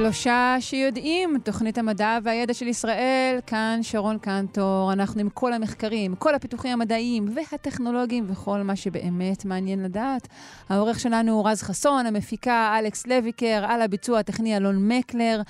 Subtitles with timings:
[0.00, 6.34] שלושה שיודעים, תוכנית המדע והידע של ישראל, כאן שרון קנטור, אנחנו עם כל המחקרים, כל
[6.34, 10.28] הפיתוחים המדעיים והטכנולוגיים וכל מה שבאמת מעניין לדעת.
[10.68, 15.42] העורך שלנו הוא רז חסון, המפיקה אלכס לויקר, על הביצוע הטכני אלון מקלר.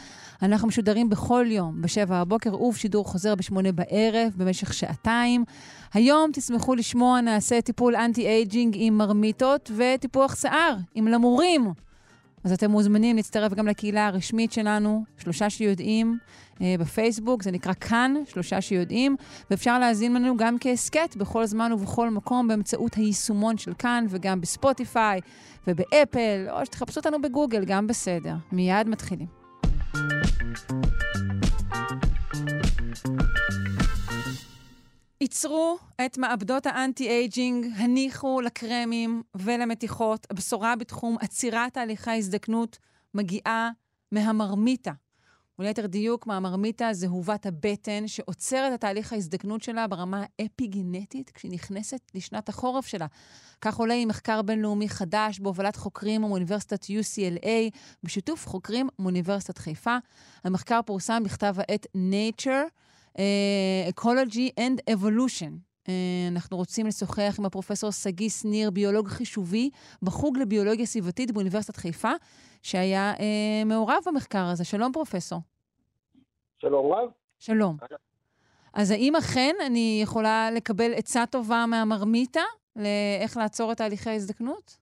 [0.43, 5.45] אנחנו משודרים בכל יום, בשבע הבוקר, ובשידור חוזר בשמונה בערב, במשך שעתיים.
[5.95, 11.73] היום תשמחו לשמוע, נעשה טיפול anti-aging עם מרמיטות וטיפוח שיער עם למורים.
[12.45, 16.19] אז אתם מוזמנים להצטרף גם לקהילה הרשמית שלנו, שלושה שיודעים,
[16.61, 19.17] אה, בפייסבוק, זה נקרא כאן, שלושה שיודעים,
[19.51, 25.21] ואפשר להאזין לנו גם כהסכת בכל זמן ובכל מקום באמצעות היישומון של כאן, וגם בספוטיפיי
[25.67, 28.35] ובאפל, או שתחפשו אותנו בגוגל, גם בסדר.
[28.53, 29.41] מיד מתחילים.
[35.23, 40.27] עצרו את מעבדות האנטי-אייג'ינג, הניחו לקרמים ולמתיחות.
[40.31, 42.79] הבשורה בתחום עצירת תהליכי ההזדקנות
[43.15, 43.71] מגיעה
[44.13, 44.93] מהמרמיתה.
[45.59, 52.49] וליתר דיוק, מהמרמיתה זהובת הבטן, שעוצרת את תהליך ההזדקנות שלה ברמה האפיגנטית כשהיא נכנסת לשנת
[52.49, 53.07] החורף שלה.
[53.61, 59.97] כך עולה עם מחקר בינלאומי חדש בהובלת חוקרים מאוניברסיטת UCLA, בשיתוף חוקרים מאוניברסיטת חיפה.
[60.45, 62.81] המחקר פורסם בכתב העת Nature.
[63.17, 63.21] Uh,
[63.95, 65.71] Ecology and Evolution.
[65.87, 65.91] Uh,
[66.31, 69.71] אנחנו רוצים לשוחח עם הפרופסור שגיא שניר, ביולוג חישובי
[70.03, 72.13] בחוג לביולוגיה סביבתית באוניברסיטת חיפה,
[72.63, 73.21] שהיה uh,
[73.67, 74.65] מעורב במחקר הזה.
[74.65, 75.41] שלום, פרופסור.
[76.59, 77.11] שלום רב.
[77.39, 77.77] שלום.
[78.75, 82.43] אז האם אכן אני יכולה לקבל עצה טובה מהמרמיתה
[82.77, 84.80] לאיך לעצור את תהליכי ההזדקנות?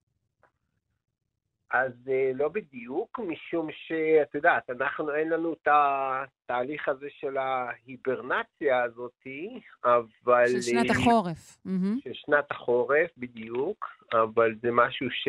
[1.70, 8.82] אז אה, לא בדיוק, משום שאת יודעת, אנחנו, אין לנו את התהליך הזה של ההיברנציה
[8.82, 10.46] הזאתי, אבל...
[10.46, 11.58] של שנת החורף.
[12.04, 15.28] של שנת החורף, בדיוק, אבל זה משהו ש...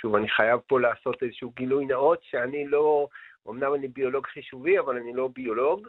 [0.00, 3.08] שוב, אני חייב פה לעשות איזשהו גילוי נאות, שאני לא,
[3.48, 5.88] אמנם אני ביולוג חישובי, אבל אני לא ביולוג.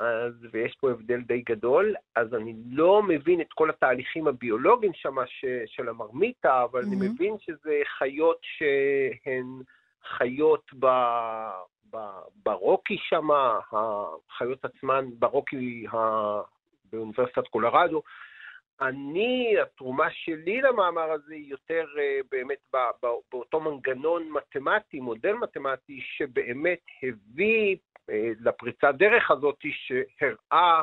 [0.00, 5.14] אז, ויש פה הבדל די גדול, אז אני לא מבין את כל התהליכים הביולוגיים שם
[5.66, 6.86] של המרמיתה, אבל mm-hmm.
[6.86, 9.62] אני מבין שזה חיות שהן
[10.16, 10.86] חיות ב,
[11.92, 11.96] ב,
[12.44, 13.28] ברוקי שם,
[13.72, 15.96] החיות עצמן ברוקי ה,
[16.92, 18.02] באוניברסיטת קולורדו.
[18.80, 22.58] אני, התרומה שלי למאמר הזה היא יותר uh, באמת
[23.32, 27.76] באותו מנגנון מתמטי, מודל מתמטי, שבאמת הביא
[28.10, 30.82] אה, לפריצת דרך הזאת שהראה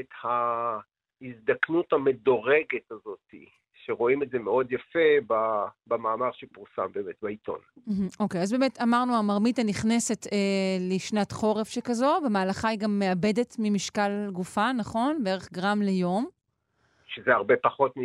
[0.00, 3.34] את ההזדקנות המדורגת הזאת,
[3.84, 5.34] שרואים את זה מאוד יפה
[5.86, 7.58] במאמר שפורסם באמת בעיתון.
[8.20, 13.56] אוקיי, okay, אז באמת אמרנו, המרמיתה נכנסת אה, לשנת חורף שכזו, במהלכה היא גם מאבדת
[13.58, 15.24] ממשקל גופה, נכון?
[15.24, 16.39] בערך גרם ליום.
[17.14, 18.00] שזה הרבה פחות מ...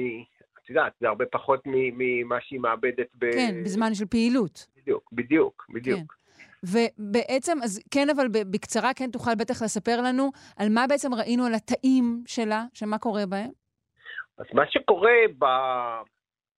[0.64, 3.32] את יודעת, זה הרבה פחות ממה שהיא מאבדת ב...
[3.32, 4.68] כן, בזמן של פעילות.
[4.78, 6.14] בדיוק, בדיוק, בדיוק.
[6.14, 6.26] כן.
[6.64, 11.54] ובעצם, אז כן, אבל בקצרה כן תוכל בטח לספר לנו על מה בעצם ראינו על
[11.54, 13.50] התאים שלה, שמה קורה בהם?
[14.38, 15.46] אז מה שקורה ב...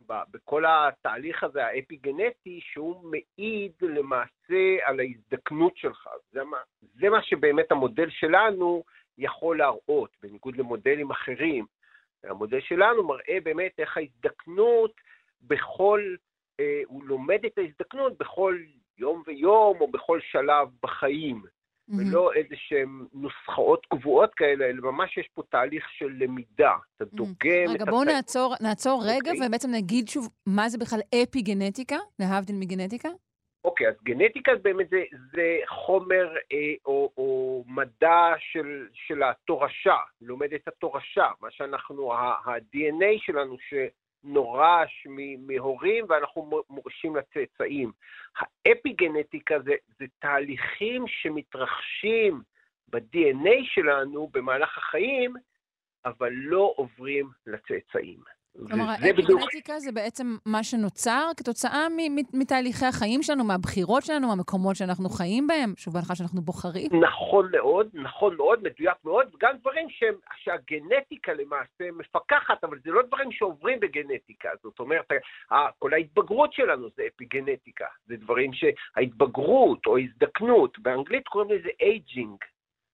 [0.07, 0.13] ב...
[0.31, 6.07] בכל התהליך הזה האפיגנטי, שהוא מעיד למעשה על ההזדקנות שלך.
[6.31, 6.57] זה מה,
[6.99, 8.83] זה מה שבאמת המודל שלנו
[9.17, 11.65] יכול להראות, בניגוד למודלים אחרים.
[12.23, 14.91] המודל שלנו מראה באמת איך ההזדקנות
[15.41, 16.15] בכל,
[16.59, 18.57] אה, הוא לומד את ההזדקנות בכל
[18.97, 21.95] יום ויום או בכל שלב בחיים, mm-hmm.
[21.97, 26.75] ולא איזה שהן נוסחאות קבועות כאלה, אלא ממש יש פה תהליך של למידה.
[26.95, 27.15] אתה mm-hmm.
[27.17, 29.05] דוגם רגע, בואו נעצור, נעצור okay.
[29.05, 29.47] רגע אוקיי.
[29.47, 33.09] ובעצם נגיד שוב, מה זה בכלל אפי-גנטיקה, להבדיל מגנטיקה?
[33.63, 35.03] אוקיי, אז גנטיקה באמת זה,
[35.33, 43.25] זה חומר אה, או, או מדע של, של התורשה, לומד את התורשה, מה שאנחנו, ה-DNA
[43.25, 43.73] שלנו, ש...
[44.23, 45.07] נורש
[45.39, 47.91] מהורים ואנחנו מורשים לצאצאים.
[48.37, 52.41] האפיגנטיקה זה, זה תהליכים שמתרחשים
[52.87, 55.33] ב-DNA שלנו במהלך החיים,
[56.05, 58.19] אבל לא עוברים לצאצאים.
[58.67, 61.87] כלומר, האפיגנטיקה זה בעצם מה שנוצר כתוצאה
[62.33, 66.89] מתהליכי החיים שלנו, מהבחירות שלנו, מהמקומות שאנחנו חיים בהם, שוב בהנחה שאנחנו בוחרים.
[67.01, 73.01] נכון מאוד, נכון מאוד, מדויק מאוד, גם דברים שהם, שהגנטיקה למעשה מפקחת, אבל זה לא
[73.07, 75.11] דברים שעוברים בגנטיקה, זאת אומרת,
[75.79, 82.37] כל ההתבגרות שלנו זה אפיגנטיקה, זה דברים שההתבגרות או הזדקנות, באנגלית קוראים לזה aging.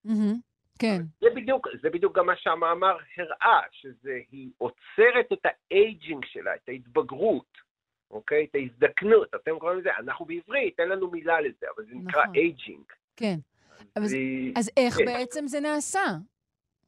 [0.08, 0.53] Mm-hmm.
[0.84, 1.02] כן.
[1.22, 6.70] זה בדיוק, זה בדיוק גם מה שהמאמר הראה, שהיא עוצרת את ה aging שלה, את
[6.70, 7.58] ההתבגרות,
[8.12, 8.46] אוקיי?
[8.52, 12.36] את ההזדקנות, אתם קוראים לזה, אנחנו בעברית, אין לנו מילה לזה, אבל זה נקרא נכון.
[12.36, 12.84] Aging.
[13.16, 13.36] כן.
[13.96, 14.18] אז, זה-
[14.56, 15.06] אז איך כן.
[15.06, 16.04] בעצם זה נעשה?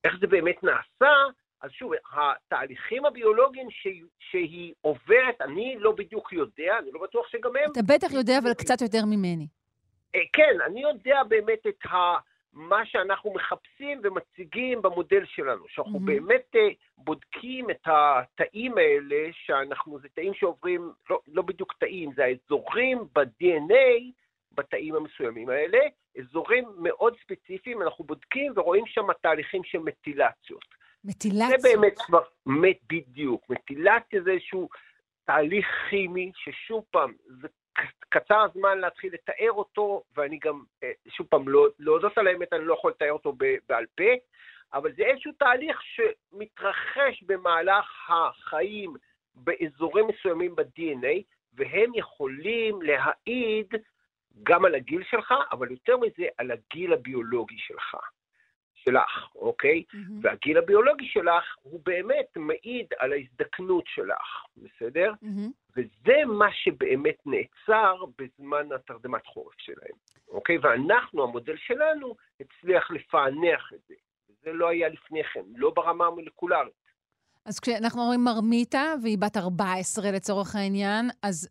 [0.03, 1.13] איך זה באמת נעשה?
[1.61, 7.51] אז שוב, התהליכים הביולוגיים שהיא, שהיא עוברת, אני לא בדיוק יודע, אני לא בטוח שגם
[7.55, 7.71] הם.
[7.71, 9.47] אתה בטח יודע, אבל קצת יותר ממני.
[10.15, 11.97] אה, כן, אני יודע באמת את ה,
[12.55, 16.05] מה שאנחנו מחפשים ומציגים במודל שלנו, שאנחנו מהמם.
[16.05, 16.67] באמת אה,
[16.97, 24.11] בודקים את התאים האלה, שאנחנו, זה תאים שעוברים, לא, לא בדיוק תאים, זה האזורים ב-DNA,
[24.51, 25.79] בתאים המסוימים האלה,
[26.19, 30.65] אזורים מאוד ספציפיים, אנחנו בודקים ורואים שם תהליכים של מטילציות.
[31.03, 31.59] מטילציה.
[31.59, 33.49] זה באמת כבר מת בדיוק.
[33.49, 34.69] מטילציה זה איזשהו
[35.25, 37.47] תהליך כימי, ששוב פעם, זה
[38.09, 42.65] קצר הזמן להתחיל לתאר אותו, ואני גם, אה, שוב פעם, לא- להודות על האמת, אני
[42.65, 43.33] לא יכול לתאר אותו
[43.69, 44.03] בעל פה,
[44.73, 48.93] אבל זה איזשהו תהליך שמתרחש במהלך החיים
[49.35, 51.21] באזורים מסוימים ב-DNA,
[51.53, 53.73] והם יכולים להעיד
[54.43, 57.95] גם על הגיל שלך, אבל יותר מזה, על הגיל הביולוגי שלך,
[58.89, 59.83] שלך, אוקיי?
[59.93, 60.19] מהמם.
[60.21, 65.13] והגיל הביולוגי שלך הוא באמת מעיד על ההזדקנות שלך, בסדר?
[65.21, 65.51] מהמם.
[65.77, 69.95] וזה מה שבאמת נעצר בזמן התרדמת חורף שלהם,
[70.29, 70.57] אוקיי?
[70.57, 73.95] ואנחנו, המודל שלנו, הצליח לפענח את זה.
[74.43, 76.85] זה לא היה לפני כן, לא ברמה המולקולרית.
[77.45, 81.49] אז כשאנחנו אומרים מרמיתה, והיא בת 14 לצורך העניין, אז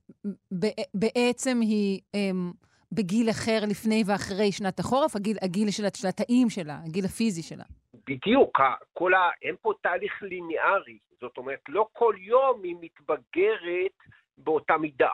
[0.58, 2.52] ב- בעצם היא אמ,
[2.94, 7.64] בגיל אחר לפני ואחרי שנת החורף, הגיל, הגיל של, של התאים שלה, הגיל הפיזי שלה.
[8.06, 8.60] בדיוק,
[8.92, 9.30] כל ה...
[9.42, 10.98] אין פה תהליך ליניארי.
[11.20, 13.98] זאת אומרת, לא כל יום היא מתבגרת
[14.38, 15.10] באותה מידה.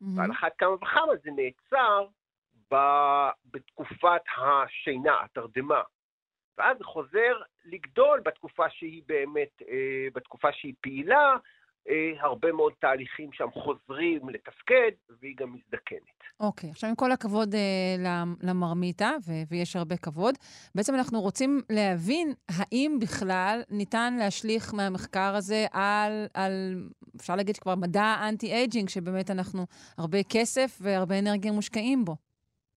[0.00, 0.18] מהמם.
[0.18, 2.06] ועל אחת כמה וכמה זה נעצר
[2.72, 5.82] ב- בתקופת השינה, התרדמה.
[6.58, 11.36] ואז זה חוזר לגדול בתקופה שהיא באמת, אה, בתקופה שהיא פעילה,
[12.20, 14.90] הרבה מאוד תהליכים שם חוזרים לתפקד,
[15.20, 16.16] והיא גם מזדקנת.
[16.40, 17.60] אוקיי, עכשיו עם כל הכבוד אה,
[17.98, 20.34] למ- למרמיתה, ו- ויש הרבה כבוד,
[20.74, 26.52] בעצם אנחנו רוצים להבין האם בכלל ניתן להשליך מהמחקר הזה על, על
[27.16, 29.66] אפשר להגיד כבר מדע אנטי-אייג'ינג, שבאמת אנחנו
[29.98, 32.16] הרבה כסף והרבה אנרגיה מושקעים בו.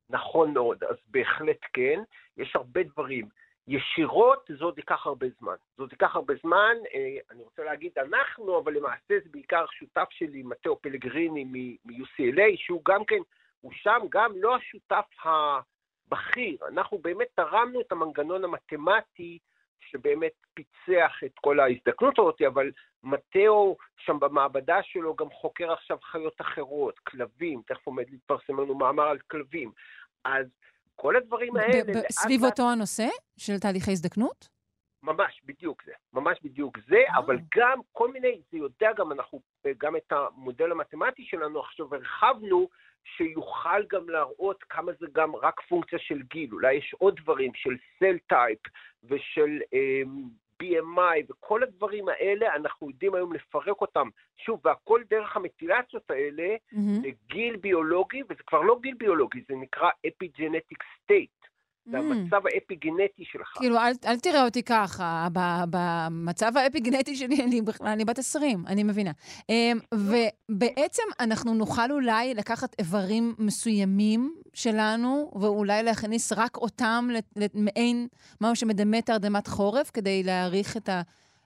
[0.09, 1.99] נכון מאוד, אז בהחלט כן,
[2.37, 3.27] יש הרבה דברים.
[3.69, 5.55] ישירות זה עוד ייקח הרבה זמן.
[5.77, 10.07] זה עוד ייקח הרבה זמן, אה, אני רוצה להגיד אנחנו, אבל למעשה זה בעיקר שותף
[10.11, 13.19] שלי, מתאו פלגריני מ-UCLA, שהוא גם כן,
[13.61, 16.57] הוא שם גם לא השותף הבכיר.
[16.67, 19.39] אנחנו באמת תרמנו את המנגנון המתמטי
[19.79, 22.71] שבאמת פיצח את כל ההזדקנות הזאת, אבל
[23.03, 29.03] מתאו שם במעבדה שלו גם חוקר עכשיו חיות אחרות, כלבים, תכף עומד להתפרסם לנו מאמר
[29.03, 29.71] על כלבים.
[30.25, 30.45] אז
[31.01, 31.83] כל הדברים האלה...
[31.83, 33.07] ב- ב- סביב לאט- אותו הנושא
[33.37, 34.47] של תהליכי הזדקנות?
[35.03, 35.91] ממש, בדיוק זה.
[36.13, 37.17] ממש בדיוק זה, אה.
[37.17, 39.41] אבל גם כל מיני, זה יודע גם אנחנו,
[39.77, 42.69] גם את המודל המתמטי שלנו עכשיו הרחבנו,
[43.17, 46.49] שיוכל גם להראות כמה זה גם רק פונקציה של גיל.
[46.53, 47.69] אולי יש עוד דברים של
[47.99, 48.59] סל טייפ
[49.03, 50.23] ושל אמ,
[50.63, 54.09] BMI וכל הדברים האלה, אנחנו יודעים היום לפרק אותם.
[54.37, 57.01] שוב, והכל דרך המטילציות האלה מהמם.
[57.03, 61.48] לגיל ביולוגי, וזה כבר לא גיל ביולוגי, זה נקרא epigenetic state.
[61.91, 62.11] זה מהמם.
[62.11, 63.47] המצב האפיגנטי שלך.
[63.55, 68.63] כאילו, אל, אל תראה אותי ככה, ב- במצב האפיגנטי שלי, אני בכלל, אני בת 20,
[68.67, 69.11] אני מבינה.
[69.49, 78.07] אמ, ובעצם אנחנו נוכל אולי לקחת איברים מסוימים שלנו, ואולי להכניס רק אותם למעין
[78.41, 81.01] משהו שמדמה תרדמת חורף, כדי להעריך את, ה,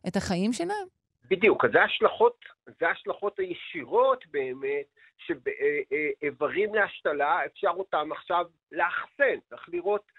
[0.08, 0.88] את החיים שלהם?
[1.30, 2.46] בדיוק, אז זה ההשלכות,
[2.80, 4.86] זה ההשלכות הישירות באמת,
[5.18, 10.13] שאיברים להשתלה, אפשר אותם עכשיו לאחסן, צריך לראות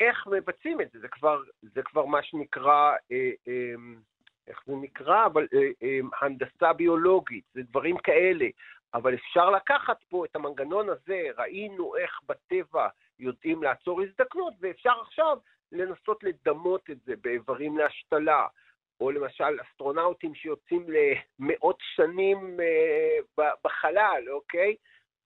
[0.00, 3.74] איך מבצעים את זה, זה כבר, זה כבר מה שנקרא, אה, אה,
[4.46, 8.46] איך זה נקרא, אבל אה, אה, הנדסה ביולוגית, זה דברים כאלה,
[8.94, 12.88] אבל אפשר לקחת פה את המנגנון הזה, ראינו איך בטבע
[13.18, 15.38] יודעים לעצור הזדקנות, ואפשר עכשיו
[15.72, 18.46] לנסות לדמות את זה באיברים להשתלה.
[19.00, 24.76] או למשל אסטרונאוטים שיוצאים למאות שנים אה, בחלל, אוקיי?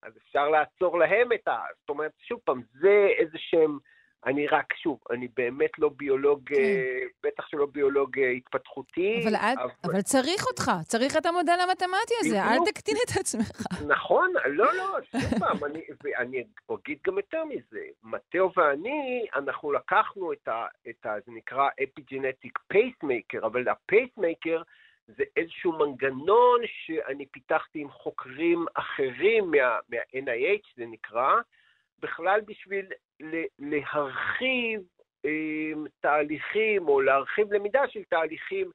[0.02, 1.59] אז אפשר לעצור להם את ה...
[1.81, 3.78] זאת אומרת, שוב פעם, זה איזה שהם...
[4.26, 9.21] אני רק, שוב, אני באמת לא ביולוג, אה, בטח שלא ביולוג אה, התפתחותי.
[9.25, 9.54] אבל, אל,
[9.85, 12.59] אבל צריך אותך, צריך את המודל המתמטי הזה, אל.
[12.66, 13.66] תקטין את עצמך.
[13.87, 20.33] נכון, לא, לא, שוב פעם, אני, ואני אגיד גם יותר מזה, מתאו ואני, אנחנו לקחנו
[20.33, 20.66] את ה...
[20.88, 24.62] את ה זה נקרא epigenetic pacemaker, אבל ה pacemaker
[25.09, 31.35] זה איזשהו מנגנון שאני פיתחתי עם חוקרים אחרים מה, מה-NIH, זה נקרא,
[31.98, 32.86] בכלל בשביל
[33.58, 34.80] להרחיב
[35.24, 38.70] אה, תהליכים או להרחיב למידה של תהליכים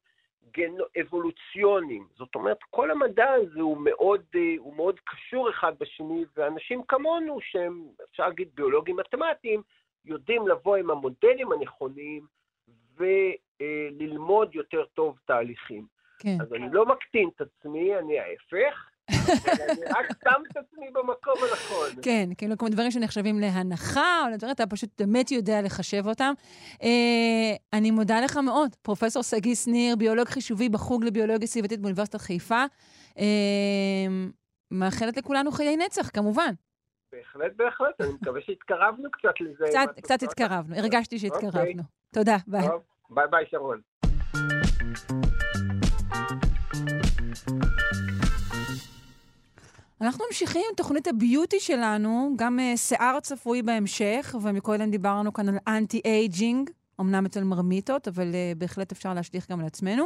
[1.02, 2.08] אבולוציוניים.
[2.16, 7.38] זאת אומרת, כל המדע הזה הוא מאוד, אה, הוא מאוד קשור אחד בשני, ואנשים כמונו,
[7.42, 9.62] שהם, אפשר להגיד, ביולוגים מתמטיים,
[10.06, 12.26] יודעים לבוא עם המודלים הנכונים
[12.98, 15.86] וללמוד יותר טוב תהליכים.
[16.20, 16.38] כן.
[16.42, 18.90] אז אני לא מקטין את עצמי, אני ההפך.
[19.10, 22.02] אני רק שם את עצמי במקום הנכון.
[22.02, 26.34] כן, כאילו כמו דברים שנחשבים להנחה, או לדברים, אתה פשוט באמת יודע לחשב אותם.
[26.84, 32.64] אה, אני מודה לך מאוד, פרופ' שגיא שניר, ביולוג חישובי בחוג לביולוגיה סביבתית באוניברסיטת חיפה.
[33.20, 33.26] אה,
[34.72, 36.54] מאחלת לכולנו חיי נצח, כמובן.
[37.12, 39.66] בהחלט, בהחלט, אני מקווה שהתקרבנו קצת לזה.
[39.70, 41.60] קצת, קצת התקרבנו, הרגשתי שהתקרבנו.
[41.60, 41.74] אוקיי.
[42.14, 42.68] תודה, ביי.
[43.10, 43.82] ביי ביי, שרון.
[50.02, 55.50] אנחנו ממשיכים עם תוכנית ה beauty שלנו, גם אה, שיער צפוי בהמשך, ומקודם דיברנו כאן
[55.50, 56.70] על anti-aging,
[57.00, 60.06] אמנם אצל מרמיתות, אבל uh, בהחלט אפשר להשליך גם על עצמנו.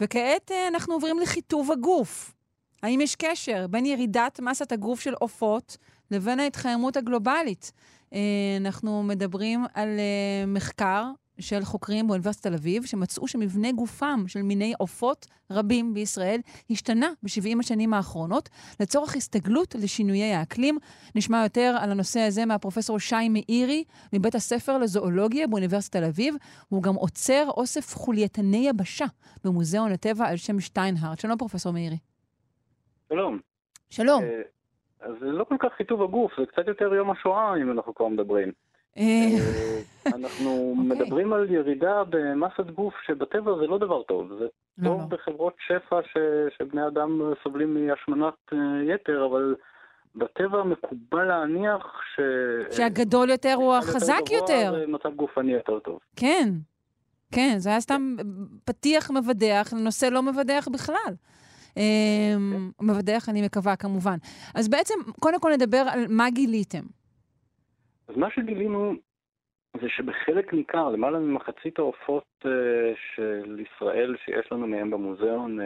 [0.00, 2.34] וכעת uh, אנחנו עוברים לחיטוב הגוף.
[2.82, 5.76] האם יש קשר בין ירידת מסת הגוף של עופות
[6.10, 7.72] לבין ההתחממות הגלובלית?
[8.10, 8.16] Uh,
[8.60, 11.04] אנחנו מדברים על uh, מחקר
[11.38, 17.60] של חוקרים באוניברסיטת תל אביב, שמצאו שמבנה גופם של מיני עופות רבים בישראל השתנה ב-70
[17.60, 18.48] השנים האחרונות,
[18.80, 20.78] לצורך הסתגלות לשינויי האקלים.
[21.14, 26.34] נשמע יותר על הנושא הזה מהפרופסור שי מאירי, מבית הספר לזואולוגיה באוניברסיטת תל אביב.
[26.68, 29.06] הוא גם עוצר אוסף חולייתני יבשה
[29.44, 31.20] במוזיאון הטבע על שם שטיינהארט.
[31.20, 31.96] שלום, פרופסור מאירי.
[33.08, 33.38] שלום.
[33.90, 34.22] שלום.
[34.22, 34.26] Uh,
[35.00, 38.08] אז זה לא כל כך חיטוב הגוף, זה קצת יותר יום השואה, אם אנחנו כבר
[38.08, 38.52] מדברים.
[38.98, 41.04] אה, אה, אנחנו אוקיי.
[41.04, 44.44] מדברים על ירידה במסת גוף שבטבע זה לא דבר טוב, זה
[44.78, 45.06] לא, טוב לא.
[45.06, 46.00] בחברות שפע
[46.58, 48.58] שבני אדם סובלים מהשמנת אה,
[48.94, 49.54] יתר, אבל
[50.14, 51.82] בטבע מקובל להניח
[52.14, 52.20] ש...
[52.76, 54.84] שהגדול יותר הוא החזק יותר.
[54.88, 55.98] מצב גופני יותר טוב.
[56.16, 56.48] כן,
[57.32, 58.16] כן, זה היה סתם
[58.64, 61.14] פתיח מבדח לנושא לא מבדח בכלל.
[61.74, 62.38] כן.
[62.80, 64.16] מבדח, אני מקווה, כמובן.
[64.54, 66.82] אז בעצם, קודם כל נדבר על מה גיליתם.
[68.08, 68.94] אז מה שגילינו
[69.80, 72.48] זה שבחלק ניכר, למעלה ממחצית העופות uh,
[73.14, 75.64] של ישראל שיש לנו מהם במוזיאון, uh,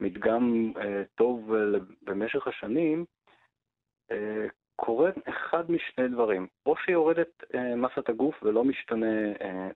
[0.00, 0.80] מדגם uh,
[1.14, 1.54] טוב
[2.02, 3.04] במשך השנים,
[4.76, 6.46] קורה אחד משני דברים.
[6.66, 7.44] או שיורדת
[7.76, 9.06] מסת הגוף ולא משתנה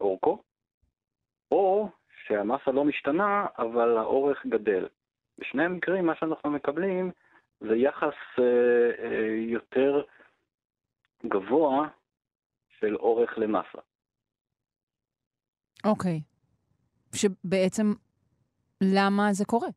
[0.01, 0.43] אורכו,
[1.51, 1.89] או
[2.27, 4.87] שהמסה לא משתנה, אבל האורך גדל.
[5.39, 7.11] בשני המקרים מה שאנחנו מקבלים
[7.61, 8.15] זה יחס
[9.49, 10.03] יותר
[11.29, 11.89] גבוה
[12.81, 13.79] של אורך למסה.
[15.85, 16.21] אוקיי.
[17.15, 17.93] שבעצם,
[18.81, 19.69] למה זה קורה?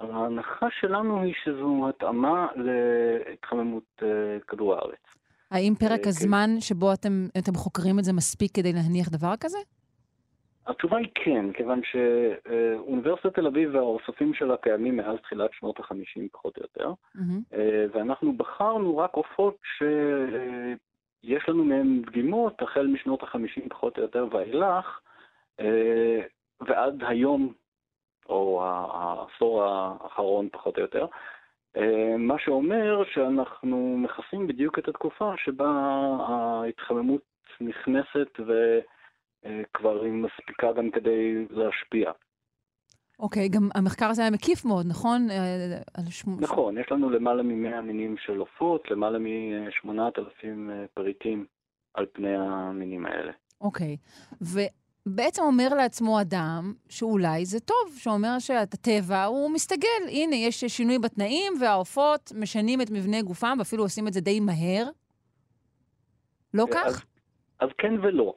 [0.00, 4.04] ההנחה שלנו היא שזו התאמה להתחממות uh,
[4.48, 5.00] כדור הארץ.
[5.50, 6.60] האם פרק הזמן כן.
[6.60, 9.58] שבו אתם, אתם חוקרים את זה מספיק כדי להניח דבר כזה?
[10.66, 16.56] התשובה היא כן, כיוון שאוניברסיטת תל אביב והאוספים שלה קיימים מאז תחילת שנות ה-50 פחות
[16.56, 17.56] או יותר, mm-hmm.
[17.92, 25.00] ואנחנו בחרנו רק עופות שיש לנו מהם דגימות החל משנות ה-50 פחות או יותר ואילך,
[25.60, 26.20] אה,
[26.60, 27.52] ועד היום,
[28.28, 31.06] או העשור האחרון פחות או יותר,
[31.76, 35.70] אה, מה שאומר שאנחנו מכסים בדיוק את התקופה שבה
[36.28, 37.22] ההתחממות
[37.60, 38.80] נכנסת ו...
[39.46, 42.12] אה, כבר היא מספיקה גם כדי להשפיע.
[43.18, 45.30] אוקיי, okay, גם המחקר הזה היה מקיף מאוד, נכון?
[45.30, 45.80] אה,
[46.40, 49.90] נכון, יש לנו למעלה מ-100 מינים של עופות, למעלה מ-8,000
[50.70, 51.46] אה, פריטים
[51.94, 53.32] על פני המינים האלה.
[53.60, 54.44] אוקיי, okay.
[55.06, 60.02] ובעצם אומר לעצמו אדם שאולי זה טוב, שאומר שהטבע הוא מסתגל.
[60.08, 64.86] הנה, יש שינוי בתנאים והעופות משנים את מבנה גופם, ואפילו עושים את זה די מהר.
[66.54, 66.86] לא כך?
[66.86, 67.02] אז,
[67.60, 68.34] אז כן ולא.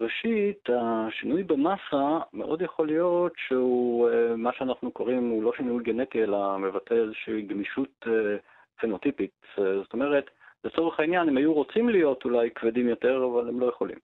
[0.00, 6.22] ראשית, השינוי במסה מאוד יכול להיות שהוא, אה, מה שאנחנו קוראים, הוא לא שינוי גנטי,
[6.22, 8.36] אלא מבטא איזושהי גמישות אה,
[8.80, 9.30] פנוטיפית.
[9.58, 10.24] אה, זאת אומרת,
[10.64, 13.98] לצורך העניין, הם היו רוצים להיות אולי כבדים יותר, אבל הם לא יכולים.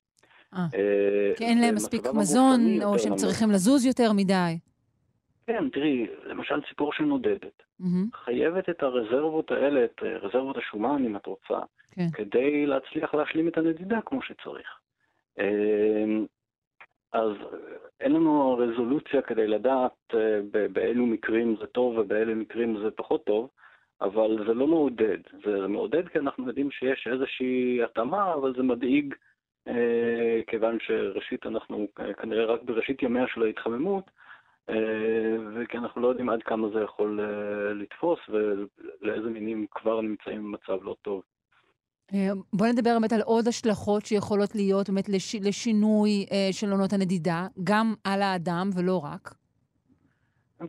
[1.37, 4.57] כי אין להם מספיק מזון, או שהם צריכים לזוז יותר מדי.
[5.47, 7.63] כן, תראי, למשל ציפור שנודדת.
[8.13, 11.59] חייבת את הרזרבות האלה, את רזרבות השומן, אם את רוצה,
[11.91, 12.07] כן.
[12.13, 14.80] כדי להצליח להשלים את הנדידה כמו שצריך.
[15.39, 16.25] אמ,
[17.13, 17.31] אז
[17.99, 20.39] אין לנו רזולוציה כדי לדעת אה,
[20.71, 23.49] באילו מקרים זה טוב ובאילו מקרים זה פחות טוב,
[24.01, 25.17] אבל זה לא מעודד.
[25.45, 29.15] זה מעודד כי אנחנו יודעים שיש איזושהי התאמה, אבל זה מדאיג
[29.67, 34.11] אה, כיוון שראשית אנחנו כנראה רק בראשית ימיה של ההתחממות,
[34.69, 37.19] אה, וכי אנחנו לא יודעים עד כמה זה יכול
[37.75, 41.23] לתפוס ולאיזה מינים כבר נמצאים במצב לא טוב.
[42.53, 47.93] בוא נדבר באמת על עוד השלכות שיכולות להיות באמת לש, לשינוי של עונות הנדידה, גם
[48.03, 49.33] על האדם ולא רק.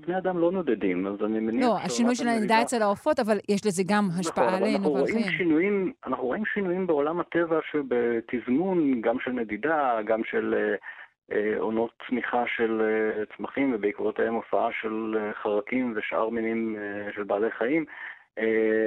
[0.00, 1.66] בני אדם לא נודדים, אז אני מניח...
[1.66, 5.06] לא, השינוי של הנדידה אצל העופות, אבל יש לזה גם נכון, השפעה נכון, עלינו ועל
[5.06, 5.30] חיים.
[5.38, 10.75] שינויים, אנחנו רואים שינויים בעולם הטבע שבתזמון, גם של נדידה, גם של אה,
[11.37, 17.22] אה, עונות צמיחה של אה, צמחים, ובעקבותיהם הופעה של אה, חרקים ושאר מינים אה, של
[17.22, 17.92] בעלי חיים, אה,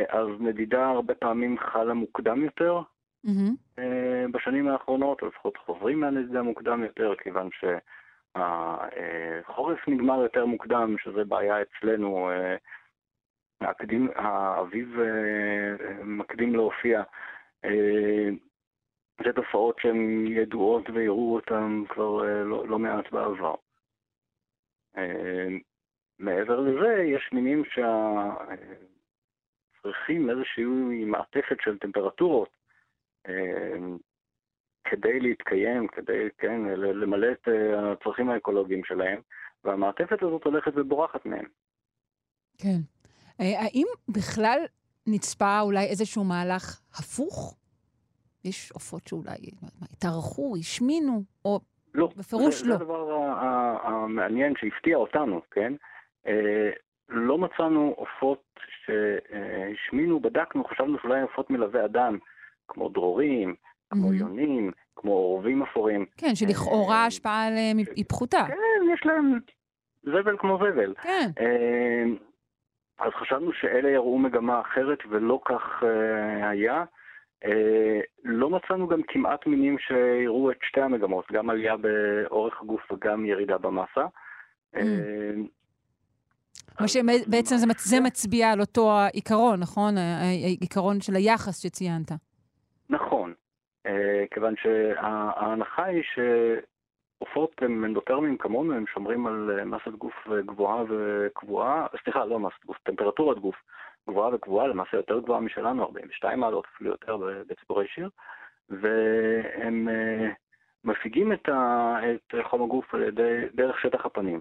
[0.09, 2.81] אז נדידה הרבה פעמים חלה מוקדם יותר.
[3.27, 3.79] Mm-hmm.
[3.79, 7.65] אה, בשנים האחרונות, או לפחות חוזרים מהנדידה מוקדם יותר, כיוון ש...
[8.35, 12.29] החורף נגמר יותר מוקדם, שזה בעיה אצלנו.
[13.61, 17.03] הקדים, האביב אה, מקדים להופיע.
[17.65, 18.29] אה,
[19.23, 23.55] זה תופעות שהן ידועות ויראו אותן כבר אה, לא, לא מעט בעבר.
[26.19, 27.63] מעבר לזה, יש מינים
[29.85, 32.49] שצריכים איזושהי מעטפת של טמפרטורות.
[34.83, 39.21] כדי להתקיים, כדי, כן, למלא את אה, הצרכים האקולוגיים שלהם,
[39.63, 41.45] והמעטפת הזאת הולכת ובורחת מהם.
[42.57, 42.77] כן.
[43.39, 44.59] אה, האם בכלל
[45.07, 47.57] נצפה אולי איזשהו מהלך הפוך?
[48.43, 49.37] יש עופות שאולי
[49.81, 51.59] התארחו, השמינו, או
[51.93, 52.77] לא, בפירוש זה, לא.
[52.77, 53.11] זה הדבר
[53.83, 55.73] המעניין שהפתיע אותנו, כן?
[57.11, 58.43] אה, לא מצאנו עופות
[58.85, 62.17] שהשמינו, בדקנו, חשבנו שאולי עופות מלווה אדם,
[62.67, 63.55] כמו דרורים,
[63.89, 64.13] כמו.
[64.13, 66.05] יונים, כמו עורבים אפורים.
[66.17, 68.45] כן, שלכאורה ההשפעה עליהם היא פחותה.
[68.47, 69.39] כן, יש להם
[70.03, 70.93] זבל כמו זבל.
[71.01, 71.29] כן.
[71.39, 72.15] אמ,
[72.99, 76.83] אז חשבנו שאלה יראו מגמה אחרת, ולא כך אה, היה.
[77.45, 83.25] אה, לא מצאנו גם כמעט מינים שיראו את שתי המגמות, גם עלייה באורך הגוף וגם
[83.25, 84.05] ירידה במסה.
[86.79, 89.97] מה שבעצם זה מצביע על אותו העיקרון, נכון?
[89.97, 92.11] העיקרון של היחס שציינת.
[92.89, 93.33] נכון.
[93.85, 100.83] אה, כיוון שההנחה היא שעופות הם אנדותרמים כמונו, הם שומרים על אה, מסת גוף גבוהה
[100.89, 103.55] וקבועה, סליחה, לא מסת גוף, טמפרטורת גוף
[104.09, 108.09] גבוהה וקבועה, למעשה יותר גבוהה משלנו, 42 מעלות, אפילו יותר בציפורי שיר,
[108.69, 110.29] והם אה,
[110.83, 114.39] מפיגים את, את חום הגוף על ידי, דרך שטח הפנים.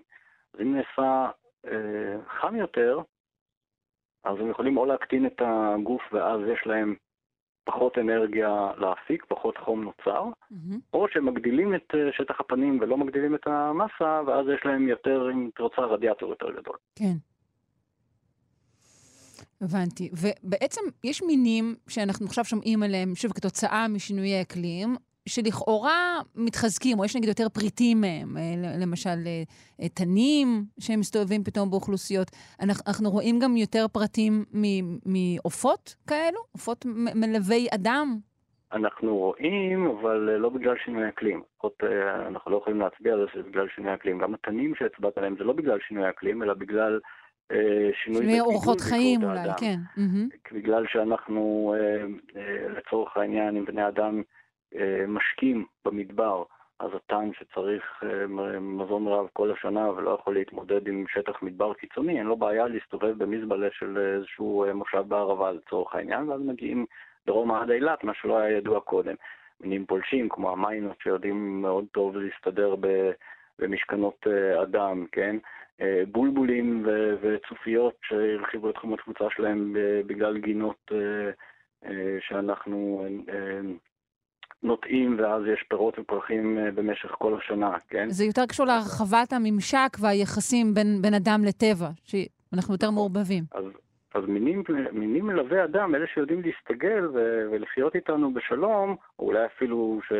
[0.55, 1.31] אז אם נעשה אה,
[2.41, 3.01] חם יותר,
[4.25, 6.95] אז הם יכולים או להקטין את הגוף ואז יש להם
[7.65, 10.77] פחות אנרגיה להפיק, פחות חום נוצר, mm-hmm.
[10.93, 15.51] או שמגדילים את אה, שטח הפנים ולא מגדילים את המסה, ואז יש להם יותר, אם
[15.55, 16.77] את רוצה, רדיאטור יותר גדול.
[16.97, 17.15] כן.
[19.61, 20.11] הבנתי.
[20.13, 24.97] ובעצם יש מינים שאנחנו עכשיו שומעים עליהם, שוב, כתוצאה משינויי אקלים,
[25.29, 28.43] שלכאורה מתחזקים, או יש נגיד יותר פריטים מהם, אה,
[28.83, 29.19] למשל
[29.81, 30.47] אה, תנים
[30.81, 32.31] שהם מסתובבים פתאום באוכלוסיות.
[32.61, 34.45] אנחנו, אנחנו רואים גם יותר פרטים
[35.07, 36.39] מעופות כאלו?
[36.53, 36.85] עופות
[37.15, 38.19] מלווי אדם?
[38.73, 41.43] אנחנו רואים, אבל אה, לא בגלל שינוי אקלים.
[41.55, 41.83] לפחות
[42.29, 44.19] אנחנו לא יכולים להצביע על זה שזה בגלל שינוי אקלים.
[44.19, 47.01] גם התנים שהצבעת עליהם זה לא בגלל שינוי אקלים, אלא בגלל
[48.05, 48.21] שינוי...
[48.21, 49.77] שינוי אורחות חיים אולי, כן.
[50.53, 51.75] בגלל שאנחנו,
[52.77, 54.23] לצורך העניין, עם בני אדם, אה,
[55.09, 56.45] משקים במדבר,
[56.79, 58.27] אז הטעם שצריך אה,
[58.61, 63.19] מזון רב כל השנה ולא יכול להתמודד עם שטח מדבר קיצוני, אין לו בעיה להסתובב
[63.19, 66.87] במזבלה של איזשהו אה, מושב בערבה לצורך העניין, ואז מגיעים
[67.27, 69.15] דרומה עד אילת, מה שלא היה ידוע קודם.
[69.61, 72.75] מינים פולשים כמו המיינות שיודעים מאוד טוב להסתדר
[73.59, 74.27] במשכנות
[74.63, 75.37] אדם, כן?
[76.09, 76.87] בולבולים
[77.21, 80.93] וצופיות שהרחיבו את תחום התפוצה שלהם בגלל גינות
[82.21, 83.07] שאנחנו
[84.65, 88.09] נוטעים ואז יש פירות ופרחים אה, במשך כל השנה, כן?
[88.09, 93.45] זה יותר קשור להרחבת הממשק והיחסים בין, בין אדם לטבע, שאנחנו יותר מעורבבים.
[93.53, 93.65] אז,
[94.15, 100.01] אז מינים, מינים מלווה אדם, אלה שיודעים להסתגל ו, ולחיות איתנו בשלום, או אולי אפילו
[100.09, 100.13] ש,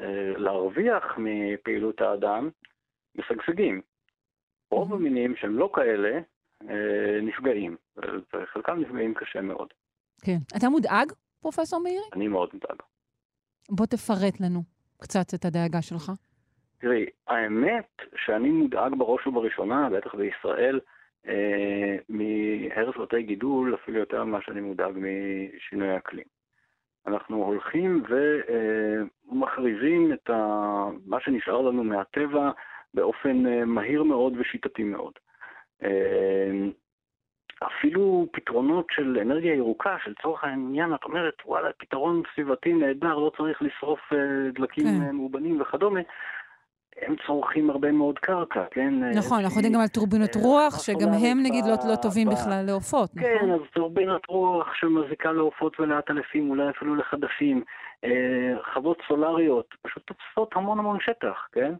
[0.00, 2.50] אה, להרוויח מפעילות האדם,
[3.14, 3.80] משגשגים.
[4.70, 6.20] רוב המינים שהם לא כאלה,
[6.68, 7.76] אה, נפגעים,
[8.34, 9.68] וחלקם נפגעים קשה מאוד.
[10.22, 10.36] כן.
[10.56, 12.04] אתה מודאג, פרופסור מאירי?
[12.12, 12.82] אני מאוד מודאג.
[13.70, 14.62] בוא תפרט לנו
[15.02, 16.12] קצת את הדאגה שלך.
[16.78, 20.80] תראי, האמת שאני מודאג בראש ובראשונה, בטח בישראל,
[21.28, 26.24] אה, מהרס בתי גידול, אפילו יותר ממה שאני מודאג משינוי אקלים.
[27.06, 28.02] אנחנו הולכים
[29.28, 30.84] ומכריזים את ה...
[31.06, 32.50] מה שנשאר לנו מהטבע
[32.94, 35.12] באופן אה, מהיר מאוד ושיטתי מאוד.
[37.66, 43.30] אה, אפילו פתרונות של אנרגיה ירוקה, שלצורך העניין את אומרת, וואלה, פתרון סביבתי נהדר, לא
[43.36, 44.16] צריך לשרוף uh,
[44.54, 45.16] דלקים כן.
[45.16, 46.00] מאובנים וכדומה,
[47.02, 48.94] הם צורכים הרבה מאוד קרקע, כן?
[49.16, 53.10] נכון, אנחנו יודעים גם על טורבינות רוח, שגם הם נגיד לא, לא טובים בכלל לעופות,
[53.14, 53.30] נכון?
[53.30, 57.62] כן, אז טורבינת רוח שמזיקה לעופות ולעטלפים, אולי אפילו לחדשים.
[58.72, 61.74] חוות סולריות, פשוט תופסות המון המון שטח, כן?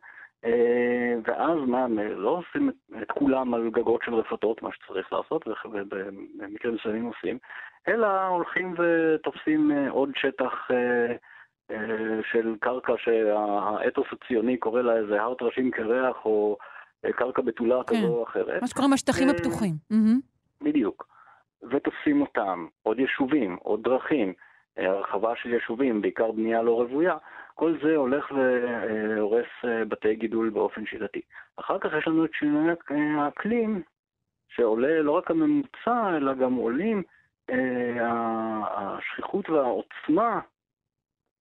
[1.25, 2.71] ואז מה, לא עושים
[3.03, 7.39] את כולם על גגות של רפתות, מה שצריך לעשות, ובמקרים מסוימים עושים,
[7.89, 10.69] אלא הולכים ותופסים עוד שטח
[11.71, 11.77] אה,
[12.33, 16.57] של קרקע שהאתוס הציוני קורא לה איזה הר טרשים קרח או
[17.05, 17.97] אה, קרקע בתולה כן.
[17.97, 18.63] כזו או אחרת.
[18.63, 19.73] מה שקוראים השטחים הפתוחים.
[20.63, 21.07] בדיוק.
[21.71, 24.35] ותופסים אותם, עוד יישובים, עוד דרכים, אה,
[24.77, 27.17] הרחבה של יישובים, בעיקר בנייה לא רוויה,
[27.55, 29.47] כל זה הולך והורס
[29.89, 31.21] בתי גידול באופן שיטתי.
[31.57, 32.73] אחר כך יש לנו את שינוי
[33.19, 33.83] האקלים,
[34.49, 37.03] שעולה לא רק הממוצע, אלא גם עולים
[38.71, 40.41] השכיחות והעוצמה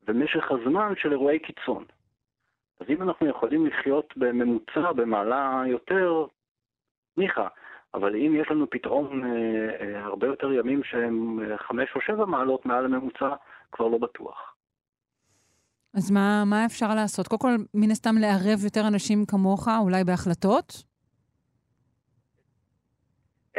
[0.07, 1.85] ומשך הזמן של אירועי קיצון.
[2.79, 6.25] אז אם אנחנו יכולים לחיות בממוצע במעלה יותר,
[7.17, 7.47] ניחא,
[7.95, 9.29] אבל אם יש לנו פתאום אה,
[9.81, 13.29] אה, הרבה יותר ימים שהם אה, חמש או שבע מעלות מעל הממוצע,
[13.71, 14.55] כבר לא בטוח.
[15.93, 17.27] אז מה, מה אפשר לעשות?
[17.27, 20.83] קודם כל, מן הסתם לערב יותר אנשים כמוך, אולי בהחלטות?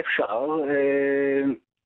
[0.00, 0.46] אפשר.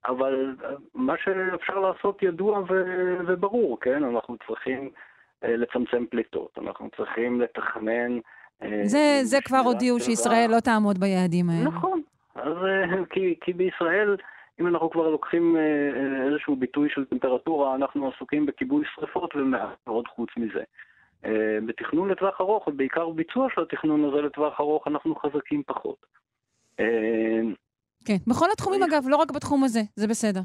[0.06, 0.56] אבל
[0.94, 4.04] מה שאפשר לעשות ידוע ו- וברור, כן?
[4.04, 4.90] אנחנו צריכים
[5.42, 8.18] לצמצם פליטות, אנחנו צריכים לתכנן...
[8.84, 11.68] זה, זה כבר הודיעו שישראל לא תעמוד ביעדים האלה.
[11.68, 11.99] נכון,
[12.50, 14.16] אז אה, כי, כי בישראל,
[14.60, 15.56] אם אנחנו כבר לוקחים
[16.26, 20.62] איזשהו ביטוי של טמפרטורה, אנחנו עסוקים בכיבוי שרפות ומעט מאוד חוץ מזה.
[21.66, 26.06] בתכנון לטווח ארוך, ובעיקר ביצוע של התכנון הזה לטווח ארוך, אנחנו חזקים פחות.
[28.04, 30.40] כן, בכל התחומים אגב, לא רק בתחום הזה, זה בסדר.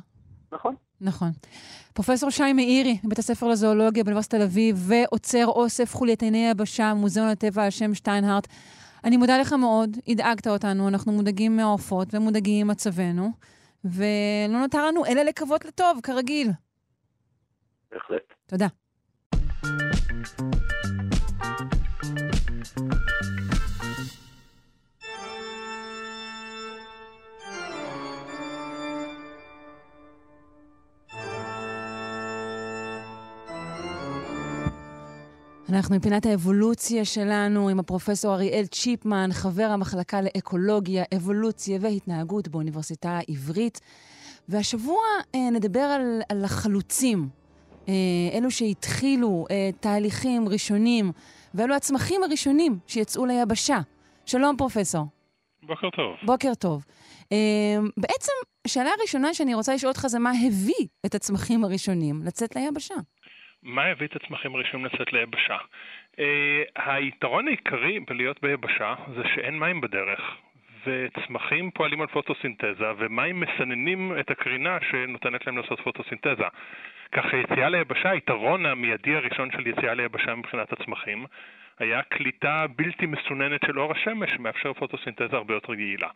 [0.52, 0.76] נכון.
[1.02, 1.30] נכון.
[1.94, 7.64] פרופסור שי מאירי, מבית הספר לזואולוגיה באוניברסיטת תל אביב, ועוצר אוסף חולייתני היבשה, מוזיאון הטבע
[7.64, 8.48] על שם שטיינהארט.
[9.06, 13.32] אני מודה לך מאוד, הדאגת אותנו, אנחנו מודאגים מהעופות ומודאגים ממצבנו,
[13.86, 16.52] ולא נותר לנו אלא לקוות לטוב, כרגיל.
[17.92, 18.34] בהחלט.
[18.46, 18.68] תודה.
[35.70, 43.80] אנחנו מפינת האבולוציה שלנו עם הפרופסור אריאל צ'יפמן, חבר המחלקה לאקולוגיה, אבולוציה והתנהגות באוניברסיטה העברית.
[44.50, 45.02] והשבוע
[45.36, 47.30] אה, נדבר על, על החלוצים,
[47.88, 47.94] אה,
[48.34, 51.12] אלו שהתחילו אה, תהליכים ראשונים,
[51.54, 53.80] ואלו הצמחים הראשונים שיצאו ליבשה.
[54.26, 55.06] שלום, פרופסור.
[55.64, 56.16] בוקר טוב.
[56.26, 56.86] בוקר טוב.
[57.32, 58.32] אה, בעצם,
[58.66, 62.96] השאלה הראשונה שאני רוצה לשאול אותך זה מה הביא את הצמחים הראשונים לצאת ליבשה.
[63.66, 65.58] מה הביא את הצמחים הראשונים לצאת ליבשה?
[66.16, 66.20] אה,
[66.76, 70.38] היתרון העיקרי בלהיות ביבשה זה שאין מים בדרך,
[70.86, 76.48] וצמחים פועלים על פוטוסינתזה, ומים מסננים את הקרינה שנותנת להם לעשות פוטוסינתזה.
[77.12, 81.26] כך שיציאה ליבשה, היתרון המיידי הראשון של יציאה ליבשה מבחינת הצמחים,
[81.80, 86.10] היה קליטה בלתי מסוננת של אור השמש, שמאפשר פוטוסינתזה הרבה יותר יעילה.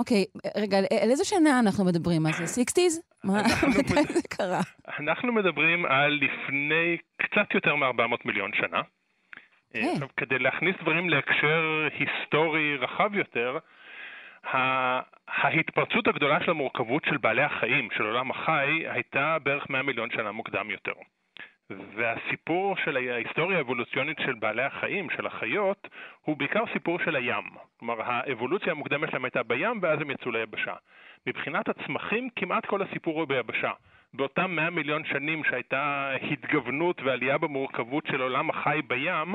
[0.00, 0.24] אוקיי,
[0.56, 2.22] רגע, על איזה שנה אנחנו מדברים?
[2.22, 3.02] מה זה, sixties?
[3.78, 4.60] מתי זה קרה?
[4.98, 8.82] אנחנו מדברים על לפני קצת יותר מ-400 מיליון שנה.
[9.72, 9.88] כן.
[9.92, 13.58] עכשיו, כדי להכניס דברים להקשר היסטורי רחב יותר,
[15.28, 20.32] ההתפרצות הגדולה של המורכבות של בעלי החיים, של עולם החי, הייתה בערך 100 מיליון שנה
[20.32, 20.92] מוקדם יותר.
[21.94, 25.88] והסיפור של ההיסטוריה האבולוציונית של בעלי החיים, של החיות,
[26.22, 27.44] הוא בעיקר סיפור של הים.
[27.76, 30.74] כלומר, האבולוציה המוקדמת שלהם הייתה בים, ואז הם יצאו ליבשה.
[31.26, 33.72] מבחינת הצמחים, כמעט כל הסיפור הוא ביבשה.
[34.14, 39.34] באותם 100 מיליון שנים שהייתה התגוונות ועלייה במורכבות של עולם החי בים,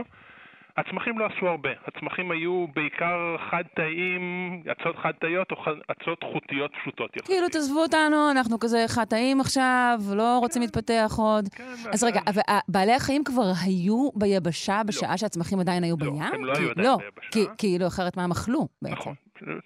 [0.78, 1.70] הצמחים לא עשו הרבה.
[1.88, 4.24] הצמחים היו בעיקר חד-תאיים,
[4.72, 5.58] אצות חד-תאיות או
[5.92, 7.28] אצות חוטיות פשוטות יחסית.
[7.28, 10.66] כאילו, תעזבו אותנו, אנחנו כזה חד-תאיים עכשיו, לא רוצים כן.
[10.66, 11.48] להתפתח עוד.
[11.50, 14.84] כן, אז רגע, אבל בעלי החיים כבר היו ביבשה לא.
[14.84, 16.14] בשעה שהצמחים עדיין היו בים?
[16.14, 17.54] לא, הם לא היו עדיין לא, ביבשה.
[17.58, 18.96] כאילו, אחרת מה הם אכלו בעצם?
[18.96, 19.14] נכון,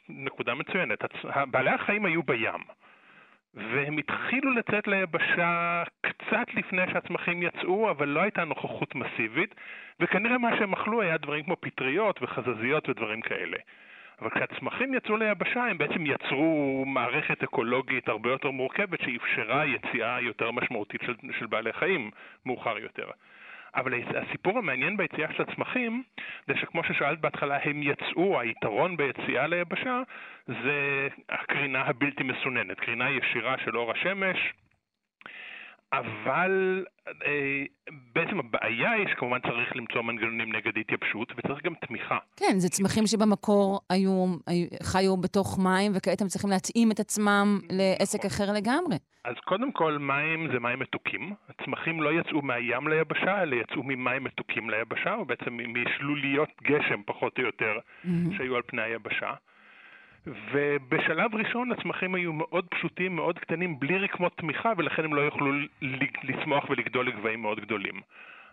[0.09, 0.99] נקודה מצוינת.
[1.51, 2.79] בעלי החיים היו בים.
[3.53, 9.55] והם התחילו לצאת ליבשה קצת לפני שהצמחים יצאו, אבל לא הייתה נוכחות מסיבית,
[9.99, 13.57] וכנראה מה שהם אכלו היה דברים כמו פטריות וחזזיות ודברים כאלה.
[14.21, 20.51] אבל כשהצמחים יצאו ליבשה, הם בעצם יצרו מערכת אקולוגית הרבה יותר מורכבת שאפשרה יציאה יותר
[20.51, 22.11] משמעותית של, של בעלי חיים
[22.45, 23.09] מאוחר יותר.
[23.75, 26.03] אבל הסיפור המעניין ביציאה של הצמחים,
[26.47, 30.01] זה שכמו ששאלת בהתחלה, הם יצאו, היתרון ביציאה ליבשה
[30.47, 34.53] זה הקרינה הבלתי מסוננת, קרינה ישירה של אור השמש.
[35.93, 37.63] אבל אה,
[38.15, 42.17] בעצם הבעיה היא שכמובן צריך למצוא מנגנונים נגד התייבשות, וצריך גם תמיכה.
[42.35, 44.25] כן, זה צמחים שבמקור היו,
[44.83, 48.95] חיו בתוך מים, וכעת הם צריכים להתאים את עצמם לעסק אחר לגמרי.
[49.23, 51.33] אז קודם כל, מים זה מים מתוקים.
[51.49, 57.37] הצמחים לא יצאו מהים ליבשה, אלא יצאו ממים מתוקים ליבשה, או בעצם משלוליות גשם, פחות
[57.39, 57.73] או יותר.
[58.37, 59.33] שהיו על פני היבשה.
[60.27, 65.51] ובשלב ראשון הצמחים היו מאוד פשוטים, מאוד קטנים, בלי רקמות תמיכה, ולכן הם לא יוכלו
[66.23, 68.01] לצמוח ולגדול לגבהים מאוד גדולים.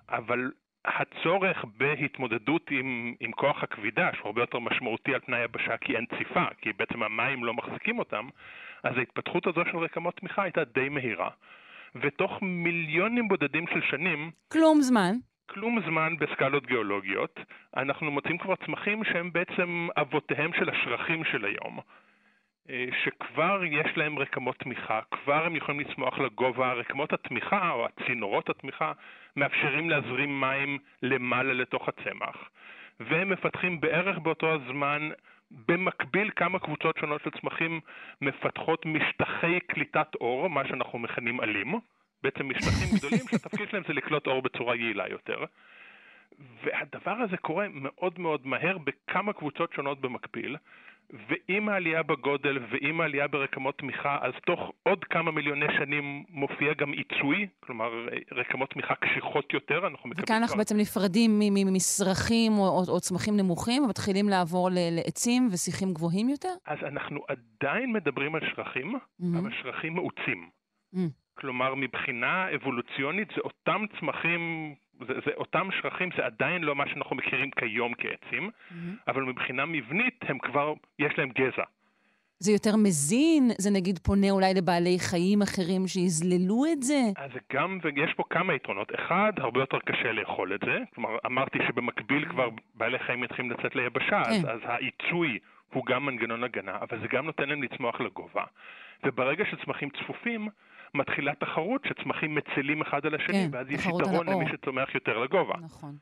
[0.08, 0.50] אבל
[0.84, 6.04] הצורך בהתמודדות עם, עם כוח הכבידה, שהוא הרבה יותר משמעותי על פני היבשה כי אין
[6.18, 8.28] ציפה, כי בעצם המים לא מחזיקים אותם,
[8.82, 11.30] אז ההתפתחות הזו של רקמות תמיכה הייתה די מהירה.
[12.02, 14.30] ותוך מיליונים בודדים של שנים...
[14.52, 15.12] כלום זמן.
[15.46, 17.40] כלום זמן בסקלות גיאולוגיות,
[17.76, 21.78] אנחנו מוצאים כבר צמחים שהם בעצם אבותיהם של השרכים של היום.
[22.70, 28.50] אה, שכבר יש להם רקמות תמיכה, כבר הם יכולים לצמוח לגובה, רקמות התמיכה או הצינורות
[28.50, 28.92] התמיכה
[29.36, 32.50] מאפשרים להזרים מים למעלה לתוך הצמח.
[33.00, 35.08] והם מפתחים בערך באותו הזמן,
[35.50, 37.80] במקביל כמה קבוצות שונות של צמחים
[38.20, 41.74] מפתחות משטחי קליטת אור, מה שאנחנו מכנים עלים.
[42.26, 45.44] בעצם משטחים גדולים שהתפקיד שלהם זה לקלוט אור בצורה יעילה יותר.
[46.64, 50.56] והדבר הזה קורה מאוד מאוד מהר בכמה קבוצות שונות במקביל,
[51.28, 56.92] ועם העלייה בגודל ועם העלייה ברקמות תמיכה, אז תוך עוד כמה מיליוני שנים מופיע גם
[56.92, 60.24] עיצוי, כלומר רקמות תמיכה קשיחות יותר, אנחנו מקבלים...
[60.24, 66.28] וכאן אנחנו בעצם נפרדים ממסרחים או, או, או צמחים נמוכים, ומתחילים לעבור לעצים ושיחים גבוהים
[66.28, 66.54] יותר?
[66.66, 69.38] אז אנחנו עדיין מדברים על שרחים, mm-hmm.
[69.38, 70.50] אבל שרחים מעוצים.
[70.94, 71.25] Mm-hmm.
[71.38, 74.74] כלומר, מבחינה אבולוציונית זה אותם צמחים,
[75.06, 78.74] זה, זה אותם שרחים, זה עדיין לא מה שאנחנו מכירים כיום כעצים, mm-hmm.
[79.08, 81.64] אבל מבחינה מבנית הם כבר, יש להם גזע.
[82.38, 83.50] זה יותר מזין?
[83.58, 87.00] זה נגיד פונה אולי לבעלי חיים אחרים שיזללו את זה?
[87.16, 88.94] אז גם, ויש פה כמה יתרונות.
[88.94, 90.78] אחד, הרבה יותר קשה לאכול את זה.
[90.94, 92.28] כלומר, אמרתי שבמקביל mm-hmm.
[92.28, 94.30] כבר בעלי חיים מתחילים לצאת ליבשה, כן.
[94.30, 95.38] אז, אז העיצוי
[95.72, 98.44] הוא גם מנגנון הגנה, אבל זה גם נותן להם לצמוח לגובה.
[99.04, 100.48] וברגע שצמחים צפופים,
[100.94, 105.54] מתחילה תחרות שצמחים מצלים אחד על השני, כן, ואז יש יתרון למי שצומח יותר לגובה.
[105.60, 105.94] נכון.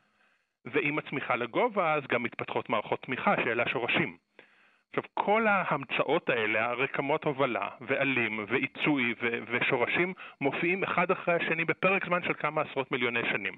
[0.65, 4.17] ועם הצמיחה לגובה, אז גם מתפתחות מערכות תמיכה, שאלה השורשים.
[4.89, 12.05] עכשיו, כל ההמצאות האלה, הרקמות הובלה, ועלים, ועיצוי, ו- ושורשים, מופיעים אחד אחרי השני בפרק
[12.05, 13.53] זמן של כמה עשרות מיליוני שנים.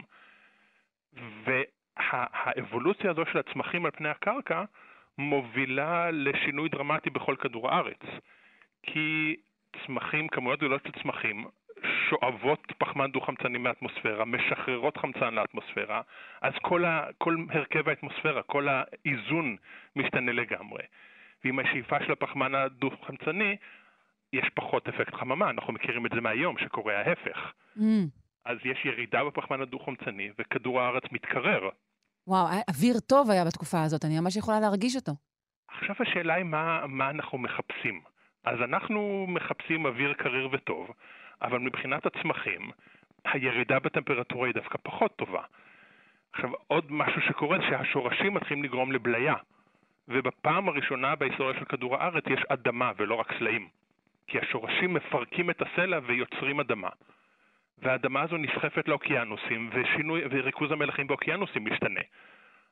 [1.43, 4.63] והאבולוציה הזו של הצמחים על פני הקרקע
[5.17, 8.01] מובילה לשינוי דרמטי בכל כדור הארץ.
[8.83, 9.35] כי
[9.85, 11.45] צמחים, כמויות גדולות של צמחים,
[12.09, 16.01] שואבות פחמן דו-חמצני מהאטמוספירה, משחררות חמצן לאטמוספירה,
[16.41, 19.55] אז כל, ה, כל הרכב האטמוספירה, כל האיזון
[19.95, 20.83] משתנה לגמרי.
[21.43, 23.55] ועם השאיפה של הפחמן הדו-חמצני,
[24.33, 27.51] יש פחות אפקט חממה, אנחנו מכירים את זה מהיום, שקורה ההפך.
[27.77, 27.81] Mm.
[28.45, 31.69] אז יש ירידה בפחמן הדו-חמצני, וכדור הארץ מתקרר.
[32.27, 35.11] וואו, אוויר טוב היה בתקופה הזאת, אני ממש יכולה להרגיש אותו.
[35.67, 38.01] עכשיו השאלה היא מה, מה אנחנו מחפשים.
[38.47, 40.91] אז אנחנו מחפשים אוויר קריר וטוב,
[41.41, 42.71] אבל מבחינת הצמחים,
[43.25, 45.41] הירידה בטמפרטורה היא דווקא פחות טובה.
[46.33, 49.36] עכשיו, עוד משהו שקורה שהשורשים מתחילים לגרום לבליה.
[50.07, 53.67] ובפעם הראשונה בהיסטוריה של כדור הארץ יש אדמה ולא רק סלעים.
[54.27, 56.89] כי השורשים מפרקים את הסלע ויוצרים אדמה.
[57.77, 62.01] והאדמה הזו נסחפת לאוקיינוסים, ושינוי, וריכוז המלחים באוקיינוסים משתנה.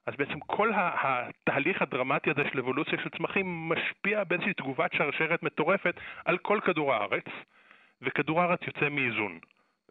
[0.06, 5.96] אז בעצם כל התהליך הדרמטי הזה של אבולוציה של צמחים משפיע באיזושהי תגובת שרשרת מטורפת
[6.26, 7.26] על כל כדור הארץ,
[8.02, 9.40] וכדור הארץ יוצא מאיזון.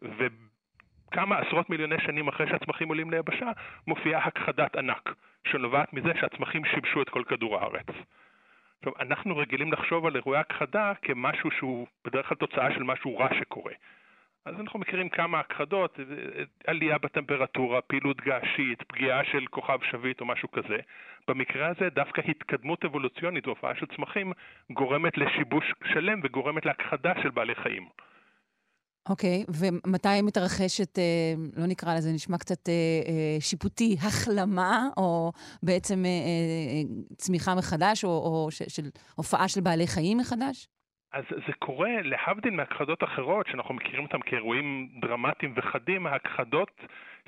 [0.01, 3.51] וכמה עשרות מיליוני שנים אחרי שהצמחים עולים ליבשה,
[3.87, 5.15] מופיעה הכחדת ענק,
[5.47, 7.87] שנובעת מזה שהצמחים שיבשו את כל כדור הארץ.
[8.77, 13.27] עכשיו, אנחנו רגילים לחשוב על אירועי הכחדה כמשהו שהוא בדרך כלל תוצאה של משהו רע
[13.39, 13.73] שקורה.
[14.45, 15.99] אז אנחנו מכירים כמה הכחדות,
[16.67, 20.77] עלייה בטמפרטורה, פעילות געשית, פגיעה של כוכב שביט או משהו כזה.
[21.27, 24.31] במקרה הזה דווקא התקדמות אבולוציונית והופעה של צמחים
[24.71, 27.87] גורמת לשיבוש שלם וגורמת להכחדה של בעלי חיים.
[29.09, 35.31] אוקיי, okay, ומתי מתרחשת, אה, לא נקרא לזה, נשמע קצת אה, אה, שיפוטי, החלמה, או
[35.63, 40.67] בעצם אה, אה, צמיחה מחדש, או, או ש, של הופעה של בעלי חיים מחדש?
[41.15, 46.81] אז זה קורה, להבדיל מהכחדות אחרות, שאנחנו מכירים אותן כאירועים דרמטיים וחדים, ההכחדות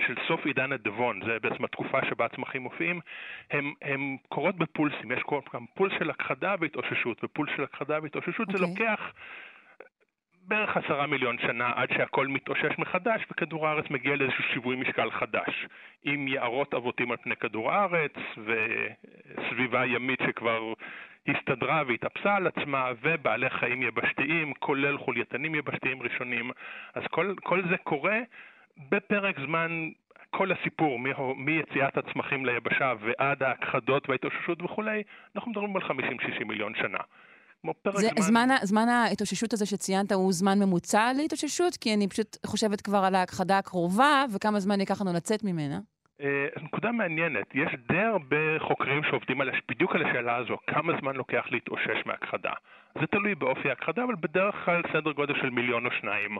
[0.07, 2.99] של סוף עידן הדבון, זה בעצם התקופה שבה הצמחים מופיעים,
[3.81, 5.23] הן קורות בפולסים, יש
[5.53, 8.57] גם פולס של הכחדה והתאוששות, ופולס של הכחדה והתאוששות, okay.
[8.57, 8.85] זה אוקיי.
[8.85, 9.13] לוקח
[10.47, 15.67] בערך עשרה מיליון שנה עד שהכל מתאושש מחדש וכדור הארץ מגיע לאיזשהו שיווי משקל חדש
[16.03, 20.73] עם יערות אבותים על פני כדור הארץ וסביבה ימית שכבר
[21.27, 26.51] הסתדרה והתאפסה על עצמה, ובעלי חיים יבשתיים, כולל חולייתנים יבשתיים ראשונים.
[26.93, 28.19] אז כל, כל זה קורה
[28.89, 29.89] בפרק זמן
[30.29, 30.99] כל הסיפור,
[31.35, 35.03] מיציאת הצמחים ליבשה ועד ההכחדות וההתאוששות וכולי,
[35.35, 36.97] אנחנו מדברים על 50-60 מיליון שנה.
[37.61, 38.47] כמו פרק זה, זמן...
[38.47, 38.55] זמן...
[38.63, 41.77] זמן ההתאוששות הזה שציינת הוא זמן ממוצע להתאוששות?
[41.77, 45.79] כי אני פשוט חושבת כבר על ההכחדה הקרובה, וכמה זמן ייקח לנו לצאת ממנה.
[46.21, 51.15] אה, נקודה מעניינת, יש די הרבה חוקרים שעובדים על, בדיוק על השאלה הזו, כמה זמן
[51.15, 52.51] לוקח להתאושש מהכחדה.
[52.99, 56.37] זה תלוי באופי ההכחדה, אבל בדרך כלל סדר גודל של מיליון או שניים.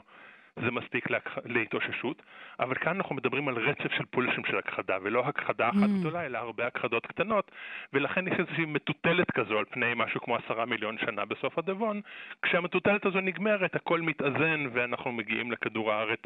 [0.63, 1.37] זה מספיק להכ...
[1.45, 2.21] להתאוששות,
[2.59, 5.99] אבל כאן אנחנו מדברים על רצף של פולשים של הכחדה, ולא הכחדה אחת mm.
[5.99, 7.51] גדולה, אלא הרבה הכחדות קטנות,
[7.93, 12.01] ולכן יש איזושהי מטוטלת כזו על פני משהו כמו עשרה מיליון שנה בסוף הדבון.
[12.41, 16.23] כשהמטוטלת הזו נגמרת, הכל מתאזן, ואנחנו מגיעים לכדור הארץ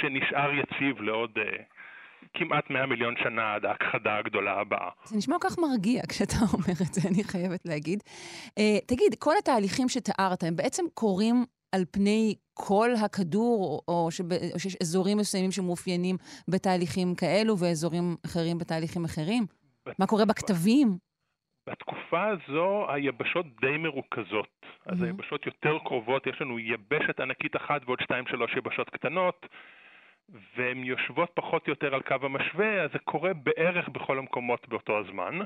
[0.00, 1.38] שנשאר יציב לעוד...
[1.38, 1.77] Uh,
[2.34, 4.90] כמעט 100 מיליון שנה עד ההכחדה הגדולה הבאה.
[5.04, 8.02] זה נשמע כל כך מרגיע כשאתה אומר את זה, אני חייבת להגיד.
[8.48, 14.58] Uh, תגיד, כל התהליכים שתיארת, הם בעצם קורים על פני כל הכדור, או, שב, או
[14.58, 16.16] שיש אזורים מסוימים שמאופיינים
[16.48, 19.46] בתהליכים כאלו ואזורים אחרים בתהליכים אחרים?
[19.86, 19.98] בת...
[19.98, 20.88] מה קורה בכתבים?
[21.68, 24.48] בתקופה הזו היבשות די מרוכזות.
[24.86, 25.04] אז mm-hmm.
[25.04, 29.46] היבשות יותר קרובות, יש לנו יבשת ענקית אחת ועוד שתיים שלוש יבשות קטנות,
[30.56, 34.98] והן יושבות פחות או יותר על קו המשווה, אז זה קורה בערך בכל המקומות באותו
[34.98, 35.38] הזמן.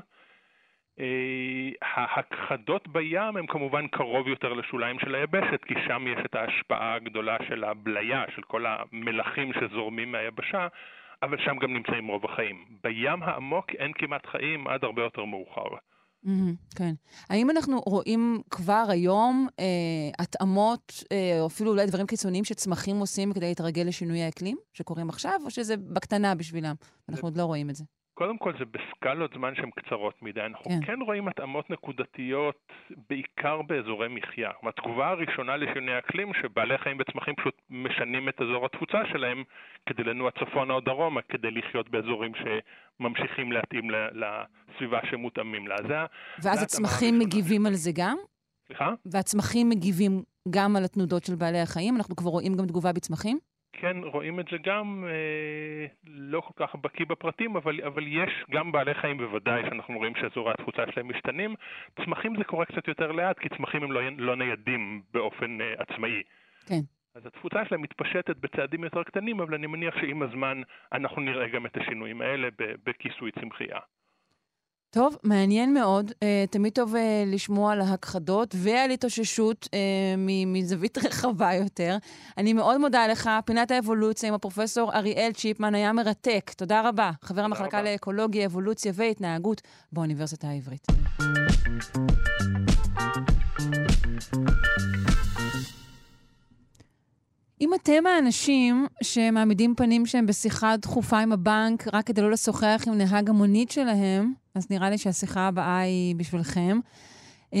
[0.99, 6.93] אה, ההכחדות בים הם כמובן קרוב יותר לשוליים של היבשת, כי שם יש את ההשפעה
[6.93, 10.67] הגדולה של הבליה, של כל המלחים שזורמים מהיבשה,
[11.23, 12.65] אבל שם גם נמצאים רוב החיים.
[12.83, 15.75] בים העמוק אין כמעט חיים עד הרבה יותר מאוחר.
[16.25, 16.93] Mm-hmm, כן.
[17.29, 19.65] האם אנחנו רואים כבר היום אה,
[20.19, 25.41] התאמות, אה, או אפילו אולי דברים קיצוניים שצמחים עושים כדי להתרגל לשינוי האקלים, שקורים עכשיו,
[25.45, 26.75] או שזה בקטנה בשבילם?
[27.09, 27.83] אנחנו עוד לא רואים את זה.
[28.13, 30.41] קודם כל זה בסקלות זמן שהן קצרות מדי.
[30.41, 32.71] אנחנו כן, כן רואים התאמות נקודתיות
[33.09, 34.51] בעיקר באזורי מחיה.
[34.63, 39.43] התגובה הראשונה לשינוי אקלים, שבעלי חיים וצמחים פשוט משנים את אזור התפוצה שלהם
[39.85, 45.75] כדי לנוע צפונה או דרומה, כדי לחיות באזורים שממשיכים להתאים לסביבה שמותאמים לה.
[45.87, 45.95] זה
[46.43, 48.17] ואז הצמחים מגיבים על זה גם?
[48.67, 48.93] סליחה?
[49.05, 51.95] והצמחים מגיבים גם על התנודות של בעלי החיים?
[51.95, 53.39] אנחנו כבר רואים גם תגובה בצמחים?
[53.73, 58.71] כן רואים את זה גם, אה, לא כל כך בקיא בפרטים, אבל, אבל יש גם
[58.71, 61.55] בעלי חיים בוודאי שאנחנו רואים שאזורי התפוצה שלהם משתנים.
[62.05, 66.23] צמחים זה קורה קצת יותר לאט, כי צמחים הם לא, לא ניידים באופן אה, עצמאי.
[66.65, 66.81] כן.
[67.15, 70.61] אז התפוצה שלהם מתפשטת בצעדים יותר קטנים, אבל אני מניח שעם הזמן
[70.93, 72.47] אנחנו נראה גם את השינויים האלה
[72.85, 73.79] בכיסוי צמחייה.
[74.93, 76.11] טוב, מעניין מאוד.
[76.11, 76.13] Uh,
[76.49, 79.69] תמיד טוב uh, לשמוע על ההכחדות ועל התאוששות uh,
[80.47, 81.97] מזווית רחבה יותר.
[82.37, 83.29] אני מאוד מודה לך.
[83.45, 86.51] פינת האבולוציה עם הפרופסור אריאל צ'יפמן היה מרתק.
[86.57, 87.11] תודה רבה.
[87.21, 87.91] חבר המחלקה רבה.
[87.91, 90.87] לאקולוגיה, אבולוציה והתנהגות באוניברסיטה העברית.
[97.61, 102.97] אם אתם האנשים שמעמידים פנים שהם בשיחה דחופה עם הבנק רק כדי לא לשוחח עם
[102.97, 106.79] נהג המונית שלהם, אז נראה לי שהשיחה הבאה היא בשבילכם.
[107.51, 107.55] Uh,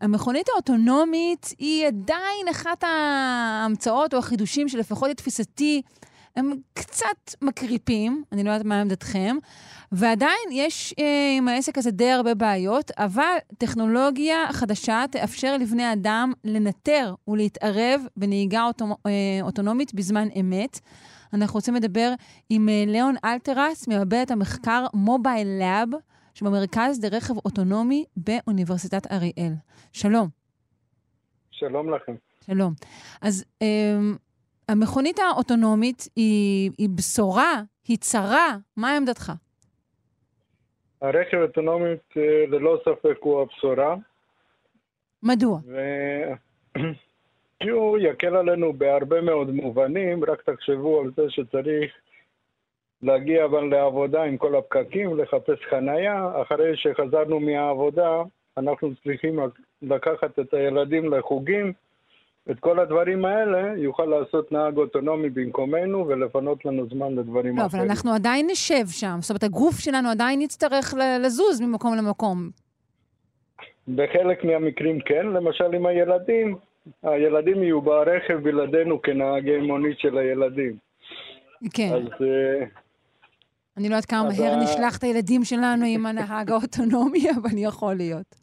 [0.00, 5.82] המכונית האוטונומית היא עדיין אחת ההמצאות או החידושים שלפחות לתפיסתי
[6.36, 9.36] הם קצת מקריפים, אני לא יודעת מה עמדתכם,
[9.92, 11.02] ועדיין יש uh,
[11.38, 18.64] עם העסק הזה די הרבה בעיות, אבל טכנולוגיה חדשה תאפשר לבני אדם לנטר ולהתערב בנהיגה
[18.64, 19.08] אוטו, uh,
[19.42, 20.80] אוטונומית בזמן אמת.
[21.32, 22.14] אנחנו רוצים לדבר
[22.50, 25.88] עם uh, ליאון אלטרס, מעבדת המחקר מובייל לאב.
[26.34, 29.52] שבמרכז לרכב אוטונומי באוניברסיטת אריאל.
[29.92, 30.28] שלום.
[31.50, 32.14] שלום לכם.
[32.46, 32.72] שלום.
[33.22, 33.66] אז um,
[34.68, 39.32] המכונית האוטונומית היא, היא בשורה, היא צרה, מה עמדתך?
[41.02, 43.96] הרכב האוטונומי אה, ללא ספק הוא הבשורה.
[45.22, 45.58] מדוע?
[45.66, 45.80] ו...
[47.60, 51.92] כי הוא יקל עלינו בהרבה מאוד מובנים, רק תחשבו על זה שצריך
[53.02, 56.30] להגיע אבל לעבודה עם כל הפקקים, לחפש חנייה.
[56.42, 58.22] אחרי שחזרנו מהעבודה,
[58.58, 59.38] אנחנו צריכים
[59.82, 61.72] לקחת את הילדים לחוגים.
[62.50, 67.82] את כל הדברים האלה יוכל לעשות נהג אוטונומי במקומנו ולפנות לנו זמן לדברים לא, אחרים.
[67.82, 69.16] אבל אנחנו עדיין נשב שם.
[69.20, 72.50] זאת אומרת, הגוף שלנו עדיין יצטרך לזוז ממקום למקום.
[73.88, 76.56] בחלק מהמקרים כן, למשל עם הילדים.
[77.02, 80.76] הילדים יהיו ברכב בלעדינו כנהגי מונית של הילדים.
[81.74, 81.90] כן.
[81.92, 82.81] אז uh,
[83.76, 88.34] אני לא יודעת כמה מהר נשלח את הילדים שלנו עם הנהג האוטונומי, אבל יכול להיות.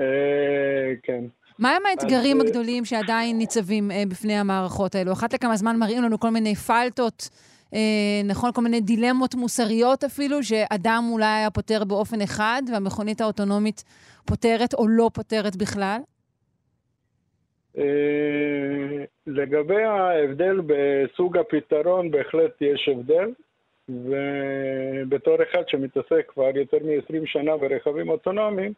[0.00, 1.24] אה, כן.
[1.58, 5.12] מהם האתגרים הגדולים שעדיין ניצבים אה, בפני המערכות האלו?
[5.12, 7.28] אחת לכמה זמן מראים לנו כל מיני פלטות
[7.74, 13.84] אה, נכון, כל מיני דילמות מוסריות אפילו, שאדם אולי היה פותר באופן אחד, והמכונית האוטונומית
[14.26, 15.98] פותרת או לא פותרת בכלל?
[17.78, 23.32] אה, לגבי ההבדל בסוג הפתרון, בהחלט יש הבדל.
[23.88, 28.72] ובתור אחד שמתעסק כבר יותר מ-20 שנה ברכבים אוטונומיים,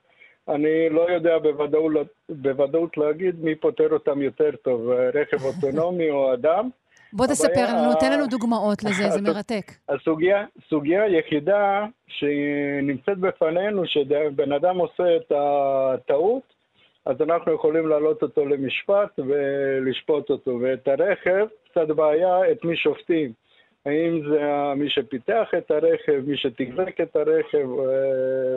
[0.48, 1.92] אני לא יודע בוודאות,
[2.28, 6.68] בוודאות להגיד מי פותר אותם יותר טוב, רכב אוטונומי או אדם.
[7.12, 9.72] בוא תספר לנו, תן לנו דוגמאות לזה, זה מרתק.
[9.88, 16.42] הסוגיה היחידה שנמצאת בפנינו, שבן אדם עושה את הטעות,
[17.06, 20.58] אז אנחנו יכולים להעלות אותו למשפט ולשפוט אותו.
[20.62, 23.32] ואת הרכב, קצת בעיה, את מי שופטים.
[23.86, 24.40] האם זה
[24.76, 27.68] מי שפיתח את הרכב, מי שתחזק את הרכב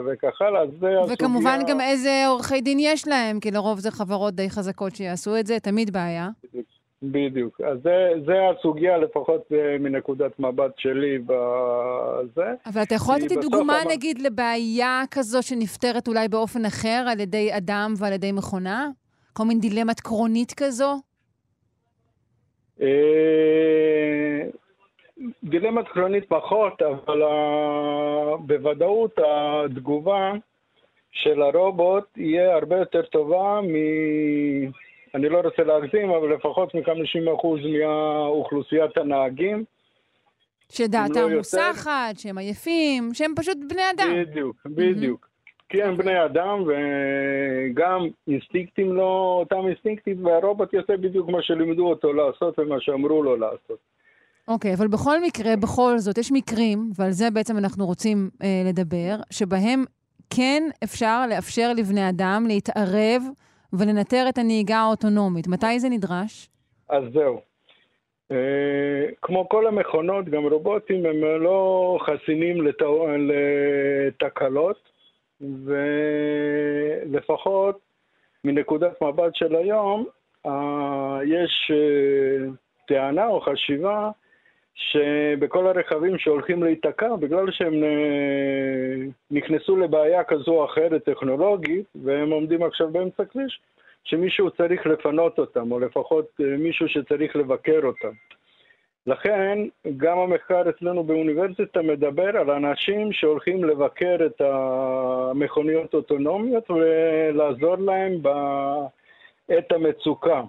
[0.06, 1.14] וכך הלאה, זה הסוגיה...
[1.14, 5.46] וכמובן גם איזה עורכי דין יש להם, כי לרוב זה חברות די חזקות שיעשו את
[5.46, 6.28] זה, תמיד בעיה.
[7.02, 7.60] בדיוק.
[7.60, 12.52] אז זה, זה הסוגיה, לפחות מנקודת מבט שלי בזה.
[12.66, 13.88] אבל אתה יכול לתת דוגמה, המ...
[13.90, 18.88] נגיד, לבעיה כזו שנפתרת אולי באופן אחר על ידי אדם ועל ידי מכונה?
[19.32, 21.00] כל מין דילמת קרונית כזו?
[25.20, 27.22] אה, דילמת קרונית פחות, אבל
[28.38, 30.32] בוודאות התגובה
[31.12, 33.74] של הרובוט יהיה הרבה יותר טובה מ...
[35.14, 37.46] אני לא רוצה להגזים, אבל לפחות מ-50%
[37.78, 39.64] מאוכלוסיית הנהגים.
[40.72, 44.08] שדעתם לא מוסחת, שהם עייפים, שהם פשוט בני אדם.
[44.22, 45.24] בדיוק, בדיוק.
[45.24, 45.34] Mm-hmm.
[45.68, 52.12] כי הם בני אדם, וגם אינסטינקטים לא אותם אינסטינקטים, והרובוט יעשה בדיוק מה שלימדו אותו
[52.12, 53.93] לעשות ומה שאמרו לו לעשות.
[54.48, 58.62] אוקיי, okay, אבל בכל מקרה, בכל זאת, יש מקרים, ועל זה בעצם אנחנו רוצים אה,
[58.68, 59.84] לדבר, שבהם
[60.30, 63.22] כן אפשר לאפשר לבני אדם להתערב
[63.72, 65.48] ולנטר את הנהיגה האוטונומית.
[65.48, 66.48] מתי זה נדרש?
[66.88, 67.40] אז זהו.
[68.32, 72.82] אה, כמו כל המכונות, גם רובוטים הם לא חסינים לת...
[73.18, 74.88] לתקלות,
[77.10, 77.78] ולפחות
[78.44, 80.06] מנקודת מבט של היום,
[80.46, 82.46] אה, יש אה,
[82.86, 84.10] טענה או חשיבה
[84.74, 92.62] שבכל הרכבים שהולכים להיתקע, בגלל שהם אה, נכנסו לבעיה כזו או אחרת טכנולוגית, והם עומדים
[92.62, 93.60] עכשיו באמצע כביש,
[94.04, 98.12] שמישהו צריך לפנות אותם, או לפחות אה, מישהו שצריך לבקר אותם.
[99.06, 99.58] לכן,
[99.96, 109.72] גם המחקר אצלנו באוניברסיטה מדבר על אנשים שהולכים לבקר את המכוניות האוטונומיות ולעזור להם בעת
[109.72, 110.42] המצוקה.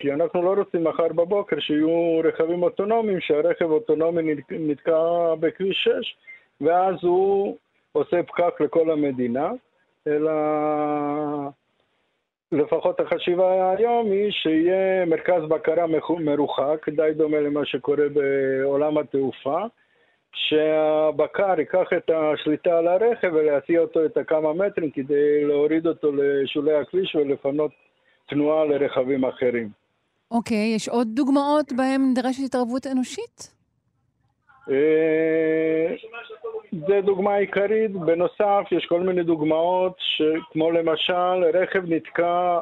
[0.00, 6.16] כי אנחנו לא רוצים מחר בבוקר שיהיו רכבים אוטונומיים, שהרכב אוטונומי נתקע בכביש 6,
[6.60, 7.56] ואז הוא
[7.92, 9.50] עושה פקק לכל המדינה,
[10.06, 10.32] אלא
[12.52, 15.86] לפחות החשיבה היום היא שיהיה מרכז בקרה
[16.18, 19.60] מרוחק, די דומה למה שקורה בעולם התעופה,
[20.32, 26.74] שהבקר ייקח את השליטה על הרכב ולהסיע אותו את הכמה מטרים כדי להוריד אותו לשולי
[26.74, 27.70] הכביש ולפנות
[28.28, 29.79] תנועה לרכבים אחרים.
[30.30, 33.54] אוקיי, יש עוד דוגמאות בהן נדרשת התערבות אנושית?
[34.70, 35.94] אה,
[36.88, 37.90] זה דוגמה עיקרית.
[37.90, 39.96] בנוסף, יש כל מיני דוגמאות,
[40.52, 42.60] כמו למשל, רכב נתקע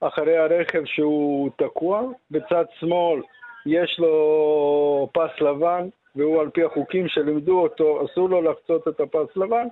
[0.00, 2.02] אחרי הרכב שהוא תקוע.
[2.30, 3.22] בצד שמאל
[3.66, 9.36] יש לו פס לבן, והוא על פי החוקים שלימדו אותו, אסור לו לחצות את הפס
[9.36, 9.66] לבן.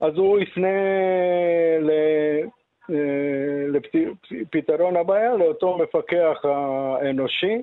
[0.00, 0.68] אז הוא יפנה
[4.30, 7.62] לפתרון הבעיה לאותו מפקח האנושי,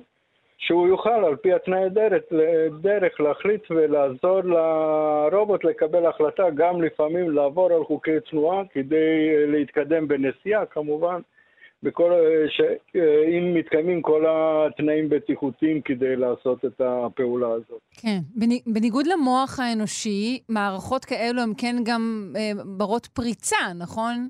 [0.58, 2.22] שהוא יוכל על פי התנאי דרך,
[2.80, 10.66] דרך להחליט ולעזור לרובוט לקבל החלטה, גם לפעמים לעבור על חוקי תנועה כדי להתקדם בנסיעה
[10.66, 11.20] כמובן,
[11.82, 12.12] בכל,
[12.48, 12.60] ש,
[13.28, 17.80] אם מתקיימים כל התנאים בטיחותיים כדי לעשות את הפעולה הזאת.
[17.92, 18.18] כן.
[18.66, 24.28] בניגוד למוח האנושי, מערכות כאלו הן כן גם אה, ברות פריצה, נכון?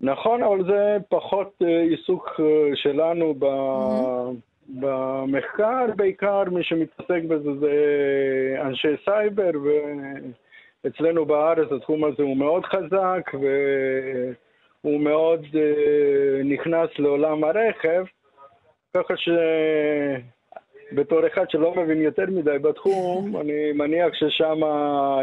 [0.00, 2.42] נכון, אבל זה פחות uh, עיסוק uh,
[2.74, 3.44] שלנו ב...
[3.44, 4.50] mm-hmm.
[4.68, 7.74] במחקר, בעיקר מי שמתעסק בזה זה
[8.62, 9.50] אנשי סייבר,
[10.84, 18.04] ואצלנו בארץ התחום הזה הוא מאוד חזק, והוא מאוד uh, נכנס לעולם הרכב,
[18.96, 19.14] ככה
[20.92, 24.60] שבתור אחד שלא מבין יותר מדי בתחום, אני מניח ששם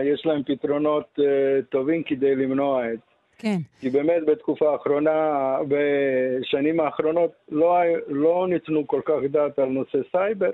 [0.04, 1.20] יש להם פתרונות
[1.70, 3.07] טובים כדי למנוע את.
[3.38, 3.58] כן.
[3.80, 7.76] כי באמת בתקופה האחרונה, בשנים האחרונות, לא,
[8.08, 10.50] לא ניתנו כל כך דעת על נושא סייבר,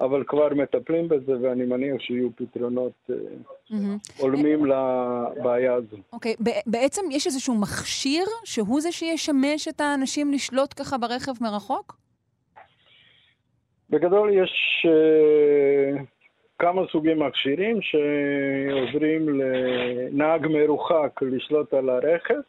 [0.00, 3.74] אבל כבר מטפלים בזה, ואני מניח שיהיו פתרונות mm-hmm.
[4.18, 5.96] הולמים לבעיה הזו.
[6.12, 6.62] אוקיי, okay.
[6.66, 11.96] בעצם יש איזשהו מכשיר שהוא זה שישמש את האנשים לשלוט ככה ברכב מרחוק?
[13.90, 16.00] בגדול יש uh,
[16.60, 22.40] כמה סוגים מכשירים שעוזרים לנהג מרוחק לשלוט על הרכב,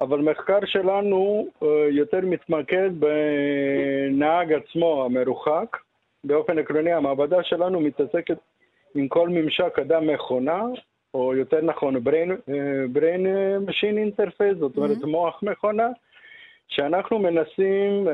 [0.00, 5.76] אבל מחקר שלנו uh, יותר מתמקד בנהג עצמו המרוחק.
[6.24, 8.38] באופן עקרוני המעבדה שלנו מתעסקת
[8.94, 10.62] עם כל ממשק אדם-מכונה,
[11.14, 12.50] או יותר נכון brain,
[12.94, 13.26] brain
[13.68, 15.06] machine interface, זאת אומרת mm-hmm.
[15.06, 15.88] מוח מכונה,
[16.68, 18.10] שאנחנו מנסים uh,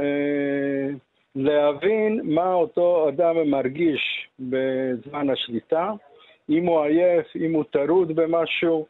[1.34, 5.92] להבין מה אותו אדם מרגיש בזמן השליטה,
[6.50, 8.86] אם הוא עייף, אם הוא טרוד במשהו,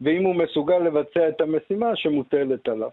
[0.00, 2.90] ואם הוא מסוגל לבצע את המשימה שמוטלת עליו.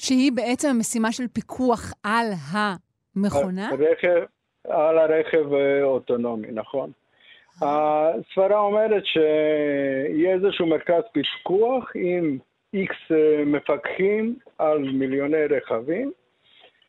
[0.00, 3.68] שהיא בעצם המשימה של פיקוח על המכונה?
[3.68, 4.24] הרכב,
[4.68, 6.90] על הרכב אה, אוטונומי, נכון.
[7.62, 12.38] הסברה אומרת שיהיה איזשהו מרכז פיקוח עם
[12.74, 16.12] איקס אה, מפקחים על מיליוני רכבים,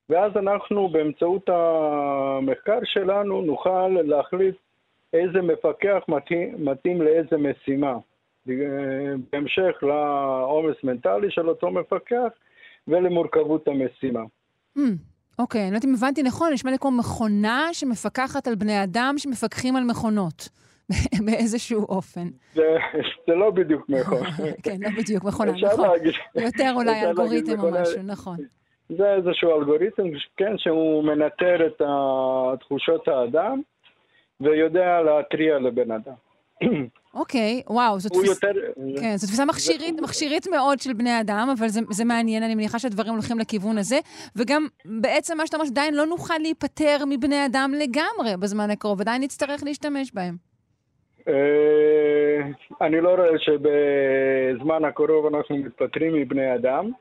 [0.09, 4.55] ואז אנחנו באמצעות המחקר שלנו נוכל להחליט
[5.13, 7.97] איזה מפקח מתאים, מתאים לאיזה משימה.
[9.31, 12.27] בהמשך לעומס מנטלי של אותו מפקח
[12.87, 14.23] ולמורכבות המשימה.
[14.77, 14.81] Hmm,
[15.39, 19.13] אוקיי, אני לא יודעת אם הבנתי נכון, נשמע לי כמו מכונה שמפקחת על בני אדם
[19.17, 20.49] שמפקחים על מכונות.
[21.25, 22.27] באיזשהו אופן.
[22.53, 22.77] זה,
[23.27, 24.29] זה לא בדיוק מכונה.
[24.63, 25.87] כן, לא בדיוק מכונה, נכון.
[26.35, 28.37] יותר אולי אלגוריתם או משהו, נכון.
[28.97, 30.03] זה איזשהו אלגוריתם,
[30.37, 31.81] כן, שהוא מנטר את
[32.59, 33.61] תחושות האדם
[34.41, 36.13] ויודע להתריע לבן אדם.
[37.13, 38.47] אוקיי, וואו, זו תפיסה...
[38.47, 38.59] יותר...
[39.01, 40.01] כן, זו תפיסה מכשירית, זה...
[40.01, 43.99] מכשירית מאוד של בני אדם, אבל זה, זה מעניין, אני מניחה שהדברים הולכים לכיוון הזה.
[44.35, 49.21] וגם בעצם מה שאתה אומר, שעדיין לא נוכל להיפטר מבני אדם לגמרי בזמן הקרוב, עדיין
[49.23, 50.35] נצטרך להשתמש בהם.
[51.27, 52.41] אה,
[52.81, 56.91] אני לא רואה שבזמן הקרוב אנחנו מתפטרים מבני אדם.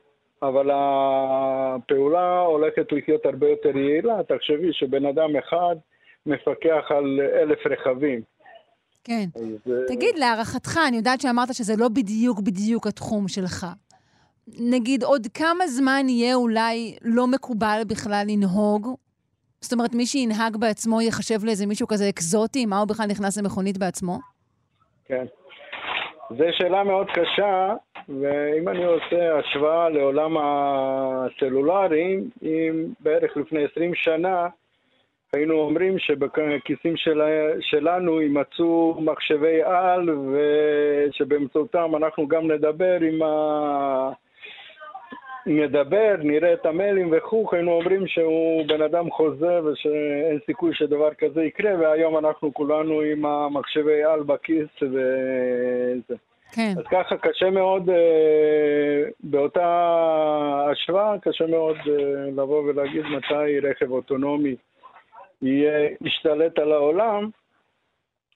[0.41, 4.23] אבל הפעולה הולכת לחיות הרבה יותר יעילה.
[4.23, 5.75] תחשבי שבן אדם אחד
[6.25, 8.21] מפקח על אלף רכבים.
[9.03, 9.25] כן.
[9.35, 9.73] אז...
[9.87, 13.65] תגיד, להערכתך, אני יודעת שאמרת שזה לא בדיוק בדיוק התחום שלך.
[14.59, 18.87] נגיד, עוד כמה זמן יהיה אולי לא מקובל בכלל לנהוג?
[19.61, 22.65] זאת אומרת, מי שינהג בעצמו ייחשב לאיזה מישהו כזה אקזוטי?
[22.65, 24.19] מה הוא בכלל נכנס למכונית בעצמו?
[25.05, 25.25] כן.
[26.37, 27.73] זו שאלה מאוד קשה,
[28.09, 34.47] ואם אני עושה השוואה לעולם הסלולרי, אם בערך לפני 20 שנה
[35.33, 37.21] היינו אומרים שבכיסים של,
[37.59, 44.09] שלנו יימצאו מחשבי על ושבאמצעותם אנחנו גם נדבר עם ה...
[45.45, 51.43] נדבר, נראה את המיילים וכו', היינו אומרים שהוא בן אדם חוזה ושאין סיכוי שדבר כזה
[51.43, 56.15] יקרה, והיום אנחנו כולנו עם המחשבי על בכיס וזה.
[56.51, 56.73] כן.
[56.77, 59.65] אז ככה קשה מאוד, אה, באותה
[60.71, 64.55] השוואה, קשה מאוד אה, לבוא ולהגיד מתי רכב אוטונומי
[65.41, 67.29] יהיה, ישתלט על העולם,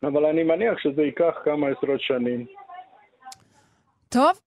[0.03, 2.45] אבל אני מניח שזה ייקח כמה עשרות שנים.
[4.09, 4.39] טוב,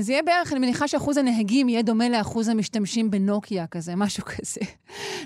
[0.00, 4.60] זה יהיה בערך, אני מניחה שאחוז הנהגים יהיה דומה לאחוז המשתמשים בנוקיה כזה, משהו כזה.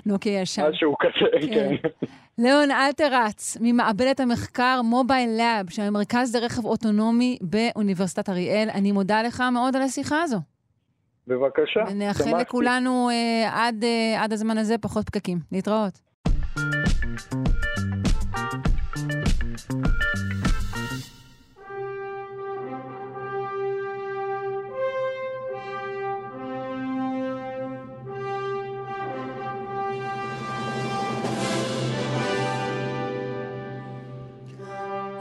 [0.05, 0.69] נוקיה ישן.
[0.69, 1.75] משהו כזה, כן.
[1.81, 2.07] כן.
[2.37, 8.69] ליאון אלטרץ, ממעבדת המחקר מובייל לאב, של המרכז לרכב אוטונומי באוניברסיטת אריאל.
[8.73, 10.37] אני מודה לך מאוד על השיחה הזו.
[11.27, 15.39] בבקשה, ונאחל לכולנו uh, עד, uh, עד הזמן הזה פחות פקקים.
[15.51, 15.99] להתראות.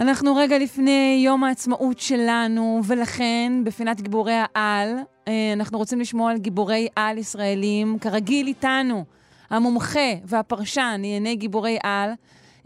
[0.01, 4.89] אנחנו רגע לפני יום העצמאות שלנו, ולכן בפינת גיבורי העל,
[5.29, 9.05] אה, אנחנו רוצים לשמוע על גיבורי על ישראלים, כרגיל איתנו,
[9.51, 12.11] המומחה והפרשן לענייני גיבורי על,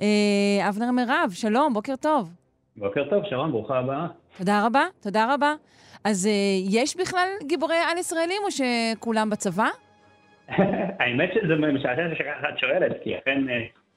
[0.01, 2.33] אה, אבנר מירב, שלום, בוקר טוב.
[2.77, 4.07] בוקר טוב, שרון, ברוכה הבאה.
[4.39, 5.55] תודה רבה, תודה רבה.
[6.05, 6.33] אז אה,
[6.81, 9.69] יש בכלל גיבורי על ישראלים, או שכולם בצבא?
[11.01, 13.41] האמת שזה משעשע שככה את שואלת, כי אכן...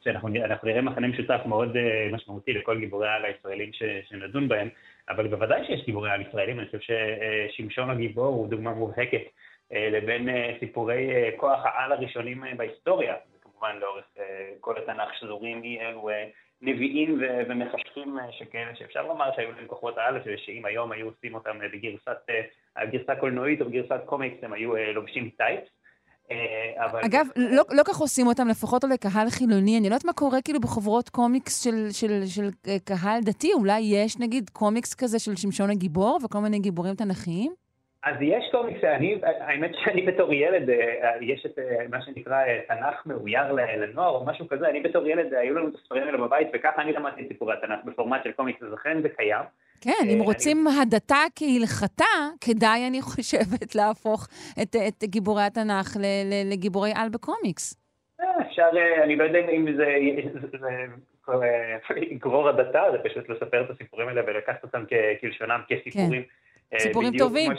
[0.07, 0.29] שאנחנו
[0.63, 3.71] נראה מחנה משותף מאוד uh, משמעותי לכל גיבורי העל הישראלים
[4.09, 4.69] שנדון בהם,
[5.09, 10.29] אבל בוודאי שיש גיבורי העל ישראלים, אני חושב ששמשון הגיבור הוא דוגמה מובהקת uh, לבין
[10.29, 14.05] uh, סיפורי כוח העל הראשונים בהיסטוריה, וכמובן לאורך
[14.59, 16.09] כל התנ"ך שזורים אי אלו
[16.61, 22.17] נביאים ומחשכים שכאלה, שאפשר לומר שהיו להם כוחות העל, שאם היום היו עושים אותם בגרסת,
[22.77, 25.76] uh, גרסה קולנועית או בגרסת קומיקס, הם היו לובשים טייפס.
[26.31, 26.99] אה, אבל...
[27.05, 29.77] אגב, לא, לא כך עושים אותם, לפחות או לקהל חילוני.
[29.77, 33.53] אני לא יודעת מה קורה כאילו בחוברות קומיקס של, של, של, אה, קהל דתי.
[33.53, 37.51] אולי יש נגיד קומיקס כזה של שמשון הגיבור וכל מיני גיבורים תנכיים?
[38.03, 41.59] אז יש קומיקס, אני, האמת שאני בתור ילד, אה, יש את
[41.89, 46.03] מה שנקרא תנ"ך מאויר לנוער או משהו כזה, אני בתור ילד, היו לנו את הספרים
[46.03, 49.45] האלה בבית, וככה אני למדתי את סיפורי התנ"ך בפורמט של קומיקס, אז אכן זה קיים.
[49.81, 52.05] כן, אם רוצים הדתה כהלכתה,
[52.41, 54.27] כדאי, אני חושבת, להפוך
[54.61, 55.97] את, את גיבורי התנ"ך
[56.45, 57.75] לגיבורי על בקומיקס.
[58.41, 58.69] אפשר,
[59.03, 59.85] אני לא יודע אם זה,
[61.95, 64.83] יגרור הדתה, זה פשוט לספר את הסיפורים האלה ולקחת אותם
[65.21, 66.23] כלשונם, כסיפורים.
[66.71, 66.79] כן.
[66.79, 67.51] סיפורים טובים.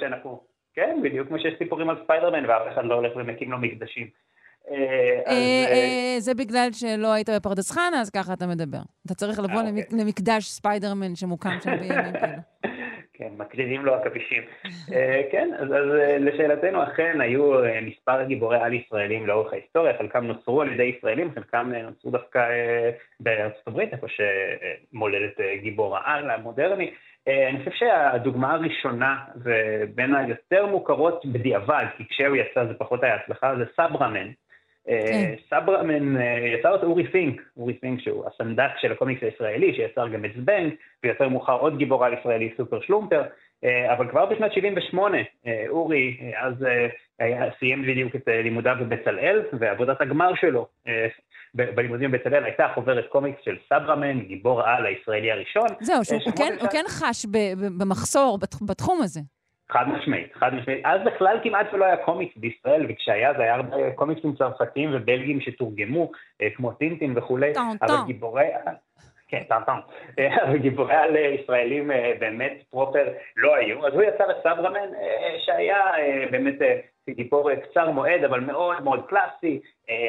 [0.75, 4.11] כן, בדיוק כמו שיש סיפורים על ספיידרמן ואף אחד לא הולך ומקים לו מקדשים.
[6.19, 8.79] זה בגלל שלא היית בפרדס חנה, אז ככה אתה מדבר.
[9.07, 9.85] אתה צריך לבוא אוקיי.
[10.01, 12.39] למקדש ספיידרמן שמוקם שם בימים כאלה.
[13.12, 14.43] כן, מקריבים לו עכבישים.
[15.33, 15.69] כן, אז
[16.21, 17.53] לשאלתנו, אכן היו
[17.83, 22.41] מספר גיבורי על ישראלים לאורך ההיסטוריה, חלקם נוצרו על ידי ישראלים, חלקם נוצרו דווקא
[23.21, 26.91] בארצות הברית, איפה שמולדת גיבור העל המודרני.
[27.27, 33.55] אני חושב שהדוגמה הראשונה, ובין היותר מוכרות בדיעבד, כי כשהוא יצא זה פחות היה הצלחה,
[33.57, 34.29] זה סברמן.
[34.89, 35.34] כן.
[35.51, 36.16] סברמן
[36.59, 40.72] יצר את אורי פינק, אורי פינק שהוא הסנדק של הקומיקס הישראלי, שיצר גם את זבנג,
[41.05, 43.22] ויותר מאוחר עוד גיבור על ישראלי, סופר שלומפר,
[43.64, 45.18] אבל כבר בשנת 78,
[45.68, 46.55] אורי אז
[47.59, 50.66] סיים בדיוק את לימודיו בבצלאל, ועבודת הגמר שלו
[51.55, 55.66] בלימודים בבצלאל הייתה חוברת קומיקס של סברמן, גיבור העל הישראלי הראשון.
[55.80, 57.26] זהו, שהוא כן, כן חש
[57.78, 59.20] במחסור בתחום הזה.
[59.73, 60.81] חד משמעית, חד משמעית.
[60.85, 66.11] אז בכלל כמעט ולא היה קומיקס בישראל, וכשהיה זה היה הרבה קומיקסים צרפתיים ובלגים שתורגמו,
[66.43, 67.53] אה, כמו טינטין וכולי,
[67.83, 68.47] אבל גיבורי...
[69.31, 69.75] כן, טאם טאם.
[70.19, 73.87] אה, אבל גיבורי על ישראלים אה, באמת פרופר לא היו.
[73.87, 74.89] אז הוא יצר את סברמן,
[75.39, 75.85] שהיה
[76.31, 76.55] באמת
[77.11, 79.61] גיבור קצר מועד, אבל מאוד מאוד קלאסי.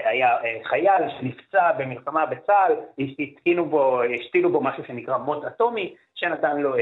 [0.03, 6.74] היה חייל שנפצע במלחמה בצה"ל, השתילו בו, השתילו בו משהו שנקרא מוט אטומי, שנתן לו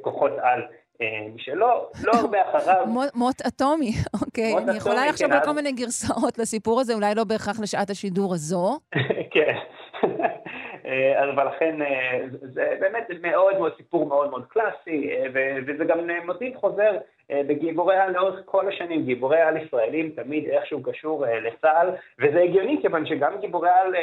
[0.00, 0.62] כוחות על
[1.02, 2.86] אה, משלו, לא הרבה אחריו.
[3.14, 3.92] מוט אטומי,
[4.26, 4.54] אוקיי.
[4.58, 8.34] אני יכולה לחשוב כן, על כל מיני גרסאות לסיפור הזה, אולי לא בהכרח לשעת השידור
[8.34, 8.78] הזו.
[9.34, 9.54] כן.
[10.86, 15.10] אה, אבל לכן אה, זה באמת מאוד מאוד סיפור מאוד מאוד קלאסי,
[15.66, 16.98] וזה גם מוטיב חוזר
[17.32, 23.06] בגיבורי על לאורך כל השנים, גיבורי על ישראלים תמיד איכשהו קשור לצה"ל, וזה הגיוני כיוון
[23.06, 23.94] שגם גיבורי על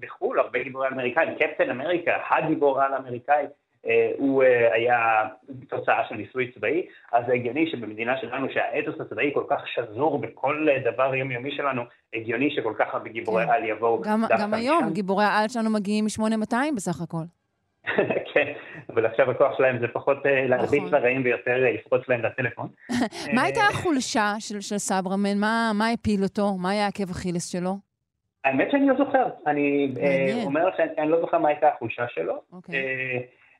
[0.00, 3.46] בחו"ל, הרבה גיבורי על אמריקאים, קפטן אמריקה, הגיבור על אמריקאי,
[4.16, 5.26] הוא אה, היה
[5.68, 10.66] תוצאה של ניסוי צבאי, אז זה הגיוני שבמדינה שלנו שהאתוס הצבאי כל כך שזור בכל
[10.84, 11.82] דבר יומיומי שלנו,
[12.14, 13.52] הגיוני שכל כך הרבה גיבורי כן.
[13.52, 14.42] על יבואו דווקא משם.
[14.42, 17.24] גם היום, גיבורי העל שלנו מגיעים מ-8200 בסך הכל.
[18.34, 18.52] כן,
[18.88, 20.94] אבל עכשיו הכוח שלהם זה פחות אה, להרביץ נכון.
[20.94, 22.68] לרעים ויותר לפרוץ להם לטלפון.
[23.34, 25.38] מה הייתה החולשה של, של סברמן?
[25.38, 26.54] מה, מה הפיל אותו?
[26.58, 27.76] מה היה עקב אכילס שלו?
[28.44, 29.24] האמת שאני לא זוכר.
[29.46, 29.94] אני
[30.44, 32.42] אומר לך, אני לא זוכר מה הייתה החולשה שלו.
[32.52, 32.74] אוקיי.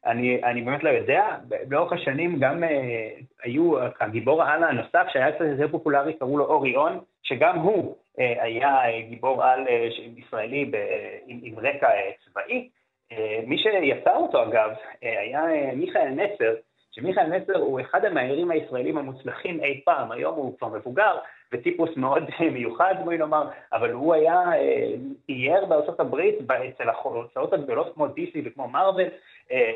[0.06, 1.36] אני, אני באמת לא יודע,
[1.70, 3.08] לאורך השנים גם אה,
[3.42, 8.42] היו, הגיבור העל הנוסף שהיה קצת יותר פופולרי, קראו לו אורי און, שגם הוא אה,
[8.42, 10.76] היה אה, גיבור על אה, ישראלי ב,
[11.26, 12.68] עם, עם רקע אה, צבאי.
[13.12, 14.70] אה, מי שיצר אותו אגב
[15.04, 16.54] אה, היה אה, מיכאל נצר,
[16.92, 21.18] שמיכאל נצר הוא אחד המאיירים הישראלים המוצלחים אי פעם, היום הוא כבר מבוגר
[21.52, 24.42] וטיפוס מאוד מיוחד, בואי נאמר, אבל הוא היה
[25.28, 29.02] אייר בארצות הברית אצל ההוצאות הגדולות כמו DC וכמו מארוול,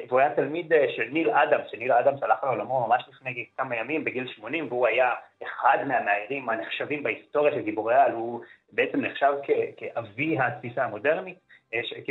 [0.09, 4.29] והוא היה תלמיד של ניל אדמס, שניל אדמס הלך לעולמו ממש לפני כמה ימים, בגיל
[4.29, 5.13] 80, והוא היה
[5.43, 8.41] אחד מהמאיירים הנחשבים בהיסטוריה של גיבורי על, הוא
[8.73, 9.33] בעצם נחשב
[9.77, 11.39] כאבי התפיסה המודרנית.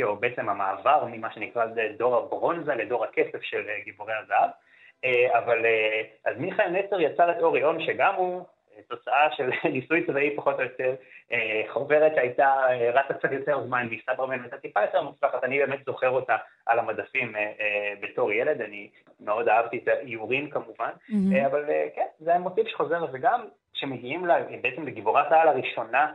[0.02, 1.66] או בעצם המעבר ממה שנקרא
[1.98, 4.50] דור הברונזה לדור הכסף של גיבורי הזהב.
[5.04, 8.44] אה, אבל אה, אז מיכאל נצר יצר את אוריון, שגם הוא אה,
[8.88, 10.94] תוצאה של ניסוי צבאי פחות או יותר,
[11.68, 12.54] חוברת שהייתה
[12.94, 17.34] רצה קצת יותר זמן מסברמן הייתה טיפה יותר מוצלחת, אני באמת זוכר אותה על המדפים
[18.00, 21.46] בתור ילד, אני מאוד אהבתי את האיורים כמובן, mm-hmm.
[21.46, 21.64] אבל
[21.94, 24.26] כן, זה היה מוטיב שחוזר, וגם כשמגיעים
[24.60, 26.12] בעצם לגיבורת העל הראשונה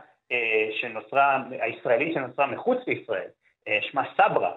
[0.80, 3.28] שנוצרה, הישראלית שנוצרה מחוץ לישראל,
[3.80, 4.52] שמה סברה,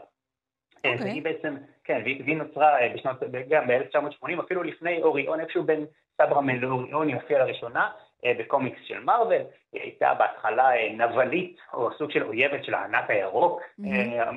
[0.87, 0.89] Okay.
[0.91, 1.05] אוקיי.
[1.05, 3.17] והיא בעצם, כן, והיא נוצרה אה, בשנות,
[3.49, 5.85] גם ב-1980, אפילו לפני אוריון, איפשהו בין
[6.21, 7.89] סברמן לאוריון היא הופיעה לראשונה
[8.25, 9.33] אה, בקומיקס של מארוול,
[9.73, 13.85] היא הייתה בהתחלה אה, נבלית, או סוג של אויבת של הענק הירוק, mm-hmm.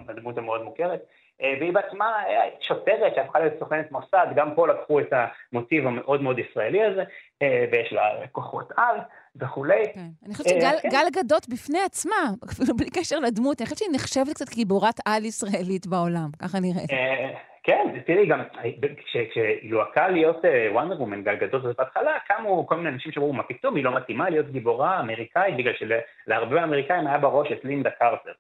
[0.09, 1.01] הדמות המאוד מוכרת,
[1.41, 2.23] והיא בעצמה
[2.61, 5.13] שוטרת שהפכה להיות סוכנת מוסד, גם פה לקחו את
[5.53, 7.05] המוטיב המאוד מאוד ישראלי הזה,
[7.43, 8.97] ויש לה כוחות על.
[9.41, 9.85] וכולי.
[9.95, 10.07] כן.
[10.27, 11.21] אני חושבת שגל כן.
[11.21, 12.17] גדות בפני עצמה,
[12.51, 16.91] אפילו בלי קשר לדמות, אני חושבת שהיא נחשבת קצת כגיבורת על ישראלית בעולם, ככה נראית.
[17.69, 18.41] אה, כן, תראי, גם
[19.05, 23.43] כשהיא הועקה להיות וונדר וומן, גל גדות, אז בהתחלה קמו כל מיני אנשים שאמרו, מה
[23.43, 25.73] פתאום, היא לא מתאימה להיות גיבורה אמריקאית, בגלל
[26.27, 28.33] שלהרבה אמריקאים היה בראש את לינדה קרטר,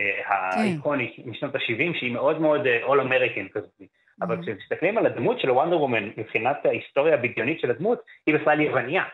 [0.00, 0.58] אה, כן.
[0.58, 3.82] האיקונית משנות ה-70, שהיא מאוד מאוד אול אמריקן כזאת.
[4.22, 9.04] אבל כשמסתכלים על הדמות של וונדר וומן מבחינת ההיסטוריה הבדיונית של הדמות, היא בכלל יווניה.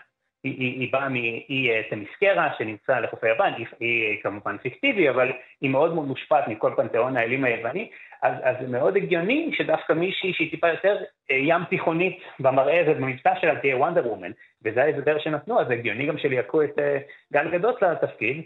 [0.44, 5.70] היא, היא, היא באה מאי תמיסקרה שנמצא לחוף היוון, היא, היא כמובן פיקטיבי, אבל היא
[5.70, 7.90] מאוד מאוד מושפעת מכל פנתיאון האלים היווני,
[8.22, 10.96] אז, אז זה מאוד הגיוני שדווקא מישהי שהיא טיפה יותר
[11.30, 14.30] אה, ים תיכונית במראה ובמבטא שלה תהיה וונדר וומן,
[14.64, 16.98] וזה ההסבר שנתנו, אז הגיוני גם שליהקו את אה,
[17.32, 18.42] גל גדות לתפקיד,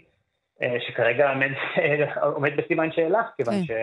[0.61, 1.51] אה, שכרגע עומד,
[2.21, 3.73] עומד בסימן שאלה, כיוון כן.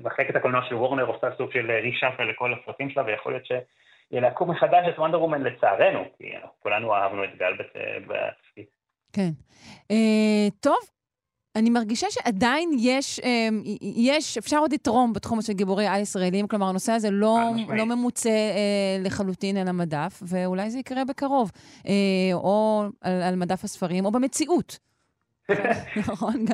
[0.00, 4.88] שמחלקת הקולנוע של וורנר עושה סוג של רישאפל לכל הסרטים שלה, ויכול להיות שילהקו מחדש
[4.88, 6.32] את וונדר וומן לצערנו, כי
[6.62, 7.52] כולנו אהבנו את גל
[8.06, 8.64] בתפקיד.
[9.12, 9.30] כן.
[10.60, 10.97] טוב,
[11.58, 13.62] אני מרגישה שעדיין יש, אמ,
[13.96, 17.38] יש, אפשר עוד לתרום בתחום של גיבורי על ישראלים, כלומר, הנושא הזה לא,
[17.68, 21.50] לא ממוצה אה, לחלוטין על המדף, ואולי זה יקרה בקרוב,
[21.86, 21.92] אה,
[22.32, 24.78] או על, על מדף הספרים, או במציאות.
[26.00, 26.44] נכון,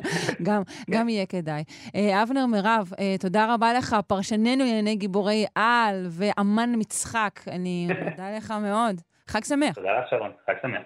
[0.42, 1.64] גם, גם יהיה כדאי.
[1.94, 7.40] אה, אבנר מירב, אה, תודה רבה לך, פרשננו לענייני גיבורי על ואמן מצחק.
[7.46, 9.00] אני מודה לך מאוד.
[9.26, 9.74] חג שמח.
[9.74, 10.30] תודה לך, שרון.
[10.46, 10.82] חג שמח.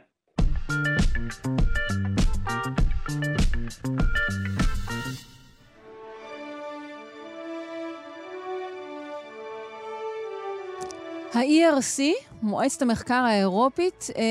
[11.34, 12.00] ה-ERC,
[12.42, 14.22] מועצת המחקר האירופית, אה,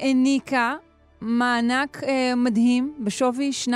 [0.00, 0.74] העניקה
[1.20, 3.70] מענק אה, מדהים בשווי 2.5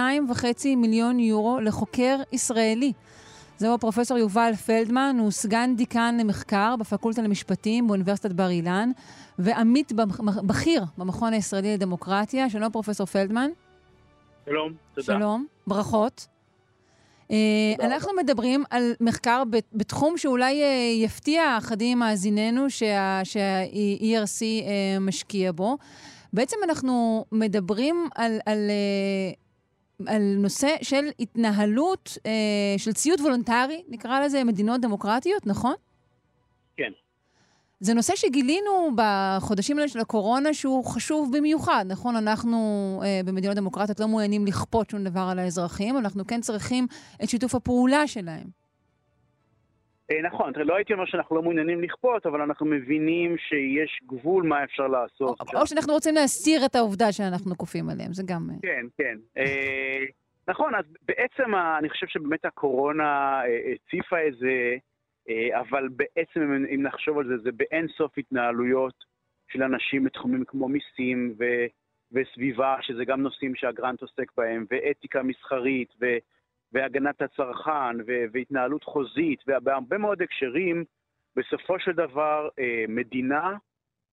[0.77, 2.93] מיליון יורו לחוקר ישראלי.
[3.59, 8.91] זהו הפרופסור יובל פלדמן, הוא סגן דיקן למחקר בפקולטה למשפטים באוניברסיטת בר אילן,
[9.39, 9.93] ועמית
[10.47, 12.51] בכיר במכון הישראלי לדמוקרטיה.
[12.51, 13.51] שלום, פרופסור פלדמן.
[14.45, 15.07] שלום, תודה.
[15.07, 16.38] שלום, ברכות.
[17.29, 17.33] Uh,
[17.81, 25.77] אנחנו מדברים על מחקר בתחום שאולי uh, יפתיע אחדים מאזיננו שה-ERC אה, משקיע בו.
[26.33, 28.71] בעצם אנחנו מדברים על, על,
[30.07, 32.19] על נושא של התנהלות,
[32.77, 35.75] של ציות וולונטרי, נקרא לזה מדינות דמוקרטיות, נכון?
[36.77, 36.93] כן.
[37.81, 42.17] זה נושא שגילינו בחודשים האלה של הקורונה שהוא חשוב במיוחד, נכון?
[42.17, 42.59] אנחנו
[43.05, 46.87] אה, במדינות דמוקרטיות לא מעוניינים לכפות שום דבר על האזרחים, אנחנו כן צריכים
[47.23, 48.47] את שיתוף הפעולה שלהם.
[50.11, 54.65] אה, נכון, לא הייתי אומר שאנחנו לא מעוניינים לכפות, אבל אנחנו מבינים שיש גבול מה
[54.65, 55.41] אפשר לעשות.
[55.41, 58.51] או, או שאנחנו רוצים להסתיר את העובדה שאנחנו כופים עליהם, זה גם...
[58.51, 59.19] אה, כן, כן.
[59.39, 60.05] אה,
[60.49, 64.77] נכון, אז בעצם אני חושב שבאמת הקורונה אה, הציפה איזה...
[65.29, 69.05] אה, אבל בעצם, אם נחשוב על זה, זה באין סוף התנהלויות
[69.49, 71.45] של אנשים בתחומים כמו מיסים ו,
[72.13, 76.07] וסביבה, שזה גם נושאים שהגרנט עוסק בהם, ואתיקה מסחרית, ו,
[76.73, 80.85] והגנת הצרכן, ו, והתנהלות חוזית, ובהרבה מאוד הקשרים,
[81.37, 83.53] בסופו של דבר, אה, מדינה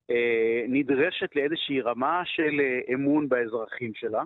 [0.09, 2.61] אה, נדרשת לאיזושהי רמה של
[2.93, 4.23] אמון באזרחים שלה.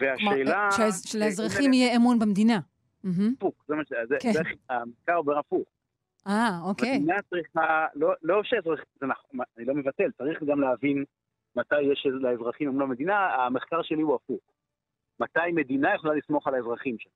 [0.00, 0.68] והשאלה...
[1.06, 2.58] שלאזרחים יהיה אמון במדינה.
[3.36, 3.92] הפוך, זה מה ש...
[4.20, 4.32] כן.
[4.32, 4.40] זה
[4.70, 5.68] המחקר עובר הפוך.
[6.26, 6.98] אה, אוקיי.
[6.98, 11.04] מדינה צריכה, לא, לא שאזרח, זה נכון, אני לא מבטל, צריך גם להבין
[11.56, 14.40] מתי יש לאזרחים אמון במדינה, המחקר שלי הוא הפוך.
[15.20, 17.12] מתי מדינה יכולה לסמוך על האזרחים שלה.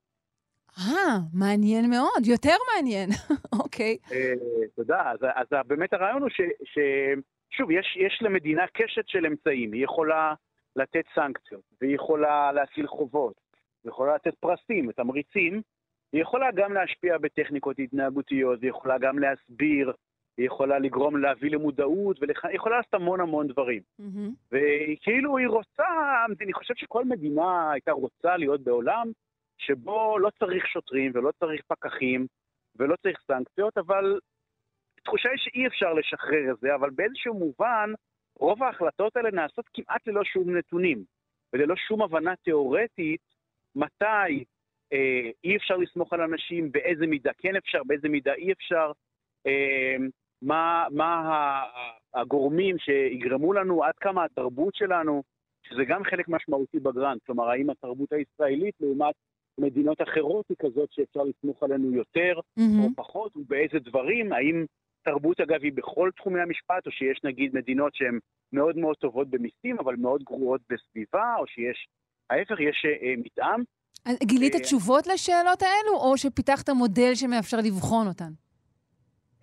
[0.78, 3.10] אה, מעניין מאוד, יותר מעניין,
[3.62, 3.96] אוקיי.
[4.12, 4.32] אה,
[4.76, 6.30] תודה, אז, באמת הרעיון הוא
[6.64, 6.78] ש.
[7.50, 10.34] שוב, יש, יש למדינה קשת של אמצעים, היא יכולה
[10.76, 13.34] לתת סנקציות, והיא יכולה להטיל חובות,
[13.84, 15.62] היא יכולה לתת פרסים, תמריצים,
[16.12, 19.92] היא יכולה גם להשפיע בטכניקות התנהגותיות, היא יכולה גם להסביר,
[20.36, 23.82] היא יכולה לגרום להביא למודעות, והיא יכולה לעשות המון המון דברים.
[24.00, 24.30] Mm-hmm.
[24.52, 25.88] וכאילו היא רוצה,
[26.40, 29.12] אני חושב שכל מדינה הייתה רוצה להיות בעולם
[29.58, 32.26] שבו לא צריך שוטרים ולא צריך פקחים
[32.76, 34.18] ולא צריך סנקציות, אבל
[34.98, 37.92] התחושה היא שאי אפשר לשחרר את זה, אבל באיזשהו מובן,
[38.38, 41.04] רוב ההחלטות האלה נעשות כמעט ללא שום נתונים
[41.52, 43.20] וללא שום הבנה תיאורטית
[43.76, 44.44] מתי
[45.44, 48.92] אי אפשר לסמוך על אנשים, באיזה מידה כן אפשר, באיזה מידה אי אפשר,
[49.46, 49.96] אה,
[50.42, 51.32] מה, מה
[52.14, 55.22] הגורמים שיגרמו לנו, עד כמה התרבות שלנו,
[55.62, 59.14] שזה גם חלק משמעותי בגרנט, כלומר, האם התרבות הישראלית לעומת
[59.58, 62.82] מדינות אחרות היא כזאת שאפשר לסמוך עלינו יותר mm-hmm.
[62.84, 64.64] או פחות, ובאיזה דברים, האם
[65.04, 68.18] תרבות אגב היא בכל תחומי המשפט, או שיש נגיד מדינות שהן
[68.52, 71.88] מאוד מאוד טובות במיסים, אבל מאוד גרועות בסביבה, או שיש,
[72.30, 73.62] ההפך, יש אה, מתאם.
[74.22, 78.30] גילית אה, תשובות לשאלות האלו, או שפיתחת מודל שמאפשר לבחון אותן?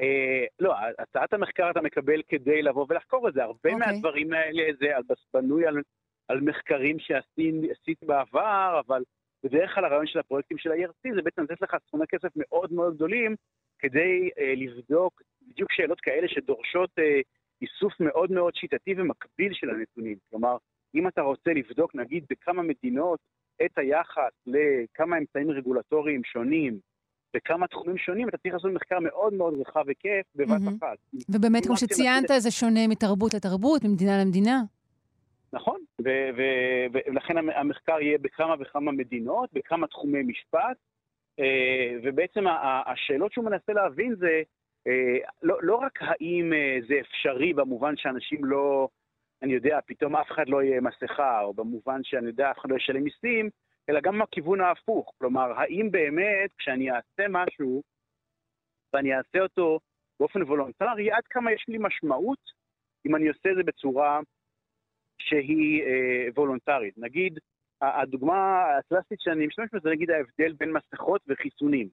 [0.01, 3.43] אה, לא, הצעת המחקר אתה מקבל כדי לבוא ולחקור את זה.
[3.43, 3.75] הרבה אוקיי.
[3.75, 4.87] מהדברים האלה זה
[5.33, 5.63] בנוי
[6.27, 9.03] על מחקרים שעשית בעבר, אבל
[9.43, 12.95] בדרך כלל הרעיון של הפרויקטים של ה-ERC זה בעצם לתת לך סכומי כסף מאוד מאוד
[12.95, 13.35] גדולים
[13.79, 16.89] כדי uh, לבדוק בדיוק שאלות כאלה שדורשות
[17.61, 20.17] איסוף מאוד מאוד שיטתי ומקביל של הנתונים.
[20.29, 20.57] כלומר,
[20.95, 23.19] אם אתה רוצה לבדוק, נגיד, בכמה מדינות
[23.65, 26.79] את היחס לכמה אמצעים רגולטוריים שונים
[27.35, 30.77] בכמה תחומים שונים, אתה צריך לעשות מחקר מאוד מאוד רחב היקף בבת מהמם.
[30.81, 30.97] אחת.
[31.29, 34.61] ובאמת, כמו שציינת, זה שונה מתרבות לתרבות, ממדינה למדינה.
[35.53, 40.77] נכון, ו- ו- ולכן המ- המחקר יהיה בכמה וכמה מדינות, בכמה תחומי משפט,
[41.39, 41.45] אה,
[42.03, 44.41] ובעצם ה- ה- השאלות שהוא מנסה להבין זה
[44.87, 48.87] אה, לא, לא רק האם אה, זה אפשרי במובן שאנשים לא,
[49.41, 52.75] אני יודע, פתאום אף אחד לא יהיה מסכה, או במובן שאני יודע, אף אחד לא
[52.75, 53.49] ישלם מיסים,
[53.89, 55.13] אלא גם מהכיוון ההפוך.
[55.17, 57.81] כלומר, האם באמת כשאני אעשה משהו,
[58.93, 59.79] ואני אעשה אותו
[60.19, 62.57] באופן וולונטרי, עד כמה יש לי משמעות
[63.05, 64.19] אם אני עושה את זה בצורה
[65.19, 66.97] שהיא אה, וולונטרית.
[66.97, 67.39] נגיד,
[67.81, 71.89] הדוגמה הקלאסית שאני משתמש בה זה נגיד ההבדל בין מסכות וחיסונים.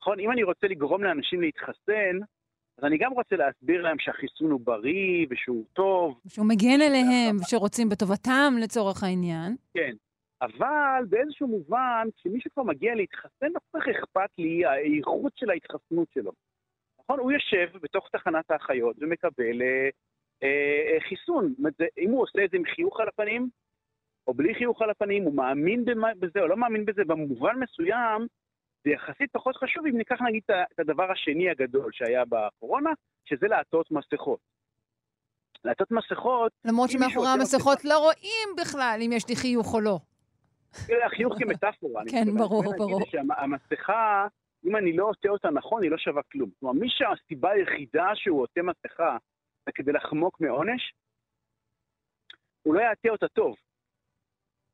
[0.00, 0.20] נכון?
[0.20, 2.18] אם אני רוצה לגרום לאנשים להתחסן,
[2.78, 7.88] אז אני גם רוצה להסביר להם שהחיסון הוא בריא ושהוא טוב, שהוא מגן עליהם, שרוצים
[7.88, 9.56] בטובתם לצורך העניין.
[9.74, 9.92] כן.
[10.42, 16.08] אבל באיזשהו מובן, כשמישהו כבר מגיע להתחסן, לא כל כך אכפת לי האיכות של ההתחסנות
[16.14, 16.32] שלו.
[17.00, 17.18] נכון?
[17.18, 19.88] הוא יושב בתוך תחנת האחיות ומקבל אה,
[20.42, 21.54] אה, חיסון.
[21.58, 23.48] אומרת, זה- אם הוא עושה את זה עם חיוך על הפנים,
[24.26, 28.26] או בלי חיוך על הפנים, הוא מאמין במה- בזה או לא מאמין בזה, במובן מסוים,
[28.84, 32.90] זה יחסית פחות חשוב אם ניקח נגיד את הדבר השני הגדול שהיה בקורונה,
[33.24, 34.40] שזה לעטות מסכות.
[35.64, 39.98] לעטות מסכות, למרות שמאחורי עושה המסכות לא רואים בכלל אם יש לי חיוך או לא.
[41.06, 42.02] החיוך כמטאפורה.
[42.10, 42.24] כן.
[42.38, 43.00] ברור, ברור.
[43.10, 44.26] שהמסכה,
[44.64, 46.50] אם אני לא עוטה אותה נכון, היא לא שווה כלום.
[46.60, 49.16] כלומר, מי שהסיבה היחידה שהוא עוטה מסכה
[49.66, 50.92] זה כדי לחמוק מעונש,
[52.62, 53.54] הוא לא יעטה אותה טוב.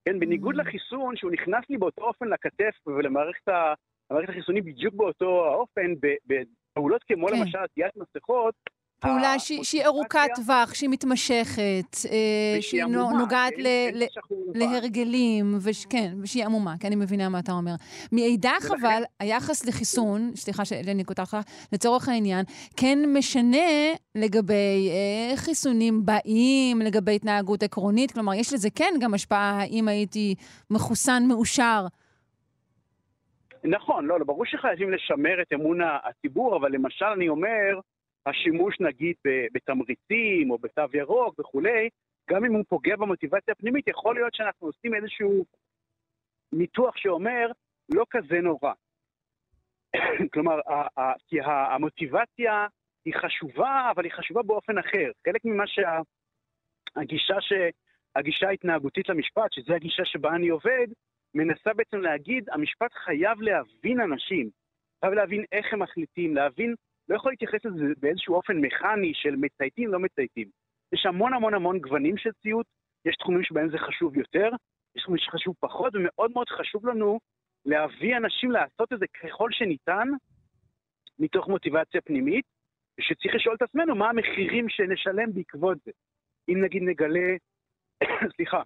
[0.04, 0.58] כן, בניגוד Mm.
[0.58, 3.48] לחיסון, שהוא נכנס לי באותו אופן לכתף ולמערכת
[4.14, 5.94] המערכת החיסונית בדיוק באותו האופן,
[6.26, 7.36] בפעולות כמו כן.
[7.40, 8.54] למשל עטיית מסכות,
[9.00, 13.62] פעולה שהיא שהיא ארוכת טווח, שהיא מתמשכת, אה, שהיא עמומה, נוגעת כן?
[13.62, 14.58] ל- אין ל-.
[14.58, 17.74] להרגלים, וש- כן, ושהיא עמומה, כי אני מבינה מה אתה אומר.
[18.12, 21.36] מאידך אבל, היחס לחיסון, סליחה שאני קוטעת לך,
[21.72, 22.44] לצורך העניין,
[22.76, 23.66] כן משנה
[24.14, 30.34] לגבי אה, חיסונים באים, לגבי התנהגות עקרונית, כלומר, יש לזה כן גם השפעה האם הייתי
[30.70, 31.86] מחוסן מאושר.
[33.64, 37.80] נכון, לא, לא, ברור שחייבים לשמר את אמון הציבור, אבל למשל אני אומר,
[38.26, 39.16] השימוש נגיד
[39.52, 41.88] בתמריצים או בתו ירוק וכולי,
[42.30, 45.44] גם אם הוא פוגע במוטיבציה הפנימית, יכול להיות שאנחנו עושים איזשהו
[46.52, 47.46] ניתוח שאומר,
[47.94, 48.72] לא כזה נורא.
[50.32, 50.60] כלומר,
[51.26, 52.66] כי המוטיבציה
[53.04, 55.10] היא חשובה, אבל היא חשובה באופן אחר.
[55.26, 57.52] חלק ממה שהגישה ש...
[58.42, 60.86] ההתנהגותית למשפט, שזו הגישה שבה אני עובד,
[61.34, 64.50] מנסה בעצם להגיד, המשפט חייב להבין אנשים,
[65.00, 66.74] חייב להבין איך הם מחליטים, להבין,
[67.08, 70.48] לא יכול להתייחס לזה באיזשהו אופן מכני של מצייתים, לא מצייתים.
[70.92, 72.66] יש המון המון המון גוונים של ציות,
[73.04, 74.50] יש תחומים שבהם זה חשוב יותר,
[74.96, 77.18] יש תחומים שחשוב פחות, ומאוד מאוד חשוב לנו
[77.64, 80.08] להביא אנשים לעשות את זה ככל שניתן,
[81.18, 82.44] מתוך מוטיבציה פנימית,
[82.98, 85.90] ושצריך לשאול את עצמנו מה המחירים שנשלם בעקבות זה.
[86.48, 87.36] אם נגיד נגלה,
[88.36, 88.62] סליחה,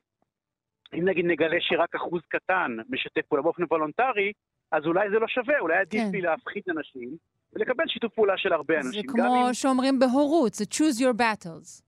[0.95, 4.33] אם נגיד נגלה שרק אחוז קטן משתף פעולה באופן וולונטרי,
[4.73, 6.11] אז אולי זה לא שווה, אולי עדיף כן.
[6.13, 7.17] לי להפחית אנשים
[7.53, 9.03] ולקבל שיתוף פעולה של הרבה זה אנשים.
[9.03, 11.83] גם כמו אם- שאומרים בהורות, זה choose your battles.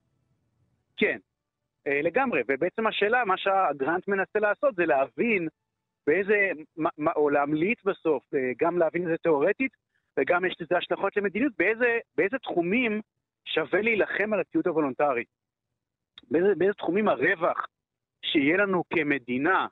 [0.97, 1.19] כן,
[1.87, 2.43] אה, לגמרי.
[2.49, 5.49] ובעצם השאלה, מה שהגרנט מנסה לעשות זה להבין
[6.07, 9.73] באיזה, מה- מה- או להמליץ בסוף, אה, גם להבין את זה תיאורטית,
[10.19, 13.01] וגם יש לזה השלכות למדיניות, באיזה, באיזה תחומים
[13.45, 15.25] שווה להילחם על הציות הוולונטרי.
[16.31, 17.67] באיזה, באיזה תחומים הרווח
[18.25, 19.67] שיהיה לנו כמדינה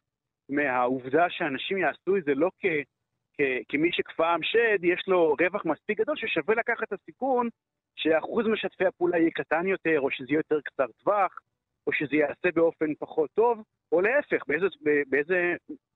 [0.48, 2.66] מהעובדה שאנשים יעשו את זה לא כ,
[3.32, 7.48] כ, כמי שכפאם שד, יש לו רווח מספיק גדול ששווה לקחת את הסיכון
[7.96, 11.38] שאחוז משתפי הפעולה יהיה קטן יותר, או שזה יהיה יותר קצר טווח,
[11.86, 14.66] או שזה ייעשה באופן פחות טוב, או להפך, באיזה,
[15.08, 15.54] באיזה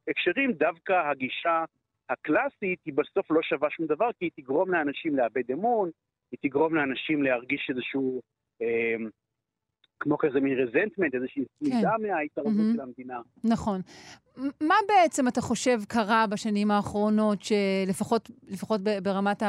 [0.08, 1.64] הקשרים דווקא הגישה
[2.08, 5.90] הקלאסית היא בסוף לא שווה שום דבר, כי היא תגרום לאנשים לאבד אמון,
[6.30, 8.20] היא תגרום לאנשים להרגיש איזשהו,
[8.62, 8.96] אה,
[10.02, 12.74] כמו כזה מין רזנטמנט, איזושהי סלידה מההתערבות מהמם.
[12.74, 13.20] של המדינה.
[13.44, 13.80] נכון.
[14.60, 19.42] מה בעצם אתה חושב קרה בשנים האחרונות, שלפחות לפחות ברמת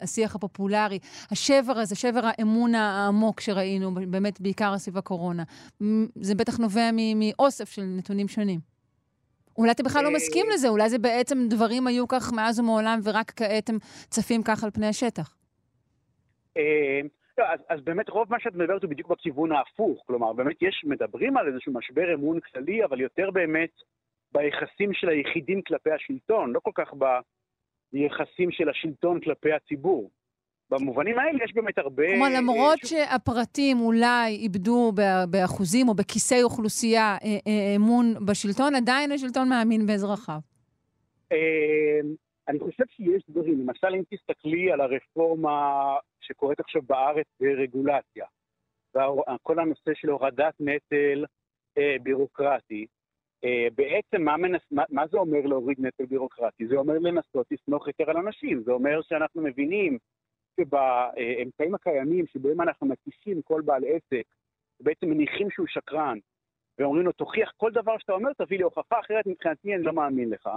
[0.00, 0.98] השיח הפופולרי,
[1.30, 5.42] השבר הזה, שבר האמון העמוק שראינו, באמת בעיקר סביב הקורונה,
[6.14, 8.60] זה בטח נובע מאוסף של נתונים שונים.
[9.58, 13.00] אולי אתה בכלל לא אה, מסכים לזה, אולי זה בעצם דברים היו כך מאז ומעולם,
[13.02, 13.78] ורק כעת הם
[14.10, 15.34] צפים כך על פני השטח.
[17.38, 20.02] אה, אז, אז באמת רוב מה שאת מדברת הוא בדיוק בכיוון ההפוך.
[20.06, 23.70] כלומר, באמת יש, מדברים על איזשהו משבר אמון כללי, אבל יותר באמת
[24.32, 26.92] ביחסים של היחידים כלפי השלטון, לא כל כך
[27.92, 30.10] ביחסים של השלטון כלפי הציבור.
[30.70, 32.08] במובנים האלה יש באמת הרבה...
[32.08, 34.92] כלומר, למרות אה, שהפרטים אולי איבדו
[35.30, 40.38] באחוזים או בכיסי אוכלוסייה אה, אה, אמון בשלטון, עדיין השלטון מאמין באזרחיו.
[42.48, 48.26] אני חושב שיש דברים, למשל אם תסתכלי על הרפורמה שקורית עכשיו בארץ ברגולציה,
[49.42, 51.24] כל הנושא של הורדת נטל
[51.78, 52.86] אה, בירוקרטי,
[53.44, 56.66] אה, בעצם מה, מנס, מה, מה זה אומר להוריד נטל בירוקרטי?
[56.66, 59.98] זה אומר לנסות לסמוך יותר על אנשים, זה אומר שאנחנו מבינים
[60.60, 64.24] שבאמצעים הקיימים שבהם אנחנו מקישים כל בעל עסק,
[64.80, 66.18] בעצם מניחים שהוא שקרן,
[66.78, 70.30] ואומרים לו, תוכיח כל דבר שאתה אומר, תביא לי הוכחה, אחרת מבחינתי אני לא מאמין
[70.30, 70.50] לך.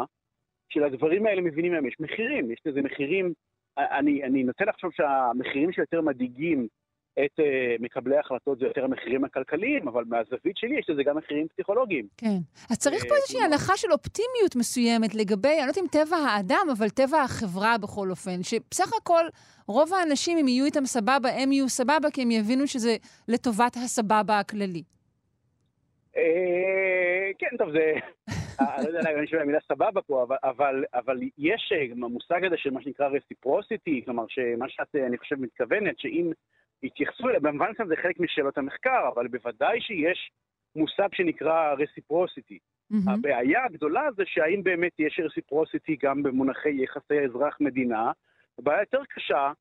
[0.73, 3.33] שלדברים האלה מבינים להם, יש מחירים, יש לזה מחירים,
[3.77, 6.67] אני, אני נוטה לחשוב שהמחירים שיותר מדאיגים
[7.13, 7.43] את uh,
[7.79, 12.07] מקבלי ההחלטות זה יותר המחירים הכלכליים, אבל מהזווית שלי יש לזה גם מחירים פסיכולוגיים.
[12.17, 12.37] כן.
[12.69, 16.67] אז צריך פה איזושהי הנחה של אופטימיות מסוימת לגבי, אני לא יודעת אם טבע האדם,
[16.77, 19.23] אבל טבע החברה בכל אופן, שבסך הכל
[19.67, 22.95] רוב האנשים, אם יהיו איתם סבבה, הם יהיו סבבה, כי הם יבינו שזה
[23.27, 24.83] לטובת הסבבה הכללי.
[26.17, 27.93] אה, כן, טוב, זה...
[28.61, 32.57] אה, אני לא יודע אם יש מילה סבבה פה, אבל, אבל, אבל יש המושג הזה
[32.57, 36.31] של מה שנקרא reciprocity, כלומר, שמה שאת, אני חושב, מתכוונת, שאם
[36.83, 40.31] התייחסו אליה, במובן מסוים זה חלק משאלות המחקר, אבל בוודאי שיש
[40.75, 42.57] מושג שנקרא reciprocity.
[42.93, 43.11] Mm-hmm.
[43.11, 48.11] הבעיה הגדולה זה שהאם באמת יש reciprocity גם במונחי יחסי האזרח-מדינה.
[48.59, 49.51] הבעיה יותר קשה,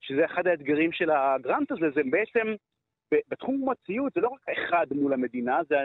[0.00, 2.54] שזה אחד האתגרים של הגרנט הזה, זה בעצם,
[3.28, 5.76] בתחום הציוד זה לא רק אחד מול המדינה, זה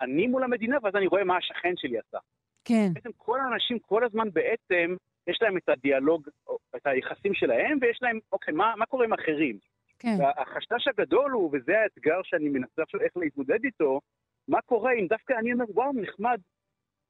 [0.00, 2.18] אני מול המדינה, ואז אני רואה מה השכן שלי עשה.
[2.64, 2.88] כן.
[2.94, 6.28] בעצם כל האנשים כל הזמן בעצם, יש להם את הדיאלוג,
[6.76, 9.58] את היחסים שלהם, ויש להם, אוקיי, מה, מה קורה עם אחרים?
[9.98, 10.16] כן.
[10.18, 14.00] והחשש הגדול הוא, וזה האתגר שאני מנסה עכשיו איך להתמודד איתו,
[14.48, 16.40] מה קורה אם דווקא אני אומר, וואו, נחמד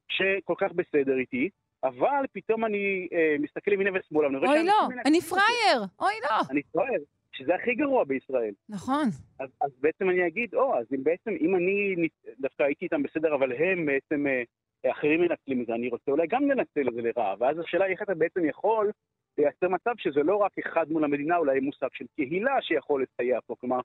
[0.07, 1.49] שכל כך בסדר איתי,
[1.83, 6.35] אבל פתאום אני אה, מסתכל ימינה ושמאלה, ואני רואה אוי לא, אני פראייר, אוי לא.
[6.49, 7.01] אני פראייר,
[7.37, 8.53] שזה הכי גרוע בישראל.
[8.69, 9.05] נכון.
[9.39, 11.95] אז, אז בעצם אני אגיד, או, אז אם בעצם, אם אני
[12.39, 14.43] דווקא הייתי איתם בסדר, אבל הם בעצם, אה,
[14.91, 17.93] אחרים מנצלים את זה, אני רוצה אולי גם לנצל את זה לרעה, ואז השאלה היא
[17.93, 18.91] איך אתה בעצם יכול
[19.37, 23.55] לייצר מצב שזה לא רק אחד מול המדינה, אולי מושג של קהילה שיכול לסייע פה.
[23.59, 23.79] כלומר,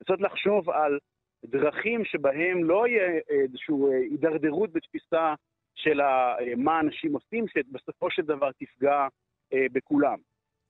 [0.00, 0.98] לנסות לחשוב על
[1.44, 5.34] דרכים שבהם לא יהיה איזושהי אה, הידרדרות בתפיסה
[5.74, 6.00] של
[6.56, 9.08] מה אנשים עושים, שבסופו של דבר תפגע
[9.52, 10.18] אה, בכולם.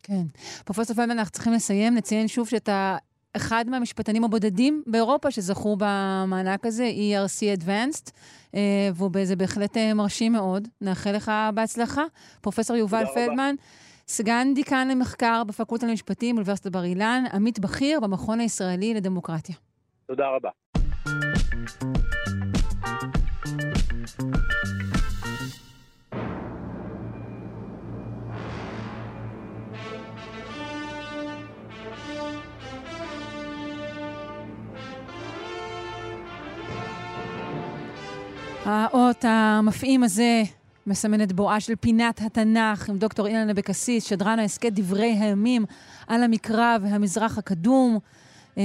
[0.07, 0.23] כן.
[0.65, 1.95] פרופסור פלדמן, אנחנו צריכים לסיים.
[1.95, 2.97] נציין שוב שאתה
[3.37, 8.11] אחד מהמשפטנים הבודדים באירופה שזכו במענק הזה, ERC Advanced,
[8.55, 10.69] אה, וזה בהחלט מרשים מאוד.
[10.81, 12.03] נאחל לך בהצלחה.
[12.41, 13.55] פרופסור יובל פלדמן.
[14.09, 19.55] סגן דיקן למחקר בפקולטה למשפטים באוניברסיטת בר אילן, עמית בכיר במכון הישראלי לדמוקרטיה.
[20.07, 20.51] תודה רבה.
[38.65, 40.43] האות המפעים הזה
[40.87, 45.65] מסמן את בואה של פינת התנ"ך עם דוקטור אילן אבקסיס, שדרן ההסכת דברי הימים
[46.09, 47.99] על המקרא והמזרח הקדום.
[48.59, 48.63] אה,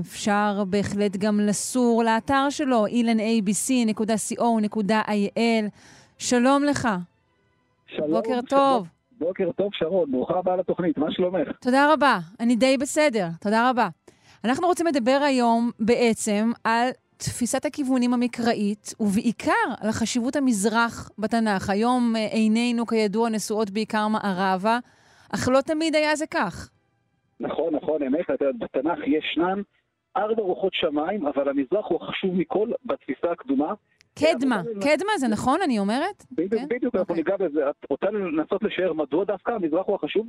[0.00, 4.00] אפשר בהחלט גם לסור לאתר שלו, ilanabc.co.il.
[6.18, 6.88] שלום לך.
[7.86, 8.10] שלום.
[8.10, 8.86] בוקר טוב.
[9.18, 10.10] בוקר טוב, שרון.
[10.10, 11.48] ברוכה הבאה לתוכנית, מה שלומך?
[11.60, 12.18] תודה רבה.
[12.40, 13.28] אני די בסדר.
[13.40, 13.88] תודה רבה.
[14.44, 21.70] אנחנו רוצים לדבר היום בעצם על תפיסת הכיוונים המקראית, ובעיקר על חשיבות המזרח בתנ"ך.
[21.70, 24.78] היום אה, עינינו, כידוע, נשואות בעיקר מערבה,
[25.34, 26.70] אך לא תמיד היה זה כך.
[27.40, 28.26] נכון, נכון, אמת.
[28.58, 29.60] בתנ"ך ישנן
[30.16, 33.74] ארבע רוחות שמיים, אבל המזרח הוא החשוב מכל בתפיסה הקדומה.
[34.14, 36.24] קדמה, קדמה זה נכון, אני אומרת?
[36.32, 36.68] בדיוק, כן?
[36.68, 37.16] בדיוק, אנחנו אוקיי.
[37.16, 37.70] ניגע בזה.
[37.70, 40.26] את רוצה לנסות לשער מדוע דווקא המזרח הוא החשוב?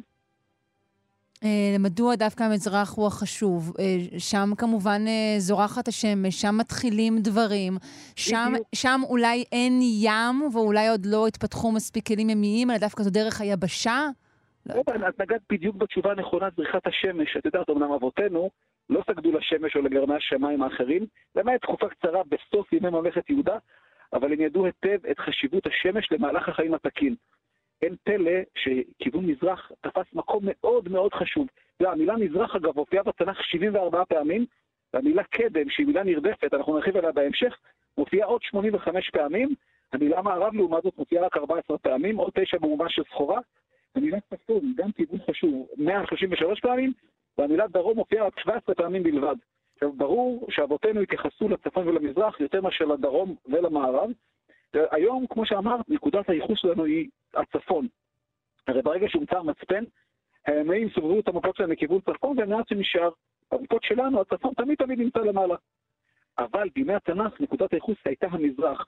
[1.43, 3.73] אה, מדוע דווקא המזרח הוא החשוב?
[3.79, 7.73] אה, שם כמובן אה, זורחת השמש, שם מתחילים דברים,
[8.15, 13.09] שם, שם אולי אין ים ואולי עוד לא התפתחו מספיק כלים ימיים, אלא דווקא זו
[13.09, 14.07] דרך היבשה?
[14.65, 17.37] לא את נגעת בדיוק בתשובה הנכונה, זריחת השמש.
[17.37, 18.49] את יודעת, אמנם אבותינו
[18.89, 23.57] לא סגדו לשמש או לגרמי השמיים האחרים, למעט תקופה קצרה בסוף ימי ממלכת יהודה,
[24.13, 27.15] אבל הם ידעו היטב את חשיבות השמש למהלך החיים התקין.
[27.81, 31.47] אין פלא שכיוון מזרח תפס מקום מאוד מאוד חשוב.
[31.79, 34.45] המילה מזרח, אגב, הופיעה בתנ"ך 74 פעמים,
[34.93, 37.57] והמילה קדם, שהיא מילה נרדפת, אנחנו נרחיב עליה בהמשך,
[37.97, 39.49] מופיעה עוד 85 פעמים,
[39.93, 43.39] המילה מערב לעומת זאת מופיעה רק 14 פעמים, עוד 9 במובן של סחורה,
[43.95, 46.93] המילה צפון, גם כיוון חשוב, 133 פעמים,
[47.37, 49.35] והמילה דרום מופיעה רק 17 פעמים בלבד.
[49.73, 54.09] עכשיו, ברור שאבותינו התייחסו לצפון ולמזרח יותר מאשר לדרום ולמערב,
[54.73, 57.07] היום, כמו שאמרת, נקודת הייחוס שלנו היא
[57.37, 57.87] הצפון.
[58.67, 59.83] הרי ברגע שהומצא המצפן,
[60.45, 63.09] הימאים סובבו את המפות שלהם לכיוון צפון, והמעט שנשאר.
[63.51, 65.55] המפות שלנו, הצפון תמיד תמיד נמצא למעלה.
[66.37, 68.85] אבל בימי התנ"ך, נקודת הייחוס הייתה המזרח.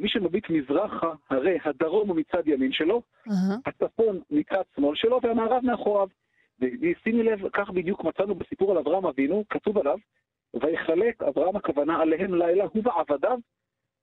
[0.00, 3.56] מי שמביט מזרחה, הרי הדרום הוא מצד ימין שלו, אהה.
[3.66, 6.08] הצפון מצד שמאל שלו והמערב מאחוריו.
[6.60, 9.98] ושימי לב, כך בדיוק מצאנו בסיפור על אברהם אבינו, כתוב עליו,
[10.54, 13.38] ויחלק אברהם הכוונה עליהם לילה, הוא ועבדיו,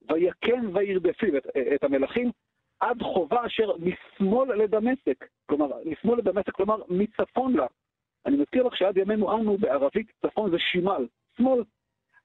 [0.09, 2.31] ויקם וירדפים את, את המלכים
[2.79, 7.65] עד חובה אשר משמאל לדמשק, כלומר, משמאל לדמשק, כלומר, מצפון לה.
[8.25, 11.07] אני מזכיר לך שעד ימינו אנו בערבית צפון זה שימל,
[11.37, 11.63] שמאל.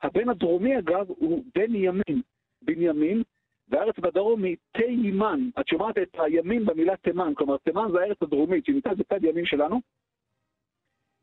[0.03, 2.23] הבן הדרומי אגב הוא בן ימין,
[2.63, 3.23] בנימין,
[3.69, 5.41] והארץ בדרום היא תימן.
[5.61, 9.81] את שומעת את הימין במילה תימן, כלומר תימן זה הארץ הדרומית שנמצאת בצד ימין שלנו.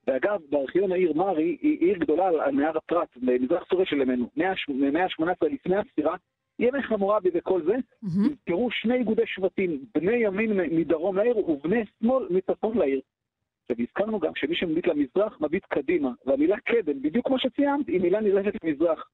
[0.07, 4.51] ואגב, בארכיון העיר מרי היא עיר גדולה על נהר הפרת, במזרח סוריה של ימינו, מאה
[5.03, 6.15] ה-18 לפני הספירה,
[6.59, 7.75] ימי חמורבי וכל זה.
[8.31, 13.01] נזכרו שני איגודי שבטים, בני ימין מדרום לעיר ובני שמאל מצפון לעיר.
[13.61, 18.19] עכשיו, הזכרנו גם שמי שמביט למזרח מביט קדימה, והמילה קדם, בדיוק כמו שציינת, היא מילה
[18.63, 19.09] למזרח.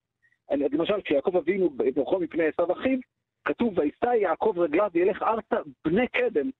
[0.50, 2.98] אני- למשל, כשיעקב אבינו ברחוב מפני עשיו אחיו,
[3.44, 6.50] כתוב, וישא יעקב רגליו וילך ארצה בני קדם.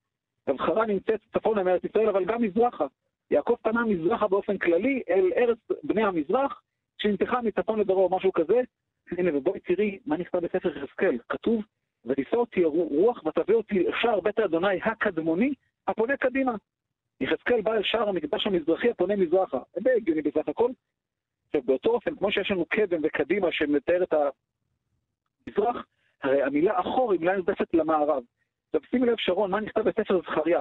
[0.47, 2.87] הבחרה נמצאת צפונה מארץ ישראל, אבל גם מזרחה.
[3.31, 6.63] יעקב פנה מזרחה באופן כללי אל ארץ בני המזרח,
[6.99, 8.61] שנמתחה מצפון לדרום, משהו כזה.
[9.11, 11.19] הנה, ובואי תראי מה נכתב בספר יחזקאל.
[11.29, 11.65] כתוב,
[12.05, 15.55] ותישא אותי רוח ותביא אותי לשער בית האדוני הקדמוני,
[15.89, 16.55] הפונה קדימה.
[17.21, 19.59] יחזקאל בא אל שער המקדש המזרחי הפונה מזרחה.
[19.83, 20.71] די הגיוני בסך הכל.
[21.47, 24.15] עכשיו, באותו אופן, כמו שיש לנו קדם וקדימה שמתאר את
[25.49, 25.87] המזרח,
[26.23, 28.23] הרי המילה אחור היא מילה נרדפת למערב.
[28.67, 30.61] עכשיו, שימי לב, שרון, מה נכתב בספר זכריה?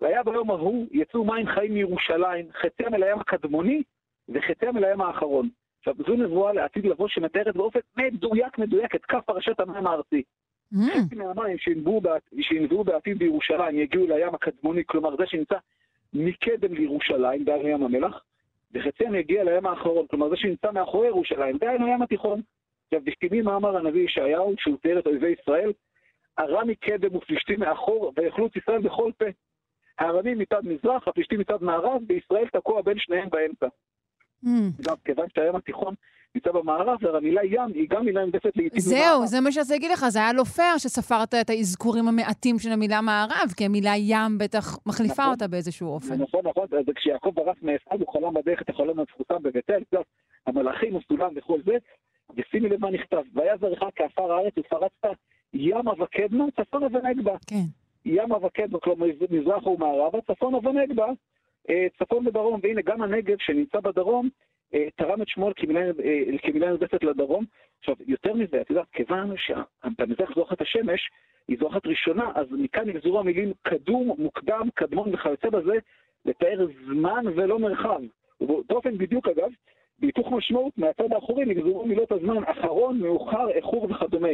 [0.00, 3.82] והיה ביום ההוא יצאו מים חיים מירושלים, חציהם אל הים הקדמוני
[4.28, 5.48] וחציהם אל הים האחרון.
[5.86, 10.22] עכשיו, זו נבואה לעתיד לבוא שמתארת באופן מדויק מדויק את כף פרשת המים הארצי.
[10.72, 10.90] מהמם.
[10.90, 15.56] חצי מהמים שינבעו בעתיד- בירושלים יגיעו לים הקדמוני, כלומר זה שנמצא
[16.12, 18.22] מקדם לירושלים, דהיינו ים המלח,
[18.74, 22.40] וחציהם יגיע לים האחרון, כלומר זה שנמצא מאחורי ירושלים, דהיינו ים התיכון.
[22.84, 25.72] עכשיו, בשכימים מה אמר הנביא ישעיהו, שהוא תיאר את אויבי ישראל,
[26.38, 29.24] ארם מקדם ופלישתים מאחור, ויחלוץ ישראל בכל פה.
[29.98, 33.66] הארמים מצד מזרח, הפלישתים מצד מערב, וישראל תקוע בין שניהם באמצע.
[34.42, 34.70] מהמם.
[34.86, 35.94] גם כיוון שהים התיכון
[36.34, 40.08] נמצא במערב, והמילה ים היא גם מילה נדפת לעיתים זהו, זה מה שרציתי להגיד לך,
[40.08, 44.78] זה היה לא פייר שספרת את האזכורים המעטים של המילה מערב, כי המילה ים בטח
[44.86, 45.32] מחליפה נכון.
[45.32, 46.14] אותה באיזשהו אופן.
[46.22, 48.98] נכון, נכון, אז כשיעקב ברח מעשיו, הוא חלם בדרך את החלום
[49.42, 50.06] בבית-אל, את יודעת,
[50.46, 51.72] המלאכים, הסולם וכל זה,
[52.36, 55.18] ושימי לב מה נכתב, והיה זרעך כעפר הארץ ופרצת
[55.54, 57.36] ימה וקדמה, צפונה ונגבה.
[57.46, 57.64] כן.
[58.04, 61.06] ימה וקדמה, כלומר מזרחה ומערבה, צפונה ונגבה,
[61.98, 64.28] צפון ודרום, והנה גם הנגב שנמצא בדרום,
[64.74, 65.80] אה, תרם את שמו כמילה
[66.64, 67.44] אה, נרדפת לדרום.
[67.78, 71.10] עכשיו, יותר מזה, את יודעת, כיוון שבמזרח זורחת השמש,
[71.48, 75.74] היא זורחת ראשונה, אז מכאן נגזרו המילים קדום, מוקדם, קדמון וכיוצא בזה,
[76.24, 78.00] לתאר זמן ולא מרחב.
[78.40, 79.50] ובאותו אופן בדיוק אגב,
[79.98, 84.28] בהיפוך משמעות מהצד האחורי נגזרו מילות הזמן אחרון, מאוחר, איחור וכדומה.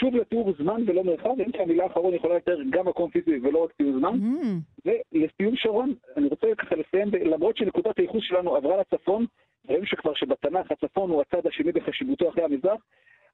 [0.00, 3.64] שוב לתיאור זמן ולא מרחב, אם כי המילה אחרון יכולה לתאר גם מקום פיזי ולא
[3.64, 4.18] רק תיאור זמן.
[4.18, 4.60] מהמם.
[4.84, 9.26] ולסיום שרון, אני רוצה ככה לסיים, למרות שנקודת הייחוס שלנו עברה לצפון,
[9.68, 12.80] ראינו שכבר שבתנ"ך הצפון הוא הצד השני בחשיבותו אחרי המזרח,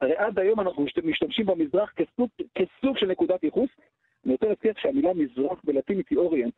[0.00, 3.70] הרי עד היום אנחנו משת- משתמשים במזרח כסוג, כסוג של נקודת ייחוס.
[4.24, 6.54] אני רוצה להזכיר שהמילה מזרח בלטינית היא אוריינט,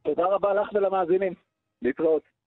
[0.03, 1.33] תודה רבה לך ולמאזינים.
[1.81, 2.37] להתראות.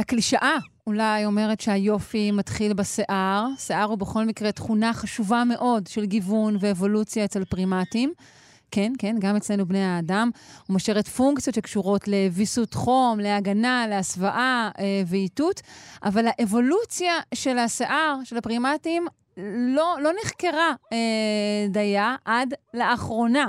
[0.00, 0.56] הקלישאה
[0.86, 3.46] אולי אומרת שהיופי מתחיל בשיער.
[3.58, 8.12] שיער הוא בכל מקרה תכונה חשובה מאוד של גיוון ואבולוציה אצל פרימטים.
[8.70, 10.30] כן, כן, גם אצלנו בני האדם.
[10.66, 15.60] הוא משרת פונקציות שקשורות לוויסות חום, להגנה, להסוואה אה, ואיתות,
[16.04, 19.06] אבל האבולוציה של השיער, של הפרימטים,
[19.76, 23.46] לא, לא נחקרה אה, דייה עד לאחרונה.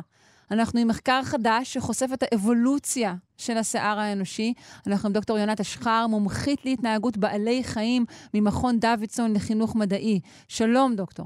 [0.53, 4.53] אנחנו עם מחקר חדש שחושף את האבולוציה של השיער האנושי.
[4.88, 10.19] אנחנו עם דוקטור יונת אשחר, מומחית להתנהגות בעלי חיים ממכון דוידסון לחינוך מדעי.
[10.47, 11.25] שלום, דוקטור.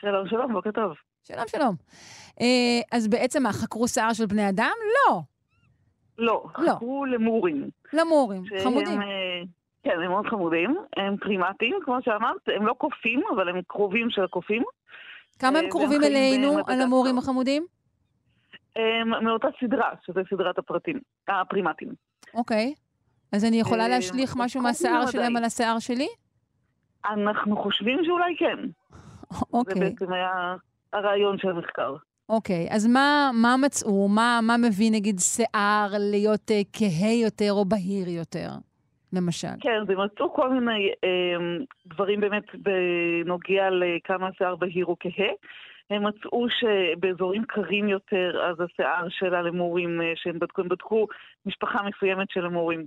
[0.00, 0.92] שלום, שלום, בוקר טוב.
[1.22, 1.74] שלום, שלום.
[2.40, 4.74] אה, אז בעצם מה, חקרו שיער של בני אדם?
[4.94, 5.20] לא.
[6.18, 6.72] לא, לא.
[6.72, 7.68] חקרו למורים.
[7.92, 9.02] למורים, שהם, חמודים.
[9.02, 9.06] אה,
[9.82, 10.76] כן, הם מאוד חמודים.
[10.96, 14.62] הם פרימטים, כמו שאמרת, הם לא קופים, אבל הם קרובים של הקופים.
[15.38, 17.75] כמה הם אה, קרובים והם חיים אלינו, המורים החמודים?
[18.76, 21.88] הם מאותה סדרה, שזה סדרת הפרטים, הפרימטים.
[22.34, 22.74] אוקיי.
[23.32, 25.06] אז אני יכולה אה, להשליך משהו מהשיער.
[25.06, 26.08] שלהם על השיער שלי?
[27.04, 28.58] אנחנו חושבים שאולי כן.
[29.38, 30.56] זה אוקיי, בעצם היה
[30.92, 31.96] הרעיון של המחקר.
[32.28, 32.68] אוקיי.
[32.70, 34.08] אז מה, מה מצאו?
[34.08, 38.48] מה, מה מביא נגיד שיער להיות אה, כהה יותר או בהיר יותר,
[39.12, 39.56] למשל?
[39.60, 45.30] כן, זה מצאו כל מיני אה, דברים באמת בנוגע לכמה השיער בהיר או כהה.
[45.90, 51.06] הם מצאו שבאזורים קרים יותר, אז השיער של הלמורים אה, שהם בדקו, הם בדקו
[51.46, 52.86] משפחה מסוימת של למורים.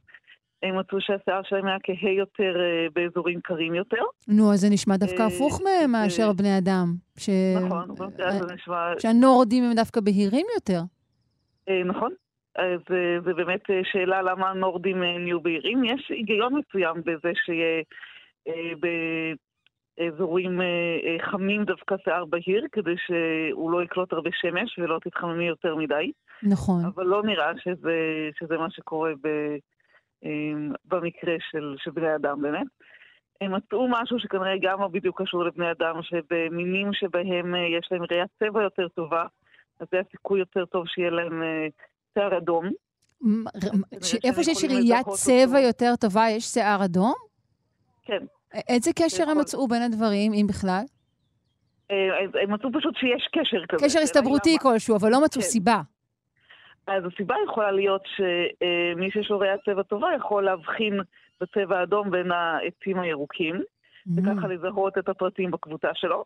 [0.63, 4.01] הם מצאו שהשיער שלהם היה כהה יותר אה, באזורים קרים יותר.
[4.27, 6.93] נו, אז זה נשמע דווקא אה, הפוך מ- מאשר בני אדם.
[7.17, 7.29] ש...
[7.65, 8.91] נכון, הזה זה נשמע...
[8.99, 10.81] שהנורדים הם דווקא בהירים יותר.
[11.85, 12.13] נכון.
[12.55, 12.79] אז
[13.25, 15.83] זה באמת שאלה למה הנורדים נהיו בהירים.
[15.83, 17.83] יש היגיון מסוים בזה שיהיה
[19.99, 25.47] באזורים אה, אה, חמים דווקא שיער בהיר, כדי שהוא לא יקלוט הרבה שמש ולא תתחממי
[25.47, 26.11] יותר מדי.
[26.43, 26.85] נכון.
[26.85, 29.27] אבל לא נראה שזה, שזה מה שקורה ב,
[30.25, 30.29] אה,
[30.85, 32.67] במקרה של, של בני אדם באמת.
[33.41, 38.29] הם מצאו משהו שכנראה גם לא בדיוק קשור לבני אדם, שבמינים שבהם יש להם ראיית
[38.39, 39.23] צבע יותר טובה,
[39.79, 41.43] אז זה הסיכוי יותר טוב שיהיה להם
[42.13, 42.69] שיער אדום.
[44.23, 45.59] איפה שיש ראיית צבע.
[45.59, 47.13] יותר טובה, יש שיער אדום?
[48.03, 48.25] כן.
[48.69, 49.41] איזה קשר הם יכול.
[49.41, 50.83] מצאו בין הדברים, אם בכלל?
[51.91, 53.85] אה, אז הם מצאו פשוט שיש קשר כזה.
[53.85, 54.57] קשר הסתברותי.
[54.61, 55.47] כלשהו, אבל לא מצאו כן.
[55.47, 55.81] סיבה.
[56.87, 60.99] אז הסיבה יכולה להיות שמי שיש לו ראיית צבע טובה יכול להבחין
[61.41, 63.61] בצבע האדום בין העצים הירוקים,
[64.17, 66.25] וככה לזהות את הפרטים בקבוצה שלו.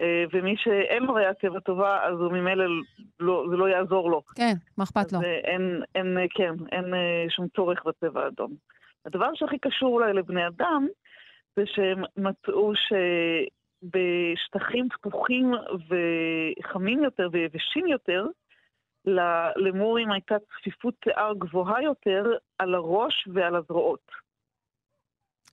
[0.00, 2.64] אה, ומי שאין לו ראיית צבע טובה, אז הוא ממילא
[3.20, 4.22] לא, זה לא יעזור לו.
[4.34, 5.18] כן, מה אכפת לו?
[5.20, 8.52] אה, אין, אין, אה, כן, אין אה, שום צורך בצבע האדום.
[9.06, 10.86] הדבר שהכי קשור אולי לבני אדם,
[11.56, 12.72] זה שהם מצאו
[13.84, 15.52] שבשטחים פתוחים
[15.88, 18.26] וחמים יותר ויבשים יותר,
[19.56, 22.24] למורים הייתה צפיפות שיער גבוהה יותר
[22.58, 24.24] על הראש ועל הזרועות.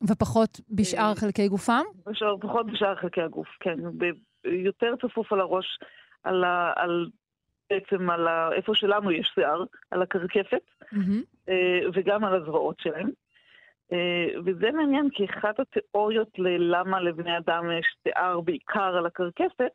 [0.08, 1.84] ופחות בשאר אה, חלקי גופם?
[2.06, 3.80] בשאר, פחות בשאר חלקי הגוף, כן.
[4.46, 5.80] יותר צפוף על הראש,
[6.24, 7.10] על, ה, על
[7.70, 10.62] בעצם על ה, איפה שלנו יש שיער, על הקרקפת.
[11.50, 13.10] אה, וגם על הזרועות שלהם.
[13.94, 19.72] אה, וזה מעניין, כי אחת התיאוריות ללמה לבני אדם יש שיער בעיקר על הקרקפת,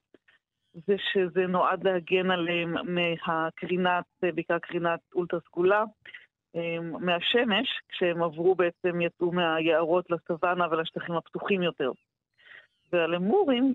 [0.75, 5.85] זה שזה נועד להגן עליהם מהקרינת, בעיקר קרינת אולטרה סגולה,
[6.57, 11.91] אה, מהשמש, כשהם עברו בעצם, יצאו מהיערות לסוואנה ולשטחים הפתוחים יותר.
[12.93, 13.75] והלמורים,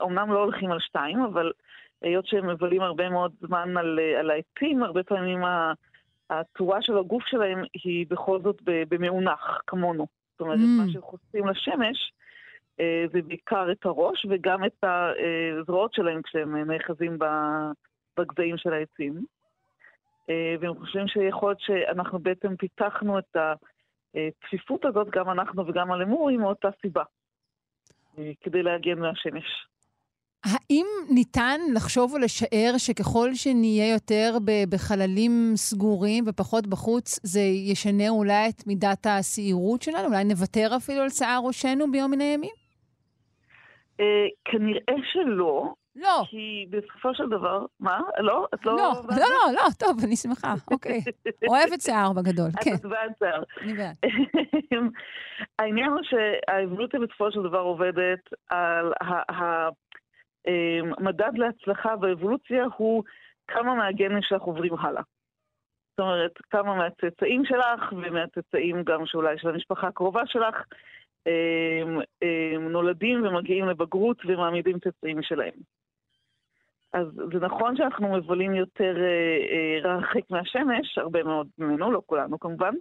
[0.00, 1.52] אומנם לא הולכים על שתיים, אבל
[2.02, 5.72] היות שהם מבלים הרבה מאוד זמן על, על העצים, הרבה פעמים ה-
[6.30, 10.06] הצורה של הגוף שלהם היא בכל זאת במאונח, כמונו.
[10.32, 10.86] זאת אומרת, Mm.
[10.86, 12.12] מה שחושפים לשמש
[12.80, 17.70] אה, זה בעיקר את הראש וגם את הזרועות שלהם כשהם נאחזים ב-
[18.18, 19.24] בגזעים של העצים.
[20.30, 23.36] אה, והם חושבים שיכול להיות שאנחנו בעצם פיתחנו את
[24.14, 27.02] הצפיפות הזאת, גם אנחנו וגם הלמורים, מאותה סיבה.
[28.18, 29.66] אה, כדי להגן מהשמש.
[30.52, 34.36] האם ניתן לחשוב או לשער שככל שנהיה יותר
[34.70, 40.08] בחללים סגורים ופחות בחוץ, זה ישנה אולי את מידת השעירות שלנו?
[40.08, 42.54] אולי נוותר אפילו על שיער ראשנו ביום מן הימים?
[44.00, 46.22] אה, כנראה שלא, לא.
[46.30, 48.00] כי בסופו של דבר, מה?
[48.18, 48.46] לא?
[48.54, 48.76] את לא...
[48.76, 51.00] לא, לא, לא, לא, טוב, אני שמחה, אוקיי.
[51.50, 53.42] אוהבת שיער בגדול, כן, את בעד שיער.
[53.60, 53.96] אני בעד.
[55.58, 58.20] העניין הוא שהאבולוציה בסופו של דבר עובדת
[58.50, 58.92] על
[60.98, 63.04] המדד להצלחה באבולוציה הוא
[63.48, 65.02] כמה מהגנים שלך עוברים הלאה.
[65.90, 70.54] זאת אומרת, כמה מהצאצאים שלך ומהצאצאים גם שאולי של המשפחה הקרובה שלך
[71.26, 72.00] הם,
[72.54, 75.54] הם נולדים ומגיעים לבגרות ומעמידים צאצאים שלהם.
[76.92, 82.40] אז זה נכון שאנחנו מבלים יותר אה, אה, רחק מהשמש, הרבה מאוד ממנו, לא כולנו
[82.40, 82.74] כמובן.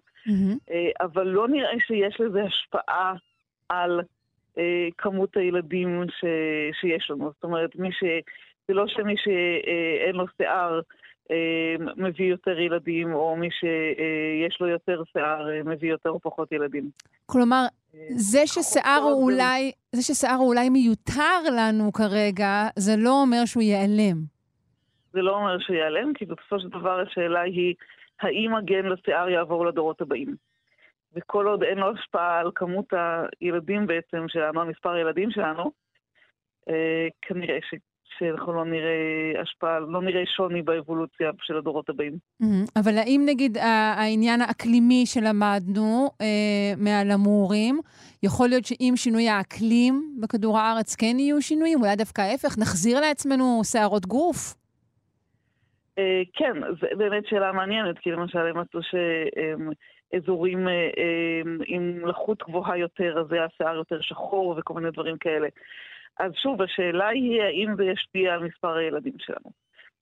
[0.72, 3.14] אה, אבל לא נראה שיש לזה השפעה
[3.70, 4.02] על
[4.98, 6.26] כמות הילדים ש,
[6.82, 7.32] שיש לנו.
[7.36, 8.04] זאת אומרת, מי ש...
[8.68, 10.80] זה לא שמי שאין לו שיער
[11.32, 16.52] אה, מביא יותר ילדים, או מי שיש לו יותר שיער אה, מביא יותר או פחות
[16.52, 16.90] ילדים.
[17.26, 17.66] כלומר,
[17.96, 23.46] אה, זה ששיער הוא אולי, זה ששיער הוא אולי מיותר לנו כרגע, זה לא אומר
[23.46, 24.18] שהוא ייעלם.
[25.14, 27.74] זה לא אומר שיעלם, כי בסופו של דבר השאלה היא,
[28.22, 30.36] האם הגן לשיער יעבור לדורות הבאים?
[31.16, 32.86] וכל עוד אין לו השפעה על כמות
[33.42, 35.72] הילדים בעצם שלנו, על מספר הילדים שלנו,
[36.70, 37.76] אה, כנראה ש,
[38.18, 42.18] שאנחנו לא נראה השפעה, לא נראה שוני באבולוציה של הדורות הבאים.
[42.40, 42.64] מהמם.
[42.76, 43.58] אבל האם נגיד
[43.98, 47.80] העניין האקלימי שלמדנו אה, מהלמורים,
[48.24, 51.82] יכול להיות שעם שינוי האקלים בכדור הארץ כן יהיו שינויים?
[51.82, 54.56] אולי דווקא ההפך, נחזיר לעצמנו שערות גוף?
[55.98, 59.74] אה, כן, זו באמת שאלה מעניינת, כי למשל הם מצאו שאזורים אה,
[61.66, 65.48] עם לחות גבוהה יותר, אז זה השיער יותר שחור וכל מיני דברים כאלה.
[66.20, 69.52] אז שוב, השאלה היא האם זה ישפיע על מספר הילדים שלנו.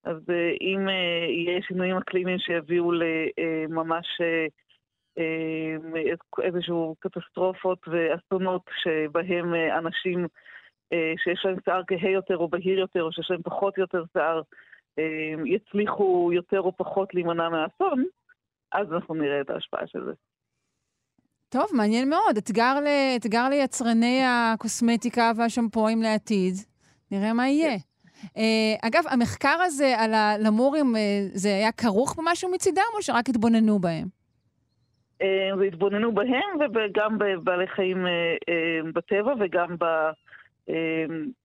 [0.04, 0.16] אז
[0.60, 0.88] אם
[1.28, 4.06] יהיה שינויים אקלימיים שיביאו לממש
[6.42, 10.26] איזשהו קטסטרופות ואסונות שבהם אנשים
[11.16, 14.42] שיש להם שיער כהה יותר או בהיר יותר, או שיש להם פחות יותר שיער,
[15.44, 18.04] יצליחו יותר או פחות להימנע מהאסון,
[18.74, 20.12] אז אנחנו נראה את ההשפעה של זה.
[21.48, 22.36] טוב, מעניין מאוד.
[22.38, 22.86] אתגר, ל...
[23.16, 26.54] אתגר ליצרני הקוסמטיקה והשמפואים לעתיד.
[27.10, 27.76] נראה מה יהיה.
[28.24, 30.98] Uh, אגב, המחקר הזה על הלמורים, uh,
[31.34, 34.06] זה היה כרוך במשהו מצידם, או שרק התבוננו בהם?
[35.22, 35.26] Uh,
[35.58, 38.06] והתבוננו בהם, וגם בבעלי חיים
[38.94, 39.84] בטבע וגם ב...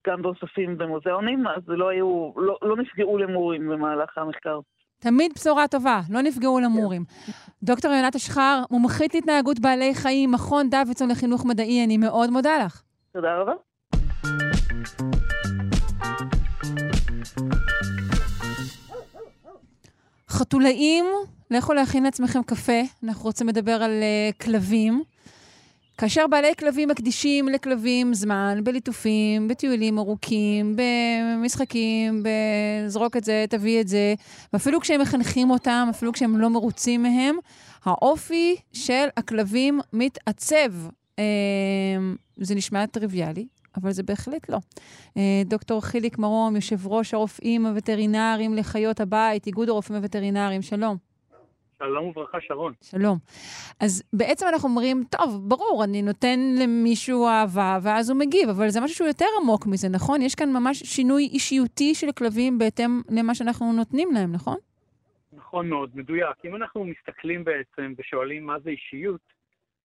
[0.06, 4.60] גם באוספים במוזיאונים, אז לא היו, לא, לא נפגעו למורים במהלך המחקר.
[5.00, 7.04] תמיד בשורה טובה, לא נפגעו למורים.
[7.62, 12.82] דוקטור יונת אשחר, מומחית להתנהגות בעלי חיים, מכון דוידסון לחינוך מדעי, אני מאוד מודה לך.
[13.12, 13.52] תודה רבה.
[20.28, 21.04] חתולאים,
[21.50, 25.02] לכו להכין לעצמכם קפה, אנחנו רוצים לדבר על uh, כלבים.
[26.00, 33.88] כאשר בעלי כלבים מקדישים לכלבים זמן בליטופים, בטיולים ארוכים, במשחקים, בזרוק את זה, תביא את
[33.88, 34.14] זה,
[34.52, 37.36] ואפילו כשהם מחנכים אותם, אפילו כשהם לא מרוצים מהם,
[37.84, 40.72] האופי של הכלבים מתעצב.
[41.18, 41.24] אה,
[42.36, 43.46] זה נשמע טריוויאלי,
[43.76, 44.58] אבל זה בהחלט לא.
[45.16, 51.09] אה, דוקטור חיליק מרום, יושב ראש הרופאים הווטרינריים לחיות הבית, איגוד הרופאים הווטרינריים, שלום.
[51.84, 52.72] שלום וברכה, שרון.
[52.82, 53.18] שלום.
[53.80, 58.80] אז בעצם אנחנו אומרים, טוב, ברור, אני נותן למישהו אהבה, ואז הוא מגיב, אבל זה
[58.80, 60.22] משהו שהוא יותר עמוק מזה, נכון?
[60.22, 64.56] יש כאן ממש שינוי אישיותי של כלבים בהתאם למה שאנחנו נותנים להם, נכון?
[65.32, 66.36] נכון מאוד, מדויק.
[66.44, 69.20] אם אנחנו מסתכלים בעצם ושואלים מה זה אישיות,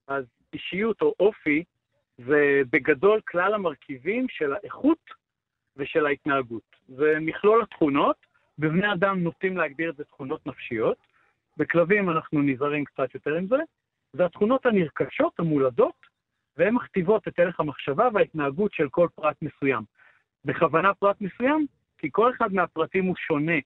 [0.08, 1.64] אז אישיות או אופי
[2.18, 5.04] זה בגדול כלל המרכיבים של האיכות
[5.78, 6.76] ושל ההתנהגות.
[6.88, 8.16] זה מכלול התכונות,
[8.60, 10.98] בבני אדם נוטים להגדיר את זה תכונות נפשיות,
[11.58, 13.56] בכלבים אנחנו נזהרים קצת יותר עם זה.
[14.14, 16.16] זה התכונות הנרכשות, המולדות,
[16.58, 19.84] והן מכתיבות את ערך המחשבה וההתנהגות של כל פרט מסוים.
[20.46, 21.66] בכוונה פרט מסוים,
[21.98, 23.60] כי כל אחד מהפרטים הוא שונה,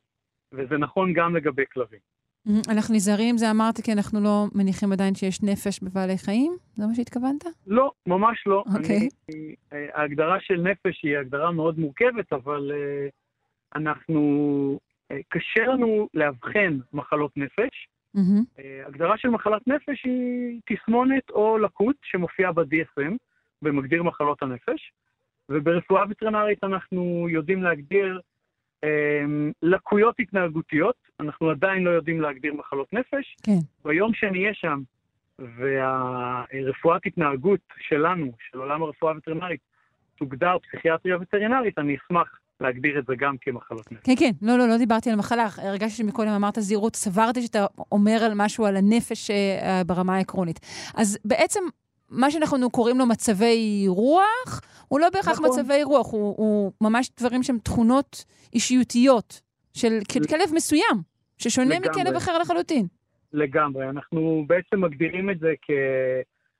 [0.51, 1.99] וזה נכון גם לגבי כלבים.
[2.47, 2.71] Mm-hmm.
[2.71, 6.57] אנחנו נזהרים, זה אמרת, כי אנחנו לא מניחים עדיין שיש נפש בבעלי חיים?
[6.75, 7.43] זה מה שהתכוונת?
[7.67, 8.63] לא, ממש לא.
[8.75, 8.97] אוקיי.
[8.97, 9.33] Okay.
[9.33, 9.55] אני,
[9.93, 13.11] ההגדרה של נפש היא הגדרה מאוד מורכבת, אבל uh,
[13.75, 14.79] אנחנו
[15.27, 17.87] קשה לנו לאבחן מחלות נפש.
[18.17, 18.61] Mm-hmm.
[18.85, 23.13] הגדרה של מחלת נפש היא תסמונת או לקות שמופיעה ב-DSM,
[23.61, 24.91] במגדיר מחלות הנפש,
[25.49, 28.19] וברפואה וטרינרית אנחנו יודעים להגדיר
[28.83, 29.23] אה,
[29.61, 33.35] לקויות התנהגותיות, אנחנו עדיין לא יודעים להגדיר מחלות נפש.
[33.43, 33.59] כן.
[33.85, 34.81] ביום שנהיה שם,
[35.39, 39.61] והרפואת התנהגות שלנו, של עולם הרפואה הווטרינרית,
[40.15, 44.03] תוגדר פסיכיאטריה וטרינרית, אני אשמח להגדיר את זה גם כמחלות נפש.
[44.03, 45.47] כן, כן, לא, לא, לא דיברתי על מחלה.
[45.57, 49.33] הרגשתי שמקודם אמרת זהירות, סברתי שאתה אומר על משהו על הנפש uh,
[49.85, 50.59] ברמה העקרונית.
[50.95, 51.59] אז בעצם,
[52.09, 55.49] מה שאנחנו קוראים לו מצבי רוח, הוא לא בהכרח נכון.
[55.49, 59.41] מצבי רוח, הוא, הוא ממש דברים שהם תכונות אישיותיות
[59.73, 59.99] של
[60.29, 61.01] כלב מסוים,
[61.37, 61.89] ששונה לגמרי.
[61.89, 62.87] מכלב אחר לחלוטין.
[63.33, 63.89] לגמרי.
[63.89, 65.53] אנחנו בעצם מגדירים את זה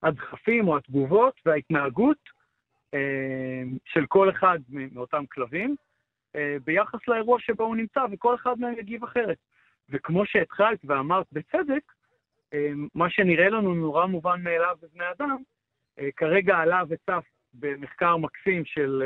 [0.02, 2.18] כהדחפים או התגובות וההתנהגות
[2.94, 5.76] אה, של כל אחד מאותם כלבים.
[6.36, 9.38] אה, ביחס לאירוע שבו הוא נמצא, וכל אחד מהם יגיב אחרת.
[9.90, 11.82] וכמו שהתחלת ואמרת בצדק,
[12.54, 15.38] אה, מה שנראה לנו נורא מובן מאליו בבני אדם,
[16.00, 19.04] אה, כרגע עלה וצף במחקר מקסים של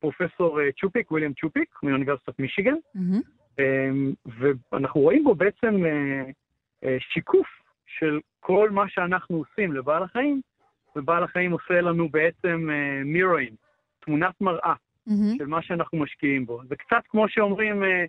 [0.00, 3.62] פרופסור צ'ופיק, וויליאם צ'ופיק, מאוניברסיטת מישיגן, mm-hmm.
[4.72, 5.82] ואנחנו רואים בו בעצם
[6.98, 7.46] שיקוף
[7.86, 10.40] של כל מה שאנחנו עושים לבעל החיים,
[10.96, 12.68] ובעל החיים עושה לנו בעצם
[13.04, 13.54] מירואין,
[14.00, 14.74] תמונת מראה
[15.08, 15.38] mm-hmm.
[15.38, 16.60] של מה שאנחנו משקיעים בו.
[16.68, 18.04] זה קצת כמו שאומרים, אה,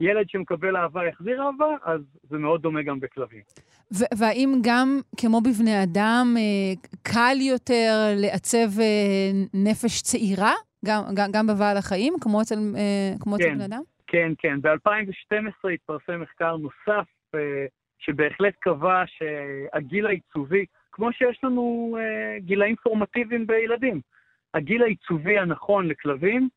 [0.00, 2.00] ילד שמקבל אהבה יחזיר אהבה, אז
[2.30, 3.42] זה מאוד דומה גם בכלבים.
[4.18, 10.52] והאם גם, כמו בבני אדם, אה, קל יותר לעצב אה, נפש צעירה,
[10.84, 12.58] גם, גם, גם בבעל החיים, כמו אצל,
[13.20, 13.82] כמו כן, אצל בני אדם?
[14.06, 14.60] כן, כן.
[14.60, 17.08] ב-2012 התפרסם מחקר נוסף,
[17.98, 21.96] שבהחלט קבע שהגיל העיצובי, כמו שיש לנו
[22.38, 24.00] גילאים פורמטיביים בילדים,
[24.54, 26.48] הגיל העיצובי הנכון לכלבים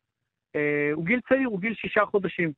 [0.56, 2.52] אה, הוא גיל צעיר, הוא גיל שישה חודשים.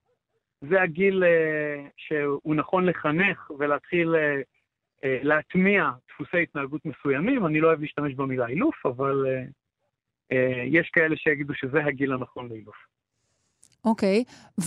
[0.61, 4.41] זה הגיל אה, שהוא נכון לחנך ולהתחיל אה,
[5.05, 7.47] אה, להטמיע דפוסי התנהגות מסוימים.
[7.47, 9.45] אני לא אוהב להשתמש במילה אילוף, אבל אה,
[10.33, 12.77] אה, יש כאלה שיגידו שזה הגיל הנכון לאילוף.
[13.85, 14.63] אוקיי, okay.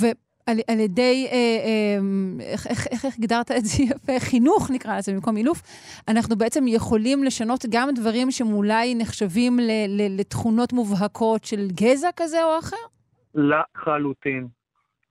[0.48, 4.20] על, על ידי, אה, אה, איך, איך, איך הגדרת את זה יפה?
[4.20, 5.62] חינוך נקרא לזה במקום אילוף,
[6.08, 12.44] אנחנו בעצם יכולים לשנות גם דברים שאולי נחשבים ל, ל, לתכונות מובהקות של גזע כזה
[12.44, 12.84] או אחר?
[13.36, 14.48] לחלוטין.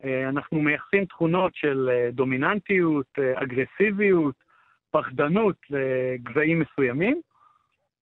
[0.05, 4.35] אה, אנחנו מייחסים תכונות של אה, דומיננטיות, אה, אגרסיביות,
[4.91, 7.21] פחדנות לגזעים מסוימים,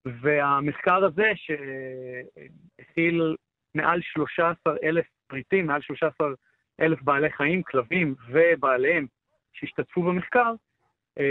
[0.07, 3.37] והמחקר הזה שהכיל
[3.75, 6.29] מעל 13 אלף פריטים, מעל 13
[6.81, 9.07] אלף בעלי חיים, כלבים ובעליהם
[9.53, 10.55] שהשתתפו במחקר,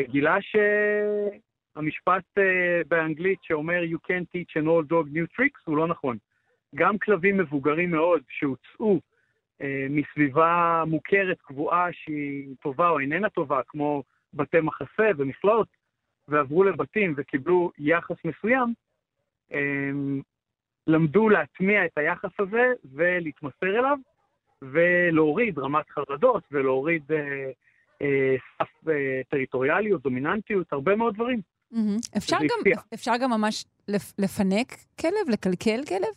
[0.03, 2.23] גילה שהמשפט
[2.87, 6.17] באנגלית שאומר You can't teach an old dog new tricks הוא לא נכון.
[6.75, 8.99] גם כלבים מבוגרים מאוד שהוצאו
[9.61, 14.03] אה, מסביבה מוכרת, קבועה, שהיא טובה או איננה טובה, כמו
[14.33, 15.67] בתי מחסה ומכלאות,
[16.27, 18.73] ועברו לבתים וקיבלו יחס מסוים,
[20.87, 23.97] למדו להטמיע את היחס הזה ולהתמסר אליו,
[24.71, 27.51] ולהוריד רמת חרדות ולהוריד אה,
[28.01, 31.41] אה, סף אה, טריטוריאליות, דומיננטיות, הרבה מאוד דברים.
[31.73, 32.17] Mm-hmm.
[32.17, 33.65] אפשר, גם, אפשר גם ממש
[34.19, 34.67] לפנק
[35.01, 36.13] כלב, לקלקל כלב?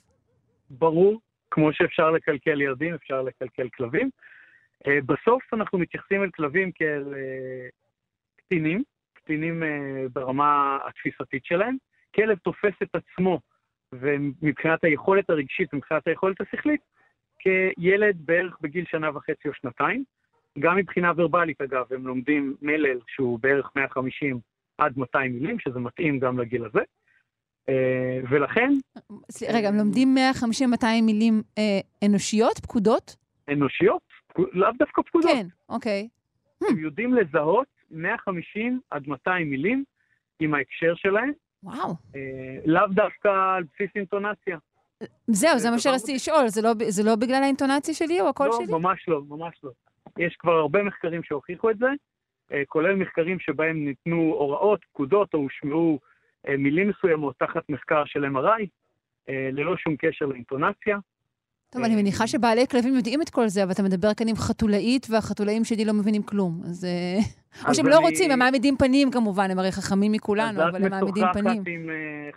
[0.70, 1.20] ברור,
[1.50, 4.10] כמו שאפשר לקלקל ילדים, אפשר לקלקל כלבים.
[4.86, 7.68] אה, בסוף אנחנו מתייחסים אל כלבים כאל אה,
[8.36, 8.82] קטינים,
[9.12, 11.76] קטינים אה, ברמה התפיסתית שלהם.
[12.14, 13.40] כלב תופס את עצמו,
[13.92, 16.80] ומבחינת היכולת הרגשית ומבחינת היכולת השכלית,
[17.46, 20.04] כילד בערך בגיל שנה וחצי או שנתיים.
[20.58, 24.38] גם מבחינה ורבלית, אגב, הם לומדים מלל שהוא בערך 150
[24.78, 26.80] עד 200 מילים, שזה מתאים גם לגיל הזה.
[27.68, 28.72] אה, ולכן...
[29.48, 30.16] רגע, הם לומדים
[30.82, 33.16] 150-200 מילים אה, אנושיות, פקודות?
[33.48, 34.02] אנושיות?
[34.38, 35.30] לאו דווקא פקודות.
[35.30, 36.08] כן, אוקיי.
[36.70, 39.84] הם יודעים לזהות 150 עד 200 מילים
[40.40, 41.32] עם ההקשר שלהם.
[41.62, 41.94] וואו.
[42.16, 44.58] אה, לאו דווקא על בסיס אינטונציה.
[45.26, 48.52] זהו, זה מה שרציתי לשאול, זה לא, זה לא בגלל האינטונציה שלי או הקול לא,
[48.52, 48.66] שלי?
[48.66, 49.70] לא, ממש לא, ממש לא.
[50.18, 51.86] יש כבר הרבה מחקרים שהוכיחו את זה,
[52.66, 55.98] כולל מחקרים שבהם ניתנו הוראות, פקודות, או הושמעו
[56.48, 58.66] אה, מילים מסוימות תחת מחקר של MRI,
[59.28, 60.98] אה, ללא שום קשר לאינטונציה.
[61.76, 65.06] טוב, אני מניחה שבעלי כלבים יודעים את כל זה, אבל אתה מדבר כאן עם חתולאית,
[65.10, 66.60] והחתולאים שלי לא מבינים כלום.
[66.64, 66.84] אז...
[66.84, 67.18] אה,
[67.68, 71.24] או שהם לא רוצים, הם מעמידים פנים כמובן, הם הרי חכמים מכולנו, אבל הם מעמידים
[71.32, 71.46] פנים.
[71.46, 71.90] אז את משוחחת עם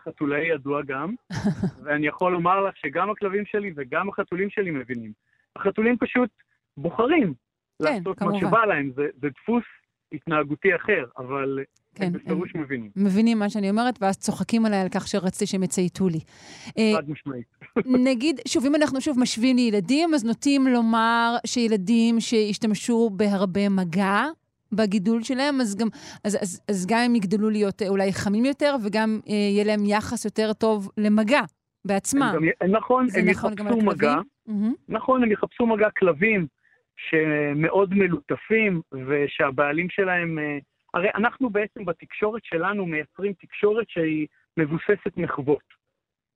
[0.04, 1.14] חתולאי ידוע גם,
[1.84, 5.12] ואני יכול לומר לך שגם הכלבים שלי וגם החתולים שלי מבינים.
[5.56, 6.30] החתולים פשוט
[6.78, 7.34] בוחרים
[7.84, 9.64] כן, לעשות מה שבא להם, זה דפוס
[10.14, 11.60] התנהגותי אחר, אבל
[11.96, 12.92] כן, הם בפירוש מבינים.
[12.96, 16.20] מבינים מה שאני אומרת, ואז צוחקים עליי על כך שרציתי שהם יצייתו לי.
[16.78, 17.59] אה, חד משמעית.
[17.86, 24.24] נגיד, שוב, אם אנחנו שוב משווים לילדים, אז נוטים לומר שילדים שהשתמשו בהרבה מגע,
[24.72, 25.88] בגידול שלהם, אז גם,
[26.24, 30.26] אז, אז, אז גם הם יגדלו להיות אולי חמים יותר, וגם אה, יהיה להם יחס
[30.26, 31.42] יותר טוב למגע
[31.86, 32.32] בעצמם.
[32.36, 34.16] גם, נכון, הם נכון יחפשו מגע.
[34.50, 34.52] Mm-hmm.
[34.90, 36.48] נכון, הם יחפשו מגע כלבים
[36.98, 40.40] שמאוד מלוטפים, ושהבעלים שלהם...
[40.40, 40.58] אה,
[40.94, 44.28] הרי אנחנו בעצם בתקשורת שלנו מייצרים תקשורת שהיא
[44.58, 45.79] מבוססת מחוות.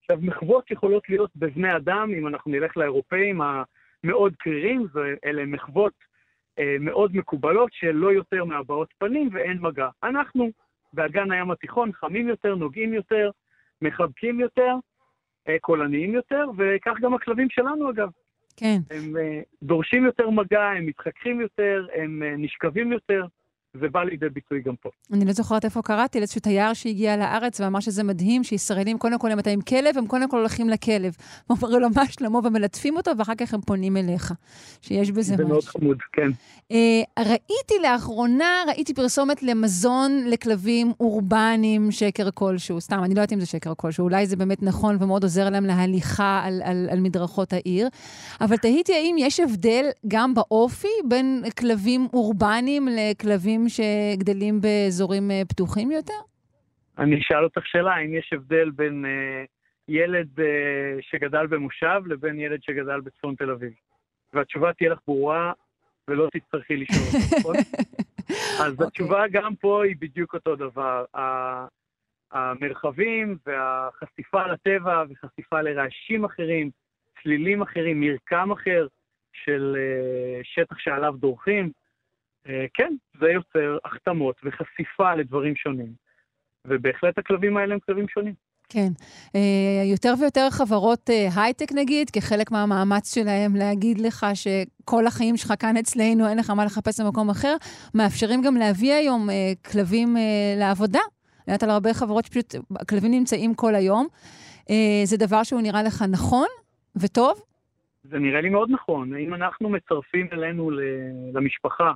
[0.04, 4.88] עכשיו, מחוות יכולות להיות בבני אדם, אם אנחנו נלך לאירופאים המאוד קרירים,
[5.26, 5.94] אלה מחוות
[6.60, 9.90] אה, מאוד מקובלות של לא יותר מהבעות פנים ואין מגע.
[10.04, 10.52] אנחנו,
[10.94, 13.30] באגן הים התיכון, חמים יותר, נוגעים יותר,
[13.82, 14.76] מחבקים יותר,
[15.50, 18.10] אה, קולניים יותר, וכך גם הכלבים שלנו אגב.
[18.58, 18.78] כן.
[18.92, 23.26] הם אה, דורשים יותר מגע, הם מתחככים יותר, הם אה, נשכבים יותר.
[23.80, 24.90] זה בא לידי ביטוי גם פה.
[25.14, 29.32] אני לא זוכרת איפה קראתי, לאיזשהו תייר שהגיע לארץ ואמר שזה מדהים שישראלים, קודם כל,
[29.32, 31.16] אם אתה עם כלב, הם קודם כל הולכים לכלב.
[31.50, 34.34] אומרים לו מה שלמה ומלטפים אותו, ואחר כך הם פונים אליך.
[34.82, 35.46] שיש בזה משהו.
[35.46, 36.30] זה מאוד חמוד, כן.
[36.72, 36.76] Uh,
[37.20, 42.82] ראיתי לאחרונה, ראיתי פרסומת למזון לכלבים אורבניים, שקר כלשהו.
[42.82, 45.66] סתם, אני לא יודעת אם זה שקר כלשהו, אולי זה באמת נכון ומאוד עוזר להם
[45.66, 47.88] להליכה על, על, על מדרכות העיר.
[48.42, 55.92] אבל תהיתי האם יש הבדל גם באופי בין כלבים אורבניים לכלבים שגדלים באזורים אה, פתוחים
[55.92, 56.14] יותר?
[56.98, 59.48] אני אשאל אותך שאלה, האם יש הבדל בין uh,
[59.88, 60.44] ילד uh,
[61.02, 63.72] שגדל במושב לבין ילד שגדל בצפון תל אביב?
[64.34, 65.52] והתשובה תהיה לך ברורה
[66.08, 67.56] ולא תצטרכי לשאול נכון?
[67.56, 67.64] אז
[68.60, 68.72] okay.
[68.72, 68.88] אוקיי.
[68.88, 71.06] התשובה גם פה היא בדיוק אותו דבר.
[72.32, 76.70] המרחבים והחשיפה לטבע וחשיפה לרעשים אחרים,
[77.24, 78.88] צלילים אחרים, מרקם אחר
[79.34, 79.78] של
[80.44, 81.72] שטח שעליו דורכים, אה,
[82.74, 86.04] כן, זה יוצר החתמות וחשיפה לדברים שונים.
[86.68, 88.34] ובהחלט הכלבים האלה הם כלבים שונים.
[88.70, 88.88] כן.
[89.36, 95.54] אה, יותר ויותר חברות אה, הייטק, נגיד, כחלק מהמאמץ שלהם להגיד לך שכל החיים שלך
[95.60, 97.56] כאן אצלנו, אין לך מה לחפש במקום אחר,
[97.96, 99.28] מאפשרים גם להביא היום
[99.72, 100.16] כלבים
[100.58, 101.00] לעבודה.
[101.00, 104.08] אני יודעת על הרבה חברות שפשוט, הכלבים נמצאים כל היום.
[105.04, 106.48] זה דבר שהוא נראה לך נכון
[106.96, 107.42] וטוב?
[108.04, 109.16] זה נראה לי מאוד נכון.
[109.16, 110.72] אם אנחנו מצרפים אלינו
[111.34, 111.92] למשפחה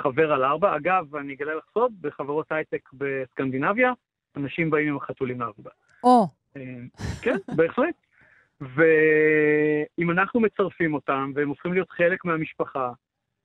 [0.00, 3.92] חבר על ארבע, אגב, אני אגלה לך סוד, בחברות הייטק בסקנדינביה,
[4.36, 5.70] אנשים באים עם החתולים לעבודה.
[6.04, 6.28] או.
[6.56, 6.62] אה,
[7.22, 7.94] כן, בהחלט.
[8.60, 12.92] ואם אנחנו מצרפים אותם והם הופכים להיות חלק מהמשפחה,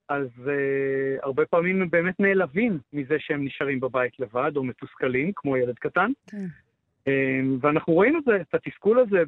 [0.10, 5.58] אז uh, הרבה פעמים הם באמת נעלבים מזה שהם נשארים בבית לבד או מתוסכלים, כמו
[5.58, 6.12] ילד קטן.
[6.28, 6.46] כן.
[7.06, 7.12] Um,
[7.62, 9.24] ואנחנו רואים את זה, את התסכול הזה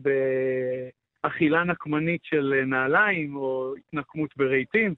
[1.23, 4.93] באכילה נקמנית של נעליים או התנקמות ברהיטים,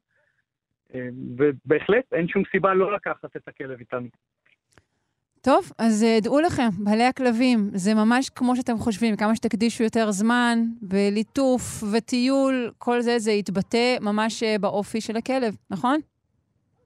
[1.37, 4.07] ובהחלט אין שום סיבה לא לקחת את הכלב איתנו.
[5.41, 10.11] טוב, אז אה, דעו לכם, בעלי הכלבים, זה ממש כמו שאתם חושבים, כמה שתקדישו יותר
[10.11, 15.99] זמן בליטוף וטיול, כל זה, זה יתבטא ממש אה, באופי של הכלב, נכון?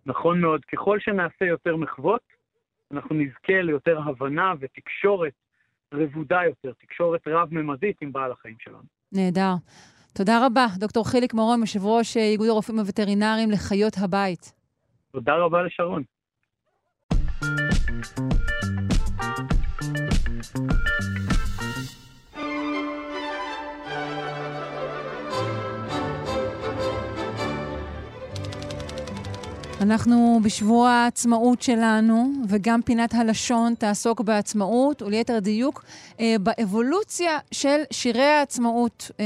[0.05, 0.65] נכון מאוד.
[0.65, 2.21] ככל שנעשה יותר מחוות,
[2.91, 5.34] אנחנו נזכה ליותר הבנה ותקשורת
[5.93, 8.84] רבודה יותר, תקשורת רב-ממדית עם בעל החיים שלנו.
[9.11, 9.53] נהדר.
[10.20, 14.54] תודה רבה, דוקטור חיליק מורון, יושב ראש אה, איגוד הרופאים הווטרינריים לחיות הבית.
[15.12, 16.04] תודה רבה לשרון.
[29.91, 35.84] אנחנו בשבוע העצמאות שלנו, וגם פינת הלשון תעסוק בעצמאות, וליתר דיוק,
[36.20, 39.26] אה, באבולוציה של שירי העצמאות אה,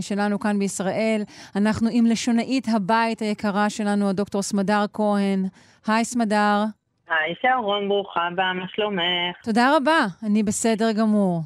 [0.00, 1.22] שלנו כאן בישראל.
[1.56, 5.44] אנחנו עם לשונאית הבית היקרה שלנו, הדוקטור סמדר כהן.
[5.86, 6.64] היי, סמדר.
[7.08, 9.36] היי, שרון, ברוכה הבאה, מה שלומך?
[9.42, 11.40] תודה רבה, אני בסדר גמור.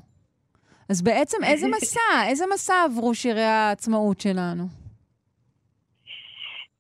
[0.89, 4.82] אז בעצם איזה מסע, איזה מסע עברו שירי העצמאות שלנו?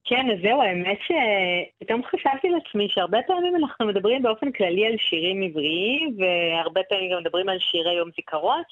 [0.04, 5.42] כן, אז זהו, האמת שפתאום חשבתי לעצמי שהרבה פעמים אנחנו מדברים באופן כללי על שירים
[5.42, 8.62] עבריים, והרבה פעמים גם מדברים על שירי יום זיכרון.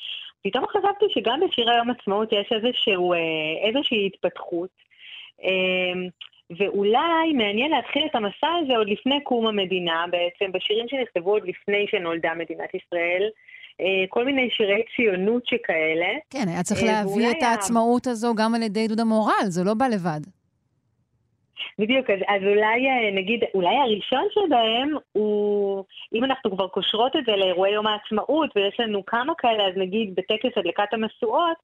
[0.45, 3.19] פתאום חשבתי שגם בשירי יום עצמאות יש איזשהו, אה,
[3.69, 4.71] איזושהי התפתחות.
[5.43, 6.09] אמ,
[6.59, 11.87] ואולי מעניין להתחיל את המסע הזה עוד לפני קום המדינה, בעצם בשירים שנכתבו עוד לפני
[11.91, 13.29] שנולדה מדינת ישראל.
[13.81, 16.13] אה, כל מיני שירי ציונות שכאלה.
[16.31, 19.87] כן, היה צריך להביא את העצמאות הזו גם על ידי דודה מורל, זה לא בא
[19.87, 20.40] לבד.
[21.81, 25.85] בדיוק, אז, אז אולי אה, נגיד, אולי הראשון שבהם הוא,
[26.15, 30.15] אם אנחנו כבר קושרות את זה לאירועי יום העצמאות, ויש לנו כמה כאלה, אז נגיד
[30.15, 31.57] בטקס הדלקת המשואות,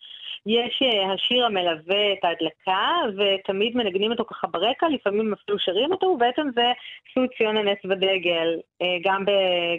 [0.47, 6.07] יש אה, השיר המלווה את ההדלקה, ותמיד מנגנים אותו ככה ברקע, לפעמים אפילו שרים אותו,
[6.07, 6.73] ובעצם זה
[7.15, 9.31] סוד ציון הנס ודגל, אה, גם, ב,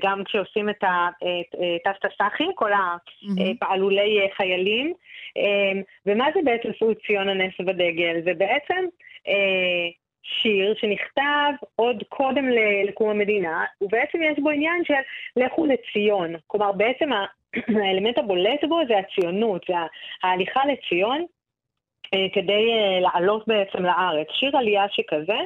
[0.01, 0.83] גם כשעושים את
[1.83, 4.93] טסטה סאחים, כל הפעלולי חיילים.
[6.05, 8.21] ומה זה בעצם סוד ציון הנס ודגל?
[8.23, 8.85] זה בעצם...
[10.27, 12.49] שיר שנכתב עוד קודם
[12.87, 14.93] לקום המדינה, ובעצם יש בו עניין של
[15.35, 16.35] לכו לציון.
[16.47, 17.09] כלומר, בעצם
[17.83, 19.75] האלמנט הבולט בו זה הציונות, זה
[20.23, 21.25] ההליכה לציון.
[22.13, 24.27] אה, כדי אה, לעלות בעצם לארץ.
[24.31, 25.39] שיר עלייה שכזה,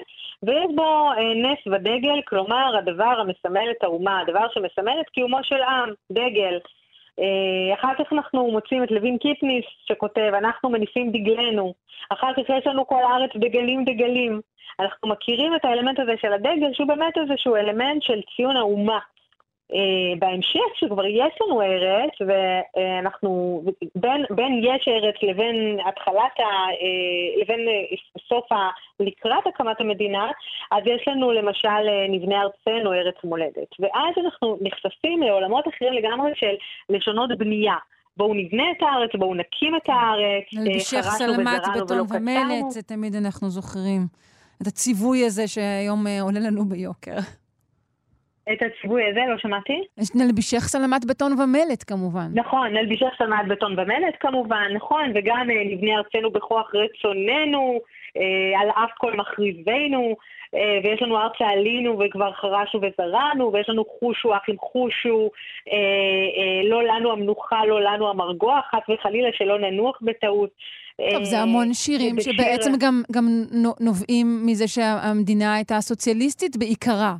[0.44, 5.62] ויש בו אה, נס ודגל, כלומר הדבר המסמל את האומה, הדבר שמסמל את קיומו של
[5.62, 6.60] עם, דגל.
[7.74, 11.74] אחר כך אנחנו מוצאים את לוין קיפניס שכותב, אנחנו מניפים דגלנו.
[12.10, 14.42] אחר כך יש לנו כל הארץ דגלים דגלים.
[14.82, 19.00] אנחנו מכירים את האלמנט הזה של הדגל, שהוא באמת איזשהו אלמנט של ציון האומה.
[19.72, 23.62] Uh, בהמשך, שכבר יש לנו ארץ, ואנחנו,
[23.96, 26.44] בין, בין יש ארץ לבין התחלת ה...
[26.44, 27.60] uh, לבין
[28.30, 28.70] סוף ה...
[29.00, 30.32] לקראת הקמת המדינה,
[30.72, 33.70] אז יש לנו למשל נבנה ארצנו, ארץ מולדת.
[33.80, 36.56] ואז אנחנו נחשפים לעולמות אחרים לגמרי של
[36.90, 37.76] לשונות בנייה.
[38.18, 43.50] בואו נבנה את הארץ, בואו נקים את הארץ, נלבישך סלמת בטון ומלט, זה תמיד אנחנו
[43.50, 44.02] זוכרים.
[44.62, 47.18] את הציווי הזה שהיום אה, עולה לנו ביוקר.
[48.54, 49.82] את הציווי הזה, לא שמעתי.
[50.16, 52.28] נלבישך סלמת בטון ומלט, כמובן.
[52.34, 57.80] נכון, נלבישך סלמת בטון ומלט, כמובן, נכון, וגם אה, נבנה ארצנו בכוח רצוננו,
[58.18, 60.16] אה, על אף כל מחריבינו,
[60.54, 65.30] ויש לנו ארצה עלינו וכבר חרשו וזרענו, ויש לנו חושו אחים חושו,
[65.72, 65.78] אה,
[66.38, 70.50] אה, לא לנו המנוחה, לא לנו המרגוע, חס וחלילה שלא ננוח בטעות.
[71.12, 72.16] טוב, זה המון שירים.
[72.20, 73.26] שבעצם גם, גם
[73.80, 77.16] נובעים מזה שהמדינה הייתה סוציאליסטית בעיקרה.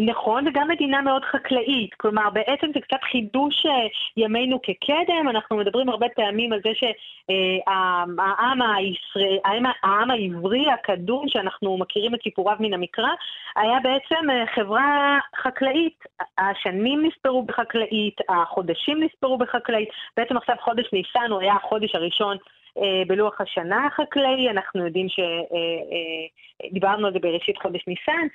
[0.00, 1.94] נכון, וגם מדינה מאוד חקלאית.
[1.94, 3.86] כלומר, בעצם זה קצת חידוש אה,
[4.16, 5.28] ימינו כקדם.
[5.30, 9.38] אנחנו מדברים הרבה פעמים על זה שהעם הישראל,
[9.82, 13.10] העם העברי הקדום, שאנחנו מכירים את סיפוריו מן המקרא,
[13.56, 16.04] היה בעצם אה, חברה חקלאית.
[16.38, 19.88] השנים נספרו בחקלאית, החודשים נספרו בחקלאית.
[20.16, 22.36] בעצם עכשיו חודש ניסן הוא היה החודש הראשון
[22.78, 28.26] אה, בלוח השנה החקלאי, אנחנו יודעים שדיברנו על זה בראשית חודש ניסן,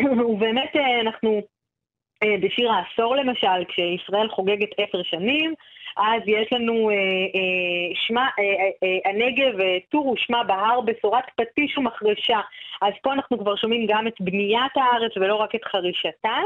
[0.28, 1.42] ובאמת אה, אנחנו
[2.22, 5.54] אה, בשיר העשור למשל, כשישראל חוגגת עשר שנים,
[5.96, 11.24] אז יש לנו אה, אה, שמה, אה, אה, אה, הנגב, אה, טור ושמה בהר, בשורת
[11.36, 12.40] פטיש ומחרשה.
[12.82, 16.38] אז פה אנחנו כבר שומעים גם את בניית הארץ ולא רק את חרישתה.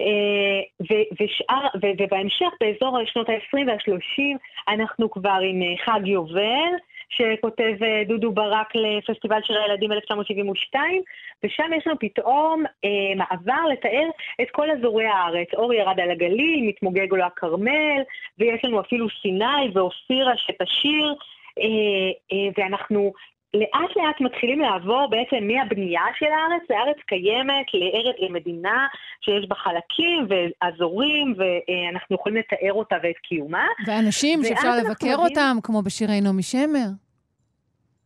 [0.00, 4.38] אה, ו- ושאר, ו- ובהמשך, באזור שנות ה-20 וה-30,
[4.68, 6.72] אנחנו כבר עם אה, חג יובל,
[7.08, 11.02] שכותב אה, דודו ברק לפסטיבל שירי הילדים 1972,
[11.44, 14.08] ושם יש לנו פתאום אה, מעבר לתאר
[14.42, 15.48] את כל אזורי הארץ.
[15.54, 18.02] אור ירד על הגליל, מתמוגג לו הכרמל,
[18.38, 21.14] ויש לנו אפילו סיני ואופירה שתשיר,
[21.58, 23.12] אה, אה, ואנחנו
[23.54, 28.86] לאט לאט מתחילים לעבור בעצם מהבנייה של הארץ לארץ קיימת, לארץ, למדינה
[29.20, 33.66] שיש בה חלקים ואזורים, ואנחנו יכולים לתאר אותה ואת קיומה.
[33.86, 35.18] ואנשים שאפשר לבקר מגיעים...
[35.18, 36.88] אותם, כמו בשירי נעמי שמר.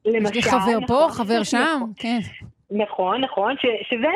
[0.05, 1.93] למשל, יש לי חבר נכון, פה, חבר שם, נכון.
[2.03, 2.19] כן.
[2.71, 4.09] נכון, נכון, ש, שזה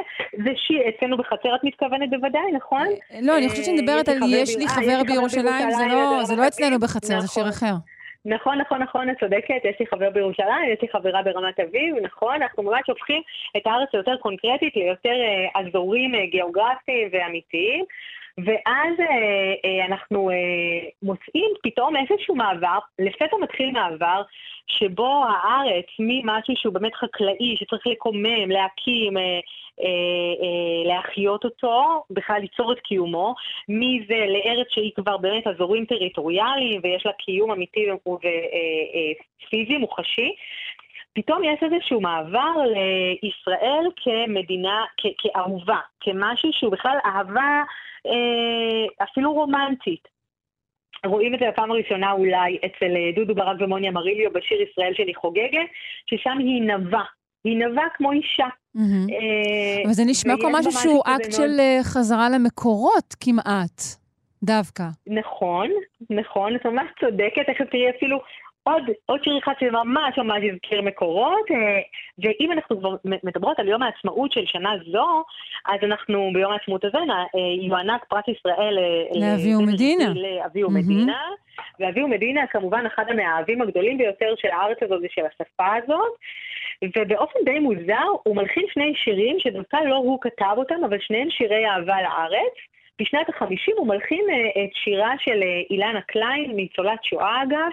[0.44, 2.86] זה שיר, אצלנו בחצר את מתכוונת בוודאי, נכון?
[3.22, 5.70] לא, אני חושבת שאני מדברת על יש לי חבר בירושלים,
[6.24, 7.74] זה לא אצלנו בחצר, זה שיר אחר.
[8.28, 12.42] נכון, נכון, נכון, את צודקת, יש לי חבר בירושלים, יש לי חברה ברמת אביב, נכון,
[12.42, 13.22] אנחנו ממש הופכים
[13.56, 17.84] את הארץ ליותר קונקרטית, ליותר אה, אזורים אה, גיאוגרפיים ואמיתיים.
[18.38, 20.34] ואז אה, אה, אנחנו אה,
[21.02, 24.22] מוצאים פתאום איזשהו מעבר, לפתע מתחיל מעבר,
[24.66, 29.40] שבו הארץ, ממשהו שהוא באמת חקלאי, שצריך לקומם, להקים, אה,
[30.84, 33.34] להחיות אותו, בכלל ליצור את קיומו,
[33.68, 40.34] מזה לארץ שהיא כבר באמת אזורים טריטוריאליים ויש לה קיום אמיתי ופיזי, אה, מוחשי.
[41.14, 42.54] פתאום יש איזשהו מעבר
[43.22, 44.84] לישראל כמדינה,
[45.18, 47.62] כאהובה, כמשהו שהוא בכלל אהבה
[49.02, 50.08] אפילו רומנטית.
[51.06, 55.68] רואים את זה בפעם הראשונה אולי אצל דודו ברק ומוניה מריליו בשיר ישראל שלי חוגגת,
[56.06, 57.02] ששם היא נבה.
[57.44, 58.46] היא נבה כמו אישה.
[58.76, 63.82] אה, אבל זה נשמע כמו משהו שהוא אקט של אה, חזרה למקורות כמעט,
[64.42, 64.84] דווקא.
[65.06, 65.68] נכון,
[66.10, 68.18] נכון, את ממש צודקת, תכף תראי אפילו
[68.62, 71.80] עוד, עוד שיר אחד שממש ממש הזכיר מקורות, אה,
[72.18, 75.24] ואם אנחנו כבר מדברות על יום העצמאות של שנה זו,
[75.66, 76.98] אז אנחנו ביום העצמאות הזה
[77.60, 78.78] יוענק פרס ישראל
[79.14, 80.12] לאבי ומדינה.
[80.14, 81.20] לאבי ומדינה,
[81.80, 86.12] ואבי ומדינה כמובן אחד המאהבים הגדולים ביותר של הארץ הזאת ושל השפה הזאת.
[86.84, 91.66] ובאופן די מוזר הוא מלחין שני שירים שדווקא לא הוא כתב אותם, אבל שניהם שירי
[91.66, 92.54] אהבה לארץ.
[93.00, 97.70] בשנת החמישים הוא מלחין אה, את שירה של אה, אילנה קליין, ניצולת שואה אגב,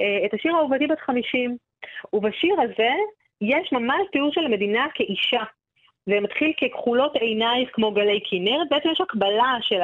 [0.00, 1.56] אה, את השיר אהובתי בת חמישים.
[2.12, 2.90] ובשיר הזה
[3.40, 5.42] יש ממש תיאור של המדינה כאישה.
[6.06, 9.80] זה מתחיל ככחולות עינייך כמו גלי כנרת, בעצם יש הקבלה של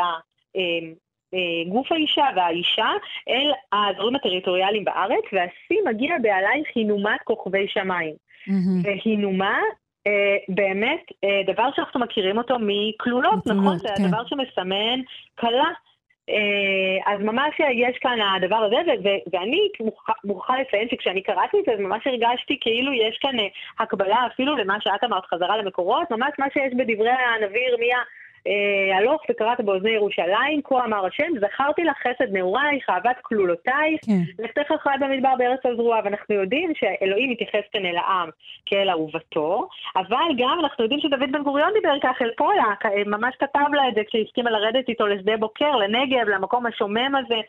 [1.69, 2.90] גוף האישה והאישה
[3.28, 8.15] אל האזורים הטריטוריאליים בארץ, והשיא מגיע בעלייך הינומת כוכבי שמיים.
[8.49, 8.85] Mm-hmm.
[8.85, 9.59] והינומה
[10.07, 13.79] אה, באמת אה, דבר שאנחנו מכירים אותו מכלולות, נכון?
[13.79, 13.79] כן.
[13.79, 15.01] זה הדבר שמסמן
[15.41, 15.70] כלה.
[16.31, 19.69] אה, אז ממש יש כאן הדבר הזה, ו- ואני
[20.25, 23.37] מוכרחה לציין שכשאני קראתי את זה, ממש הרגשתי כאילו יש כאן
[23.79, 27.99] הקבלה אפילו למה שאת אמרת, חזרה למקורות, ממש מה שיש בדברי הנביא ירמיה.
[28.49, 34.45] אה, הלוך וקראת באוזני ירושלים, כה אמר השם, זכרתי לך חסד נעורייך, אהבת כלולותייך, כן.
[34.45, 38.29] לכתך אחרי במדבר בארץ הזרועה, ואנחנו יודעים שאלוהים מתייחס כאן אל העם
[38.66, 43.75] כאל אהובתו, אבל גם אנחנו יודעים שדוד בן גוריון דיבר כך אל פולק, ממש כתב
[43.75, 47.41] לה את זה כשהסכימה לרדת איתו לשדה בוקר, לנגב, למקום השומם הזה.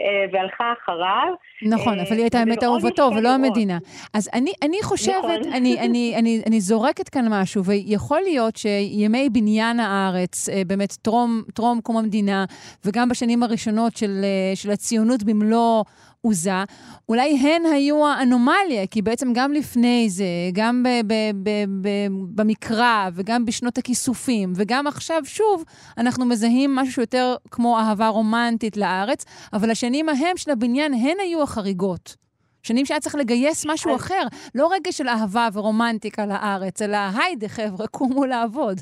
[0.00, 1.34] אה, והלכה אחריו.
[1.62, 3.78] נכון, אבל היא הייתה האמת אהובתו ולא המדינה.
[4.14, 5.52] אז אני, אני חושבת, נכון.
[5.56, 11.42] אני, אני, אני, אני זורקת כאן משהו, ויכול להיות שימי בניין הארץ, אה, באמת טרום,
[11.54, 12.44] טרום קום המדינה,
[12.84, 15.84] וגם בשנים הראשונות של, אה, של הציונות במלוא
[16.26, 16.64] עוזה,
[17.08, 23.08] אולי הן היו האנומליה, כי בעצם גם לפני זה, גם ב- ב- ב- ב- במקרא
[23.14, 25.64] וגם בשנות הכיסופים, וגם עכשיו, שוב,
[25.98, 31.42] אנחנו מזהים משהו שיותר כמו אהבה רומנטית לארץ, אבל השנים ההם של הבניין, הן היו
[31.42, 32.16] החריגות.
[32.62, 34.22] שנים שהיה צריך לגייס משהו אחר,
[34.54, 38.80] לא רגע של אהבה ורומנטיקה לארץ, אלא היידה, חבר'ה, קומו לעבוד.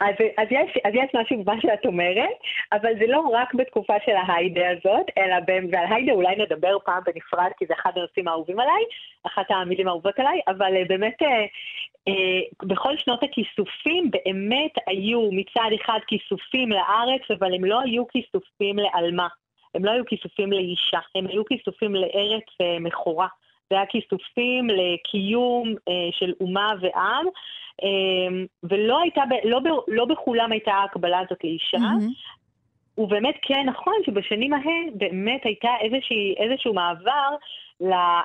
[0.00, 2.36] אז, אז, יש, אז יש משהו במה שאת אומרת,
[2.72, 7.02] אבל זה לא רק בתקופה של ההיידה הזאת, אלא ב, ועל היידה אולי נדבר פעם
[7.06, 8.84] בנפרד, כי זה אחד הנושאים האהובים עליי,
[9.26, 11.44] אחת המילים האהובות עליי, אבל אה, באמת אה,
[12.08, 18.76] אה, בכל שנות הכיסופים באמת היו מצד אחד כיסופים לארץ, אבל הם לא היו כיסופים
[18.78, 19.28] לעלמה.
[19.74, 23.26] הם לא היו כיסופים לאישה, הם היו כיסופים לארץ מכורה.
[23.70, 25.74] זה היה כיסופים לקיום
[26.10, 27.26] של אומה ועם,
[28.62, 31.76] ולא הייתה, לא, לא בכולם הייתה ההקבלה הזאת לאישה.
[31.76, 32.36] Mm-hmm.
[32.98, 37.36] ובאמת כן נכון שבשנים ההן באמת הייתה איזושהי, איזשהו מעבר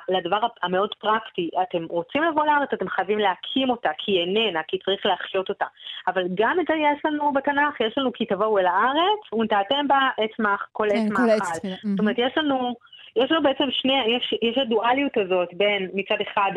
[0.08, 1.50] לדבר המאוד פרקטי.
[1.62, 5.66] אתם רוצים לבוא לארץ, אתם חייבים להקים אותה, כי היא איננה, כי צריך להחיות אותה.
[6.06, 10.08] אבל גם את זה יש לנו בתנ"ך, יש לנו כי תבואו אל הארץ, ונטעתם בה
[10.38, 11.68] מח, כל עץ כן, מאכל.
[11.90, 12.74] זאת אומרת, יש לנו,
[13.16, 16.52] יש לנו בעצם שני, יש, יש הדואליות הזאת בין מצד אחד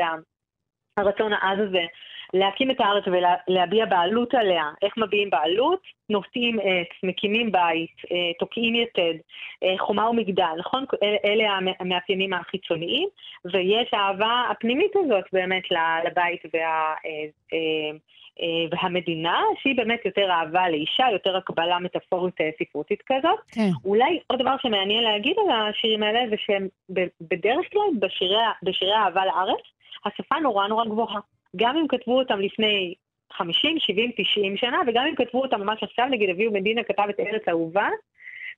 [0.97, 1.85] הרצון העז הזה
[2.34, 4.69] להקים את הארץ ולהביע בעלות עליה.
[4.81, 5.80] איך מביעים בעלות?
[6.10, 9.14] נוטעים עץ, מקימים בית, אה, תוקעים יתד,
[9.64, 10.85] אה, חומה ומגדל, נכון?
[11.26, 11.43] אלה
[11.80, 13.07] המאפיינים החיצוניים,
[13.45, 15.64] ויש האהבה הפנימית הזאת באמת
[16.06, 16.93] לבית וה...
[18.41, 23.39] אה, והמדינה, שהיא באמת יותר אהבה לאישה, יותר הקבלה מטאפורית ספרותית כזאת.
[23.52, 23.69] כן.
[23.85, 26.68] אולי עוד דבר שמעניין להגיד על השירים האלה, זה שהם
[27.22, 29.61] בדרך כלל בשירי, בשירי אהבה לארץ,
[30.06, 31.19] השפה נורא נורא גבוהה.
[31.56, 32.94] גם אם כתבו אותם לפני
[33.34, 37.19] 50, 70, 90 שנה, וגם אם כתבו אותם ממש עכשיו, נגיד אביהו מדינה כתב את
[37.19, 37.90] ארץ אהובה,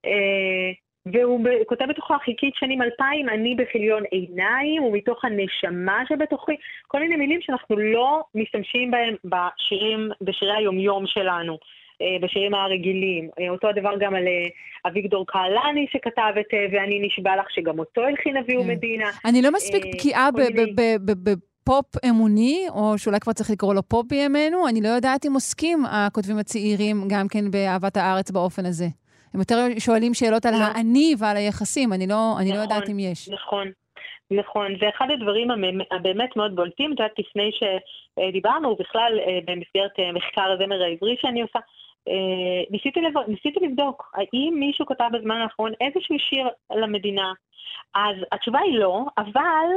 [0.05, 0.71] אה,
[1.13, 6.55] והוא כותב בתוכו חיכית שנים אלפיים, אני בכיליון עיניים, ומתוך הנשמה שבתוכי,
[6.87, 11.57] כל מיני מילים שאנחנו לא משתמשים בהם בשירים, בשירי היומיום שלנו.
[12.01, 13.29] אה, בשירים הרגילים.
[13.39, 14.23] אה, אותו הדבר גם על
[14.87, 18.69] אביגדור קהלני שכתב את ואני נשבע לך, שגם אותו הלחין אביהו כן.
[18.69, 19.09] מדינה.
[19.25, 20.29] אני לא מספיק בקיאה
[21.67, 25.79] פופ אמוני, או שאולי כבר צריך לקרוא לו פופ בימינו, אני לא יודעת אם עוסקים
[25.85, 28.85] הכותבים הצעירים גם כן באהבת הארץ באופן הזה.
[29.33, 30.63] הם יותר שואלים שאלות על לא.
[30.63, 33.29] האני ועל היחסים, אני לא, אני נכון, לא יודעת אם יש.
[33.29, 33.67] נכון.
[34.31, 35.47] נכון, זה אחד הדברים
[35.91, 41.41] הבאמת מאוד בולטים, את יודעת, לפני שדיברנו, בכלל אה, במסגרת אה, מחקר הזמר העברי שאני
[41.41, 41.59] עושה,
[42.07, 43.13] אה, ניסיתי, לב...
[43.27, 47.33] ניסיתי לבדוק, האם מישהו כתב בזמן האחרון איזשהו שיר למדינה?
[47.95, 49.67] אז התשובה היא לא, אבל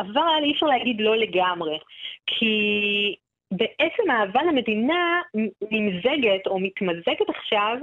[0.00, 1.78] אבל אי אפשר להגיד לא לגמרי,
[2.26, 3.16] כי
[3.50, 5.20] בעצם האהבה למדינה
[5.70, 7.76] נמזגת או מתמזגת עכשיו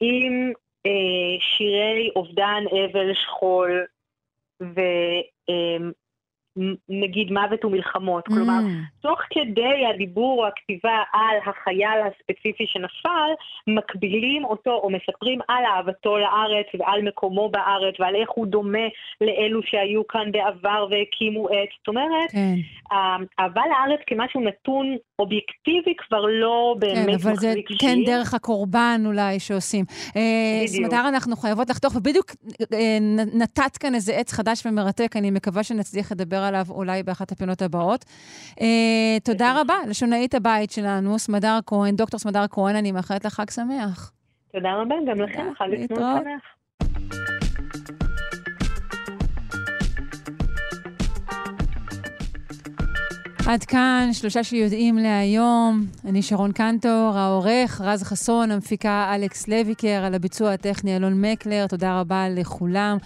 [0.00, 0.52] עם
[0.86, 3.86] אה, שירי אובדן, אבל, שכול,
[4.62, 4.80] ו...
[5.50, 5.88] אה,
[6.88, 8.28] נגיד מוות ומלחמות.
[8.28, 8.34] Mm.
[8.34, 8.60] כלומר,
[9.00, 13.30] תוך כדי הדיבור או הכתיבה על החייל הספציפי שנפל,
[13.66, 18.86] מקבילים אותו או מספרים על אהבתו לארץ ועל מקומו בארץ ועל איך הוא דומה
[19.20, 21.68] לאלו שהיו כאן בעבר והקימו עץ.
[21.78, 22.54] זאת אומרת, כן.
[23.40, 27.78] אהבה לארץ כמשהו נתון אובייקטיבי כבר לא באמת כן, אבל זה שיר.
[27.80, 29.84] כן דרך הקורבן אולי שעושים.
[30.16, 30.22] אה,
[30.68, 30.84] בדיוק.
[30.84, 32.26] סמדר, אנחנו חייבות לחתוך, ובדיוק
[32.72, 32.98] אה,
[33.34, 38.04] נתת כאן איזה עץ חדש ומרתק, אני מקווה שנצליח לדבר עליו אולי באחת הפינות הבאות.
[38.60, 43.50] אה, תודה רבה לשונאית הבית שלנו, סמדר כהן, דוקטור סמדר כהן, אני מאחלת לך חג
[43.50, 44.12] שמח.
[44.52, 46.52] תודה רבה, גם לכם, חג שמח.
[53.46, 55.80] עד כאן, שלושה שיודעים להיום.
[56.08, 62.00] אני שרון קנטור, העורך, רז חסון, המפיקה אלכס לויקר, על הביצוע הטכני אלון מקלר, תודה
[62.00, 62.96] רבה לכולם.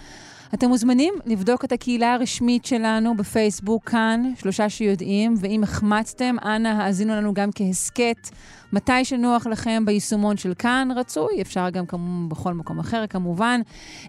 [0.53, 7.15] אתם מוזמנים לבדוק את הקהילה הרשמית שלנו בפייסבוק כאן, שלושה שיודעים, ואם החמצתם, אנא האזינו
[7.15, 8.29] לנו גם כהסכת,
[8.73, 13.61] מתי שנוח לכם ביישומון של כאן, רצוי, אפשר גם כמו בכל מקום אחר כמובן.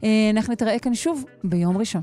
[0.04, 2.02] אה, אנחנו נתראה כאן שוב ביום ראשון.